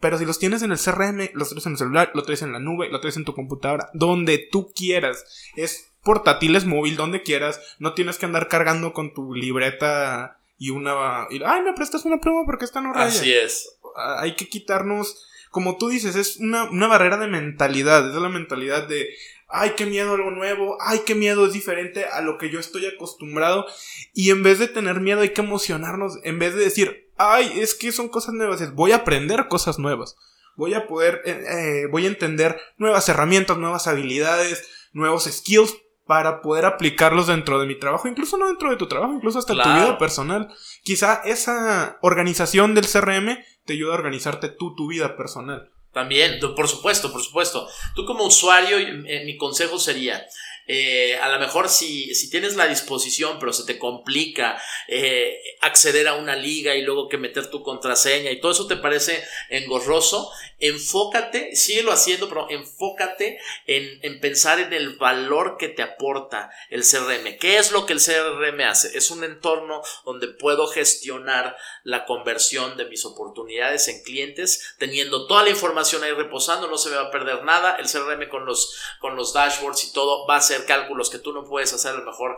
Pero 0.00 0.18
si 0.18 0.24
los 0.24 0.38
tienes 0.38 0.62
en 0.62 0.72
el 0.72 0.78
CRM, 0.78 1.30
los 1.34 1.50
traes 1.50 1.66
en 1.66 1.72
el 1.72 1.78
celular, 1.78 2.10
lo 2.14 2.24
traes 2.24 2.42
en 2.42 2.52
la 2.52 2.58
nube, 2.58 2.88
lo 2.88 3.00
traes 3.00 3.16
en 3.16 3.24
tu 3.24 3.34
computadora, 3.34 3.88
donde 3.94 4.38
tú 4.38 4.72
quieras. 4.74 5.24
Es 5.54 5.91
portátil, 6.02 6.56
es 6.56 6.64
móvil, 6.64 6.96
donde 6.96 7.22
quieras. 7.22 7.60
No 7.78 7.94
tienes 7.94 8.18
que 8.18 8.26
andar 8.26 8.48
cargando 8.48 8.92
con 8.92 9.14
tu 9.14 9.34
libreta 9.34 10.38
y 10.58 10.70
una... 10.70 11.24
Ay, 11.24 11.62
me 11.62 11.72
prestas 11.74 12.04
una 12.04 12.18
pluma 12.18 12.42
porque 12.44 12.64
esta 12.64 12.80
no 12.80 12.92
raya. 12.92 13.06
Así 13.06 13.32
es. 13.32 13.78
Hay 13.96 14.36
que 14.36 14.48
quitarnos... 14.48 15.28
Como 15.50 15.76
tú 15.76 15.90
dices, 15.90 16.16
es 16.16 16.38
una, 16.38 16.64
una 16.64 16.86
barrera 16.86 17.18
de 17.18 17.26
mentalidad. 17.26 18.08
Es 18.08 18.14
la 18.14 18.30
mentalidad 18.30 18.88
de 18.88 19.10
ay, 19.52 19.72
qué 19.76 19.86
miedo 19.86 20.14
algo 20.14 20.30
nuevo, 20.30 20.78
ay, 20.80 21.02
qué 21.06 21.14
miedo 21.14 21.46
es 21.46 21.52
diferente 21.52 22.06
a 22.06 22.22
lo 22.22 22.38
que 22.38 22.50
yo 22.50 22.58
estoy 22.58 22.86
acostumbrado. 22.86 23.66
Y 24.14 24.30
en 24.30 24.42
vez 24.42 24.58
de 24.58 24.66
tener 24.66 25.00
miedo 25.00 25.20
hay 25.20 25.30
que 25.30 25.42
emocionarnos, 25.42 26.18
en 26.24 26.38
vez 26.38 26.54
de 26.54 26.64
decir, 26.64 27.10
ay, 27.18 27.60
es 27.60 27.74
que 27.74 27.92
son 27.92 28.08
cosas 28.08 28.34
nuevas, 28.34 28.60
es, 28.60 28.74
voy 28.74 28.92
a 28.92 28.96
aprender 28.96 29.48
cosas 29.48 29.78
nuevas. 29.78 30.16
Voy 30.56 30.74
a 30.74 30.86
poder, 30.86 31.22
eh, 31.24 31.44
eh, 31.48 31.86
voy 31.86 32.04
a 32.04 32.08
entender 32.08 32.58
nuevas 32.76 33.08
herramientas, 33.08 33.56
nuevas 33.58 33.86
habilidades, 33.86 34.68
nuevos 34.92 35.24
skills 35.24 35.76
para 36.12 36.42
poder 36.42 36.66
aplicarlos 36.66 37.28
dentro 37.28 37.58
de 37.58 37.66
mi 37.66 37.74
trabajo, 37.74 38.06
incluso 38.06 38.36
no 38.36 38.46
dentro 38.46 38.68
de 38.68 38.76
tu 38.76 38.86
trabajo, 38.86 39.14
incluso 39.14 39.38
hasta 39.38 39.54
tu 39.54 39.66
vida 39.66 39.96
personal. 39.96 40.54
Quizá 40.84 41.22
esa 41.24 41.96
organización 42.02 42.74
del 42.74 42.86
CRM 42.86 43.38
te 43.64 43.72
ayuda 43.72 43.92
a 43.92 43.96
organizarte 43.96 44.50
tú 44.50 44.74
tu 44.74 44.88
vida 44.88 45.16
personal. 45.16 45.70
También, 45.90 46.38
por 46.54 46.68
supuesto, 46.68 47.10
por 47.10 47.22
supuesto. 47.22 47.66
Tú 47.94 48.04
como 48.04 48.26
usuario, 48.26 48.76
eh, 48.76 49.22
mi 49.24 49.38
consejo 49.38 49.78
sería, 49.78 50.22
eh, 50.66 51.18
a 51.18 51.28
lo 51.28 51.40
mejor 51.40 51.68
si, 51.68 52.14
si, 52.14 52.30
tienes 52.30 52.54
la 52.54 52.66
disposición, 52.66 53.38
pero 53.40 53.52
se 53.52 53.64
te 53.64 53.78
complica 53.78 54.60
eh, 54.88 55.40
acceder 55.60 56.06
a 56.06 56.14
una 56.14 56.36
liga 56.36 56.76
y 56.76 56.82
luego 56.82 57.08
que 57.08 57.18
meter 57.18 57.50
tu 57.50 57.62
contraseña 57.62 58.30
y 58.30 58.40
todo 58.40 58.52
eso 58.52 58.66
te 58.66 58.76
parece 58.76 59.24
engorroso, 59.50 60.30
enfócate, 60.60 61.56
síguelo 61.56 61.90
haciendo, 61.90 62.28
pero 62.28 62.48
enfócate 62.48 63.38
en, 63.66 63.98
en, 64.02 64.20
pensar 64.20 64.60
en 64.60 64.72
el 64.72 64.96
valor 64.96 65.56
que 65.58 65.68
te 65.68 65.82
aporta 65.82 66.50
el 66.70 66.82
CRM. 66.82 67.38
¿Qué 67.38 67.58
es 67.58 67.72
lo 67.72 67.84
que 67.84 67.94
el 67.94 68.00
CRM 68.00 68.60
hace? 68.60 68.96
Es 68.96 69.10
un 69.10 69.24
entorno 69.24 69.82
donde 70.04 70.28
puedo 70.28 70.68
gestionar 70.68 71.56
la 71.82 72.04
conversión 72.04 72.76
de 72.76 72.84
mis 72.84 73.04
oportunidades 73.04 73.88
en 73.88 74.02
clientes, 74.02 74.76
teniendo 74.78 75.26
toda 75.26 75.42
la 75.42 75.50
información 75.50 76.04
ahí 76.04 76.12
reposando, 76.12 76.68
no 76.68 76.78
se 76.78 76.90
me 76.90 76.96
va 76.96 77.08
a 77.08 77.10
perder 77.10 77.42
nada. 77.42 77.76
El 77.76 77.86
CRM 77.86 78.28
con 78.28 78.46
los, 78.46 78.76
con 79.00 79.16
los 79.16 79.32
dashboards 79.32 79.84
y 79.84 79.92
todo 79.92 80.26
va 80.26 80.36
a 80.36 80.40
hacer 80.52 80.66
cálculos 80.66 81.10
que 81.10 81.18
tú 81.18 81.32
no 81.32 81.44
puedes 81.44 81.72
hacer 81.72 81.92
a 81.92 81.98
lo 81.98 82.04
mejor, 82.04 82.36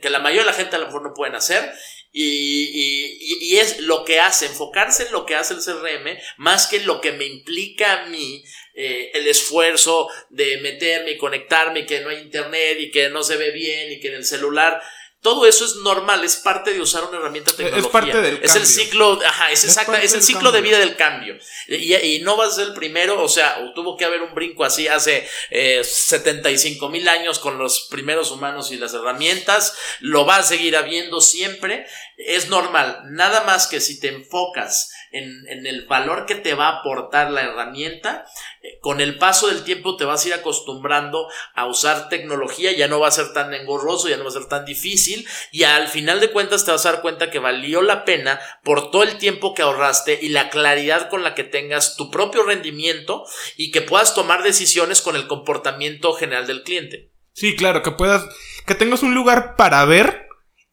que 0.00 0.10
la 0.10 0.18
mayoría 0.18 0.42
de 0.42 0.50
la 0.50 0.56
gente 0.56 0.76
a 0.76 0.78
lo 0.78 0.86
mejor 0.86 1.02
no 1.02 1.14
pueden 1.14 1.34
hacer. 1.34 1.72
Y, 2.10 3.56
es 3.58 3.80
lo 3.80 4.04
que 4.04 4.20
hace, 4.20 4.46
enfocarse 4.46 5.06
en 5.06 5.12
lo 5.12 5.26
que 5.26 5.34
hace 5.34 5.54
el 5.54 5.60
CRM, 5.60 6.18
más 6.36 6.66
que 6.66 6.76
en 6.76 6.86
lo 6.86 7.00
que 7.00 7.12
me 7.12 7.26
implica 7.26 7.92
a 7.92 8.06
mí 8.06 8.44
eh, 8.74 9.10
el 9.14 9.26
esfuerzo 9.26 10.08
de 10.30 10.58
meterme 10.58 11.12
y 11.12 11.18
conectarme, 11.18 11.80
y 11.80 11.86
que 11.86 12.00
no 12.00 12.10
hay 12.10 12.18
internet 12.18 12.78
y 12.80 12.90
que 12.90 13.08
no 13.08 13.22
se 13.22 13.36
ve 13.36 13.50
bien 13.50 13.92
y 13.92 14.00
que 14.00 14.08
en 14.08 14.14
el 14.14 14.24
celular 14.24 14.80
todo 15.20 15.46
eso 15.46 15.64
es 15.64 15.76
normal, 15.76 16.22
es 16.22 16.36
parte 16.36 16.72
de 16.72 16.80
usar 16.80 17.04
una 17.04 17.18
herramienta 17.18 17.50
tecnológica. 17.50 17.86
Es 17.86 17.92
parte 17.92 18.20
del 18.20 18.40
Es 18.42 18.54
el 18.54 18.66
ciclo, 18.66 19.18
ajá, 19.24 19.50
es, 19.50 19.64
exacta, 19.64 20.00
es 20.00 20.14
el 20.14 20.22
ciclo 20.22 20.52
de 20.52 20.60
vida 20.60 20.78
del 20.78 20.94
cambio. 20.94 21.36
Y, 21.66 22.20
no 22.20 22.36
vas 22.36 22.50
a 22.50 22.54
ser 22.56 22.68
el 22.68 22.74
primero, 22.74 23.22
o 23.22 23.28
sea, 23.28 23.58
tuvo 23.74 23.96
que 23.96 24.04
haber 24.04 24.22
un 24.22 24.34
brinco 24.34 24.64
así 24.64 24.86
hace 24.86 25.28
eh, 25.50 25.82
75 25.82 26.88
mil 26.88 27.08
años 27.08 27.38
con 27.40 27.58
los 27.58 27.88
primeros 27.90 28.30
humanos 28.30 28.70
y 28.70 28.76
las 28.76 28.94
herramientas, 28.94 29.74
lo 30.00 30.24
va 30.24 30.36
a 30.36 30.42
seguir 30.42 30.76
habiendo 30.76 31.20
siempre, 31.20 31.86
es 32.16 32.48
normal, 32.48 33.00
nada 33.10 33.42
más 33.42 33.66
que 33.66 33.80
si 33.80 33.98
te 33.98 34.08
enfocas 34.08 34.90
en, 35.12 35.66
el 35.66 35.86
valor 35.86 36.26
que 36.26 36.34
te 36.34 36.54
va 36.54 36.68
a 36.68 36.78
aportar 36.80 37.30
la 37.30 37.42
herramienta, 37.42 38.24
eh, 38.62 38.78
con 38.80 39.00
el 39.00 39.18
paso 39.18 39.48
del 39.48 39.64
tiempo 39.64 39.96
te 39.96 40.04
vas 40.04 40.24
a 40.24 40.28
ir 40.28 40.34
acostumbrando 40.34 41.28
a 41.54 41.66
usar 41.66 42.08
tecnología, 42.08 42.72
ya 42.72 42.88
no 42.88 43.00
va 43.00 43.08
a 43.08 43.12
ser 43.12 43.32
tan 43.32 43.52
engorroso, 43.54 44.08
ya 44.08 44.16
no 44.16 44.24
va 44.24 44.30
a 44.30 44.32
ser 44.32 44.46
tan 44.46 44.64
difícil 44.64 45.26
y 45.52 45.64
al 45.64 45.88
final 45.88 46.20
de 46.20 46.30
cuentas 46.30 46.64
te 46.64 46.70
vas 46.70 46.84
a 46.86 46.92
dar 46.92 47.02
cuenta 47.02 47.30
que 47.30 47.38
valió 47.38 47.82
la 47.82 48.04
pena 48.04 48.40
por 48.62 48.90
todo 48.90 49.02
el 49.02 49.18
tiempo 49.18 49.54
que 49.54 49.62
ahorraste 49.62 50.18
y 50.20 50.28
la 50.28 50.50
claridad 50.50 51.08
con 51.08 51.22
la 51.22 51.34
que 51.34 51.44
tengas 51.44 51.96
tu 51.96 52.10
propio 52.10 52.42
rendimiento 52.42 53.24
y 53.56 53.70
que 53.70 53.82
puedas 53.82 54.14
tomar 54.14 54.42
decisiones 54.42 55.00
con 55.00 55.16
el 55.16 55.26
comportamiento 55.26 56.12
general 56.14 56.46
del 56.46 56.62
cliente. 56.62 57.10
Sí, 57.32 57.54
claro, 57.54 57.82
que 57.82 57.92
puedas, 57.92 58.24
que 58.66 58.74
tengas 58.74 59.02
un 59.02 59.14
lugar 59.14 59.54
para 59.56 59.84
ver 59.84 60.27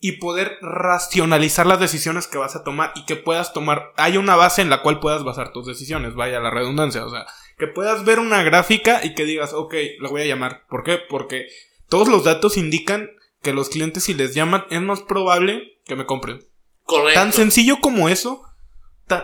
y 0.07 0.13
poder 0.13 0.59
racionalizar 0.61 1.65
las 1.65 1.79
decisiones 1.79 2.27
que 2.27 2.37
vas 2.37 2.55
a 2.55 2.63
tomar 2.63 2.91
y 2.95 3.05
que 3.05 3.15
puedas 3.15 3.53
tomar, 3.53 3.91
hay 3.97 4.17
una 4.17 4.35
base 4.35 4.61
en 4.61 4.69
la 4.69 4.83
cual 4.83 4.99
puedas 4.99 5.23
basar 5.23 5.51
tus 5.51 5.65
decisiones, 5.65 6.13
vaya 6.13 6.39
la 6.39 6.51
redundancia, 6.51 7.03
o 7.03 7.09
sea, 7.09 7.25
que 7.57 7.65
puedas 7.65 8.05
ver 8.05 8.19
una 8.19 8.43
gráfica 8.43 9.03
y 9.03 9.15
que 9.15 9.25
digas, 9.25 9.53
ok, 9.53 9.73
la 9.99 10.09
voy 10.09 10.21
a 10.21 10.25
llamar. 10.27 10.67
¿Por 10.69 10.83
qué? 10.83 10.99
Porque 11.09 11.47
todos 11.89 12.07
los 12.07 12.23
datos 12.23 12.55
indican 12.55 13.09
que 13.41 13.51
los 13.51 13.69
clientes 13.69 14.03
si 14.03 14.13
les 14.13 14.35
llaman 14.35 14.65
es 14.69 14.79
más 14.79 15.01
probable 15.01 15.79
que 15.85 15.95
me 15.95 16.05
compren. 16.05 16.45
Correcto. 16.83 17.19
Tan 17.19 17.33
sencillo 17.33 17.79
como 17.81 18.07
eso, 18.07 18.43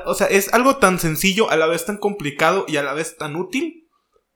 o 0.06 0.16
sea, 0.16 0.26
es 0.26 0.52
algo 0.52 0.78
tan 0.78 0.98
sencillo, 0.98 1.52
a 1.52 1.58
la 1.58 1.68
vez 1.68 1.86
tan 1.86 1.98
complicado 1.98 2.66
y 2.68 2.78
a 2.78 2.84
la 2.84 2.96
vez 2.96 3.18
tan 3.18 3.36
útil 3.36 3.81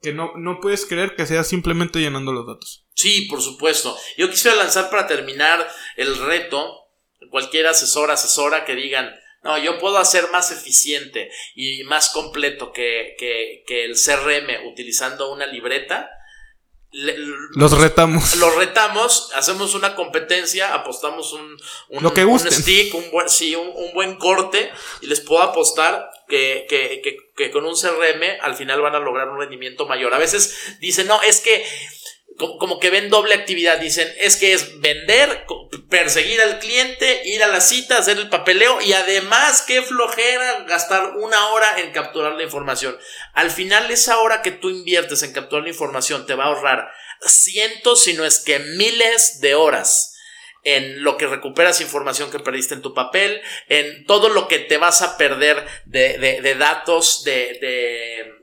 que 0.02 0.14
no, 0.14 0.34
no 0.36 0.60
puedes 0.60 0.86
creer 0.86 1.16
que 1.16 1.26
sea 1.26 1.44
simplemente 1.44 2.00
llenando 2.00 2.32
los 2.32 2.46
datos. 2.46 2.86
Sí, 2.94 3.22
por 3.30 3.42
supuesto. 3.42 3.98
Yo 4.18 4.30
quisiera 4.30 4.56
lanzar 4.56 4.90
para 4.90 5.08
terminar 5.08 5.68
el 5.98 6.18
reto, 6.18 6.88
cualquier 7.30 7.68
asesor, 7.68 8.12
asesora 8.12 8.66
que 8.66 8.76
digan, 8.76 9.14
no, 9.46 9.60
yo 9.60 9.78
puedo 9.78 10.00
hacer 10.00 10.32
más 10.32 10.52
eficiente 10.52 11.30
y 11.54 11.84
más 11.84 12.10
completo 12.10 12.72
que, 12.72 13.16
que, 13.20 13.64
que 13.68 13.86
el 13.86 13.94
CRM 13.94 14.68
utilizando 14.68 15.32
una 15.32 15.46
libreta. 15.46 16.10
los 16.92 17.78
retamos. 17.78 18.36
Los 18.38 18.56
retamos, 18.56 19.32
hacemos 19.36 19.76
una 19.76 19.94
competencia, 19.94 20.74
apostamos 20.74 21.32
un, 21.34 21.58
un, 21.90 22.04
Lo 22.04 22.12
que 22.12 22.26
un 22.26 22.40
stick, 22.40 22.96
un 22.96 23.12
buen, 23.12 23.30
sí, 23.30 23.56
un, 23.56 23.68
un, 23.68 23.94
buen 23.94 24.16
corte 24.16 24.72
y 25.02 25.06
les 25.06 25.22
puedo 25.22 25.44
apostar 25.44 26.10
que, 26.28 26.66
que, 26.70 27.02
que, 27.04 27.18
que, 27.36 27.52
con 27.52 27.66
un 27.66 27.76
CRM 27.76 28.40
al 28.42 28.56
final 28.56 28.82
van 28.82 28.96
a 28.96 29.00
lograr 29.00 29.30
un 29.30 29.40
rendimiento 29.40 29.86
mayor. 29.88 30.14
A 30.14 30.18
veces 30.18 30.76
dicen, 30.80 31.08
no, 31.08 31.22
es 31.22 31.42
que 31.42 31.64
como, 32.38 32.80
que 32.80 32.90
ven 32.90 33.10
doble 33.10 33.34
actividad. 33.34 33.80
Dicen, 33.80 34.12
es 34.20 34.36
que 34.36 34.54
es 34.54 34.80
vender, 34.82 35.46
perseguir 35.90 36.42
al 36.42 36.60
cliente, 36.60 37.22
ir 37.26 37.44
a 37.44 37.48
la 37.48 37.62
cita, 37.62 37.98
hacer 37.98 38.18
el 38.18 38.30
papeleo 38.30 38.82
y 38.82 38.94
además, 38.94 39.64
qué 39.66 39.82
flojera 39.82 40.64
gastar 40.68 41.16
una 41.18 41.50
hora 41.50 41.80
en 41.80 41.92
capturar 41.92 42.34
la 42.34 42.44
información. 42.44 42.98
Al 43.34 43.52
final, 43.52 43.90
esa 43.92 44.20
hora 44.20 44.42
que 44.42 44.52
tú 44.52 44.70
inviertes 44.70 45.24
en 45.24 45.34
capturar 45.34 45.64
la 45.64 45.70
información 45.70 46.26
te 46.26 46.36
va 46.36 46.46
a 46.46 46.48
ahorrar 46.48 46.92
cientos, 47.22 48.04
si 48.04 48.14
no 48.14 48.26
es 48.26 48.40
que 48.40 48.60
miles 48.60 49.40
de 49.40 49.56
horas 49.56 50.15
en 50.66 51.04
lo 51.04 51.16
que 51.18 51.28
recuperas 51.28 51.80
información 51.80 52.30
que 52.30 52.40
perdiste 52.40 52.74
en 52.74 52.82
tu 52.82 52.94
papel, 52.94 53.42
en 53.70 54.06
todo 54.06 54.30
lo 54.30 54.48
que 54.48 54.60
te 54.60 54.78
vas 54.78 55.02
a 55.02 55.18
perder 55.18 55.66
de, 55.86 56.18
de, 56.18 56.42
de 56.42 56.56
datos, 56.56 57.24
de, 57.24 57.58
de 57.62 58.35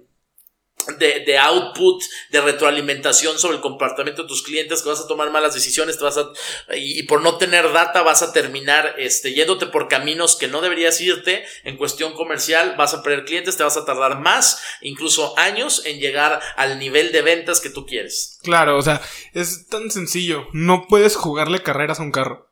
de, 0.98 1.38
output, 1.38 2.02
de 2.30 2.40
retroalimentación 2.40 3.38
sobre 3.38 3.56
el 3.56 3.62
comportamiento 3.62 4.22
de 4.22 4.28
tus 4.28 4.42
clientes, 4.42 4.82
que 4.82 4.88
vas 4.88 5.00
a 5.00 5.06
tomar 5.06 5.30
malas 5.30 5.54
decisiones, 5.54 5.98
te 5.98 6.04
vas 6.04 6.18
a, 6.18 6.30
y, 6.74 7.02
por 7.04 7.22
no 7.22 7.38
tener 7.38 7.72
data 7.72 8.02
vas 8.02 8.22
a 8.22 8.32
terminar 8.32 8.94
este, 8.98 9.32
yéndote 9.32 9.66
por 9.66 9.88
caminos 9.88 10.36
que 10.36 10.48
no 10.48 10.60
deberías 10.60 11.00
irte 11.00 11.44
en 11.64 11.76
cuestión 11.76 12.14
comercial, 12.14 12.74
vas 12.76 12.94
a 12.94 13.02
perder 13.02 13.24
clientes, 13.24 13.56
te 13.56 13.64
vas 13.64 13.76
a 13.76 13.84
tardar 13.84 14.20
más, 14.20 14.60
incluso 14.80 15.38
años, 15.38 15.82
en 15.84 15.98
llegar 15.98 16.40
al 16.56 16.78
nivel 16.78 17.12
de 17.12 17.22
ventas 17.22 17.60
que 17.60 17.70
tú 17.70 17.86
quieres. 17.86 18.38
Claro, 18.42 18.76
o 18.76 18.82
sea, 18.82 19.00
es 19.34 19.66
tan 19.68 19.90
sencillo, 19.90 20.46
no 20.52 20.86
puedes 20.88 21.16
jugarle 21.16 21.62
carreras 21.62 22.00
a 22.00 22.02
un 22.02 22.12
carro. 22.12 22.51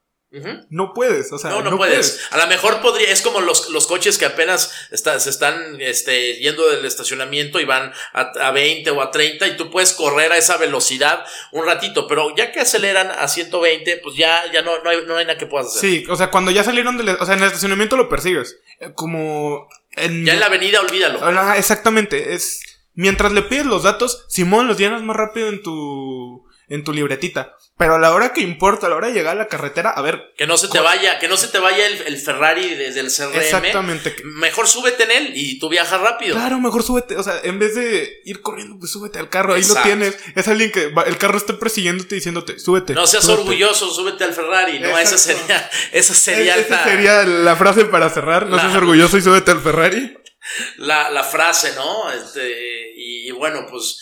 No 0.69 0.93
puedes, 0.95 1.33
o 1.33 1.39
sea. 1.39 1.51
No, 1.51 1.63
no, 1.63 1.77
puedes. 1.77 2.21
A 2.31 2.39
lo 2.39 2.47
mejor 2.47 2.81
podría, 2.81 3.11
es 3.11 3.21
como 3.21 3.41
los, 3.41 3.71
los 3.71 3.89
coches 3.89 4.17
que 4.17 4.27
apenas 4.27 4.73
se 4.93 5.31
están 5.31 5.81
este, 5.81 6.37
yendo 6.37 6.69
del 6.71 6.85
estacionamiento 6.85 7.59
y 7.59 7.65
van 7.65 7.93
a, 8.13 8.21
a, 8.21 8.51
20 8.53 8.89
o 8.93 9.03
a 9.03 9.11
30 9.11 9.49
y 9.49 9.57
tú 9.57 9.71
puedes 9.71 9.93
correr 9.93 10.31
a 10.31 10.37
esa 10.37 10.57
velocidad 10.57 11.25
un 11.51 11.67
ratito, 11.67 12.07
pero 12.07 12.35
ya 12.37 12.53
que 12.53 12.61
aceleran 12.61 13.11
a 13.11 13.27
120, 13.27 13.97
pues 14.05 14.17
ya, 14.17 14.41
ya 14.53 14.63
no, 14.63 14.81
no, 14.85 14.91
hay, 14.91 14.99
no 15.05 15.17
hay 15.17 15.25
nada 15.25 15.37
que 15.37 15.47
puedas 15.47 15.69
hacer. 15.69 15.81
Sí, 15.81 16.07
o 16.09 16.15
sea, 16.15 16.31
cuando 16.31 16.53
ya 16.53 16.63
salieron 16.63 16.97
del, 16.97 17.09
o 17.09 17.27
sea, 17.27 17.35
en 17.35 17.41
el 17.41 17.47
estacionamiento 17.47 17.97
lo 17.97 18.09
persigues. 18.09 18.57
Eh, 18.79 18.93
como 18.95 19.69
ya 19.97 20.05
en 20.05 20.41
la 20.41 20.47
avenida, 20.47 20.81
olvídalo. 20.81 21.55
exactamente. 21.55 22.35
Es. 22.35 22.63
Mientras 22.95 23.33
le 23.33 23.43
pides 23.43 23.67
los 23.67 23.85
datos, 23.85 24.27
Simón 24.29 24.67
los 24.67 24.79
llenas 24.79 25.03
más 25.03 25.17
rápido 25.17 25.49
en 25.49 25.63
tu. 25.63 26.45
En 26.71 26.85
tu 26.85 26.93
libretita. 26.93 27.57
Pero 27.77 27.97
a 27.97 27.99
la 27.99 28.13
hora 28.13 28.33
que 28.33 28.43
importa, 28.43 28.87
a 28.87 28.91
la 28.91 28.97
hora 28.97 29.09
de 29.09 29.15
llegar 29.15 29.37
a 29.37 29.39
la 29.39 29.49
carretera, 29.49 29.91
a 29.91 30.03
ver. 30.03 30.35
Que 30.37 30.47
no 30.47 30.57
se 30.57 30.69
te 30.69 30.81
vaya, 30.81 31.19
que 31.19 31.29
no 31.29 31.37
se 31.37 31.49
te 31.49 31.59
vaya 31.59 31.87
el, 31.87 32.17
Ferrari 32.19 32.75
desde 32.75 33.01
el 33.01 33.11
CRM. 33.11 33.41
Exactamente. 33.41 34.17
Mejor 34.23 34.69
súbete 34.69 35.05
en 35.05 35.11
él 35.11 35.33
y 35.35 35.59
tú 35.59 35.69
viajas 35.69 36.01
rápido. 36.01 36.37
Claro, 36.37 36.61
mejor 36.61 36.83
súbete. 36.83 37.17
O 37.17 37.23
sea, 37.23 37.41
en 37.43 37.59
vez 37.59 37.75
de 37.75 38.21
ir 38.25 38.43
corriendo, 38.43 38.79
pues 38.79 38.93
súbete 38.93 39.19
al 39.19 39.31
carro. 39.31 39.55
Ahí 39.55 39.65
lo 39.65 39.75
tienes. 39.83 40.15
Es 40.37 40.47
alguien 40.49 40.71
que 40.71 40.93
el 41.07 41.19
carro 41.19 41.39
está 41.39 41.59
persiguiéndote 41.59 42.15
diciéndote, 42.15 42.59
súbete. 42.59 42.93
No 42.93 43.07
seas 43.07 43.29
orgulloso, 43.29 43.91
súbete 43.91 44.25
al 44.25 44.35
Ferrari. 44.35 44.79
No, 44.79 44.99
esa 44.99 45.19
sería, 45.19 45.71
esa 45.93 46.15
sería 46.15 46.57
la. 46.57 46.85
sería 46.85 47.25
la 47.25 47.57
frase 47.57 47.87
para 47.87 48.11
cerrar. 48.11 48.47
No 48.47 48.61
seas 48.61 48.75
orgulloso 48.75 49.17
y 49.17 49.23
súbete 49.23 49.51
al 49.51 49.61
Ferrari. 49.61 50.17
La, 50.77 51.11
la 51.11 51.25
frase, 51.25 51.75
¿no? 51.75 52.13
Este, 52.13 52.93
y 52.95 53.31
bueno, 53.31 53.67
pues 53.71 54.01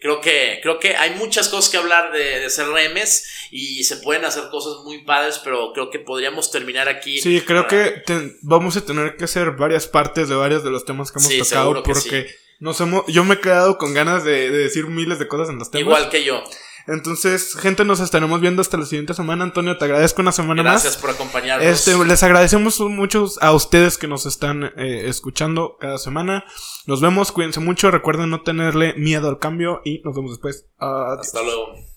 creo 0.00 0.20
que, 0.20 0.58
creo 0.62 0.78
que 0.78 0.96
hay 0.96 1.14
muchas 1.16 1.48
cosas 1.48 1.70
que 1.70 1.76
hablar 1.76 2.10
de, 2.12 2.40
de 2.40 2.48
CRMs 2.48 3.24
y 3.50 3.84
se 3.84 3.98
pueden 3.98 4.24
hacer 4.24 4.44
cosas 4.50 4.82
muy 4.84 5.04
padres, 5.04 5.40
pero 5.44 5.72
creo 5.72 5.90
que 5.90 5.98
podríamos 5.98 6.50
terminar 6.50 6.88
aquí. 6.88 7.20
Sí, 7.20 7.42
creo 7.42 7.68
que 7.68 8.02
vamos 8.42 8.76
a 8.76 8.84
tener 8.84 9.16
que 9.16 9.24
hacer 9.24 9.52
varias 9.52 9.86
partes 9.86 10.28
de 10.28 10.34
varios 10.34 10.64
de 10.64 10.70
los 10.70 10.84
temas 10.84 11.12
que 11.12 11.18
hemos 11.18 11.48
tocado 11.48 11.82
porque 11.82 12.34
nos 12.58 12.80
hemos, 12.80 13.06
yo 13.06 13.24
me 13.24 13.34
he 13.34 13.40
quedado 13.40 13.78
con 13.78 13.94
ganas 13.94 14.24
de, 14.24 14.50
de, 14.50 14.58
decir 14.58 14.86
miles 14.86 15.18
de 15.18 15.28
cosas 15.28 15.50
en 15.50 15.58
los 15.58 15.70
temas. 15.70 15.82
Igual 15.82 16.10
que 16.10 16.24
yo. 16.24 16.42
Entonces, 16.86 17.56
gente, 17.56 17.84
nos 17.84 18.00
estaremos 18.00 18.40
viendo 18.40 18.62
hasta 18.62 18.76
la 18.76 18.86
siguiente 18.86 19.14
semana. 19.14 19.44
Antonio, 19.44 19.76
te 19.76 19.84
agradezco 19.84 20.22
una 20.22 20.32
semana 20.32 20.62
más. 20.62 20.82
Gracias 20.82 20.96
por 20.96 21.10
acompañarnos. 21.10 21.66
Este, 21.66 22.04
les 22.04 22.22
agradecemos 22.22 22.80
mucho 22.80 23.26
a 23.40 23.52
ustedes 23.52 23.98
que 23.98 24.08
nos 24.08 24.26
están 24.26 24.64
eh, 24.76 25.04
escuchando 25.06 25.76
cada 25.80 25.98
semana. 25.98 26.44
Nos 26.86 27.00
vemos, 27.00 27.32
cuídense 27.32 27.60
mucho, 27.60 27.90
recuerden 27.90 28.30
no 28.30 28.42
tenerle 28.42 28.94
miedo 28.94 29.28
al 29.28 29.38
cambio 29.38 29.80
y 29.84 30.00
nos 30.04 30.14
vemos 30.14 30.32
después. 30.32 30.66
Hasta 30.78 31.42
luego. 31.42 31.89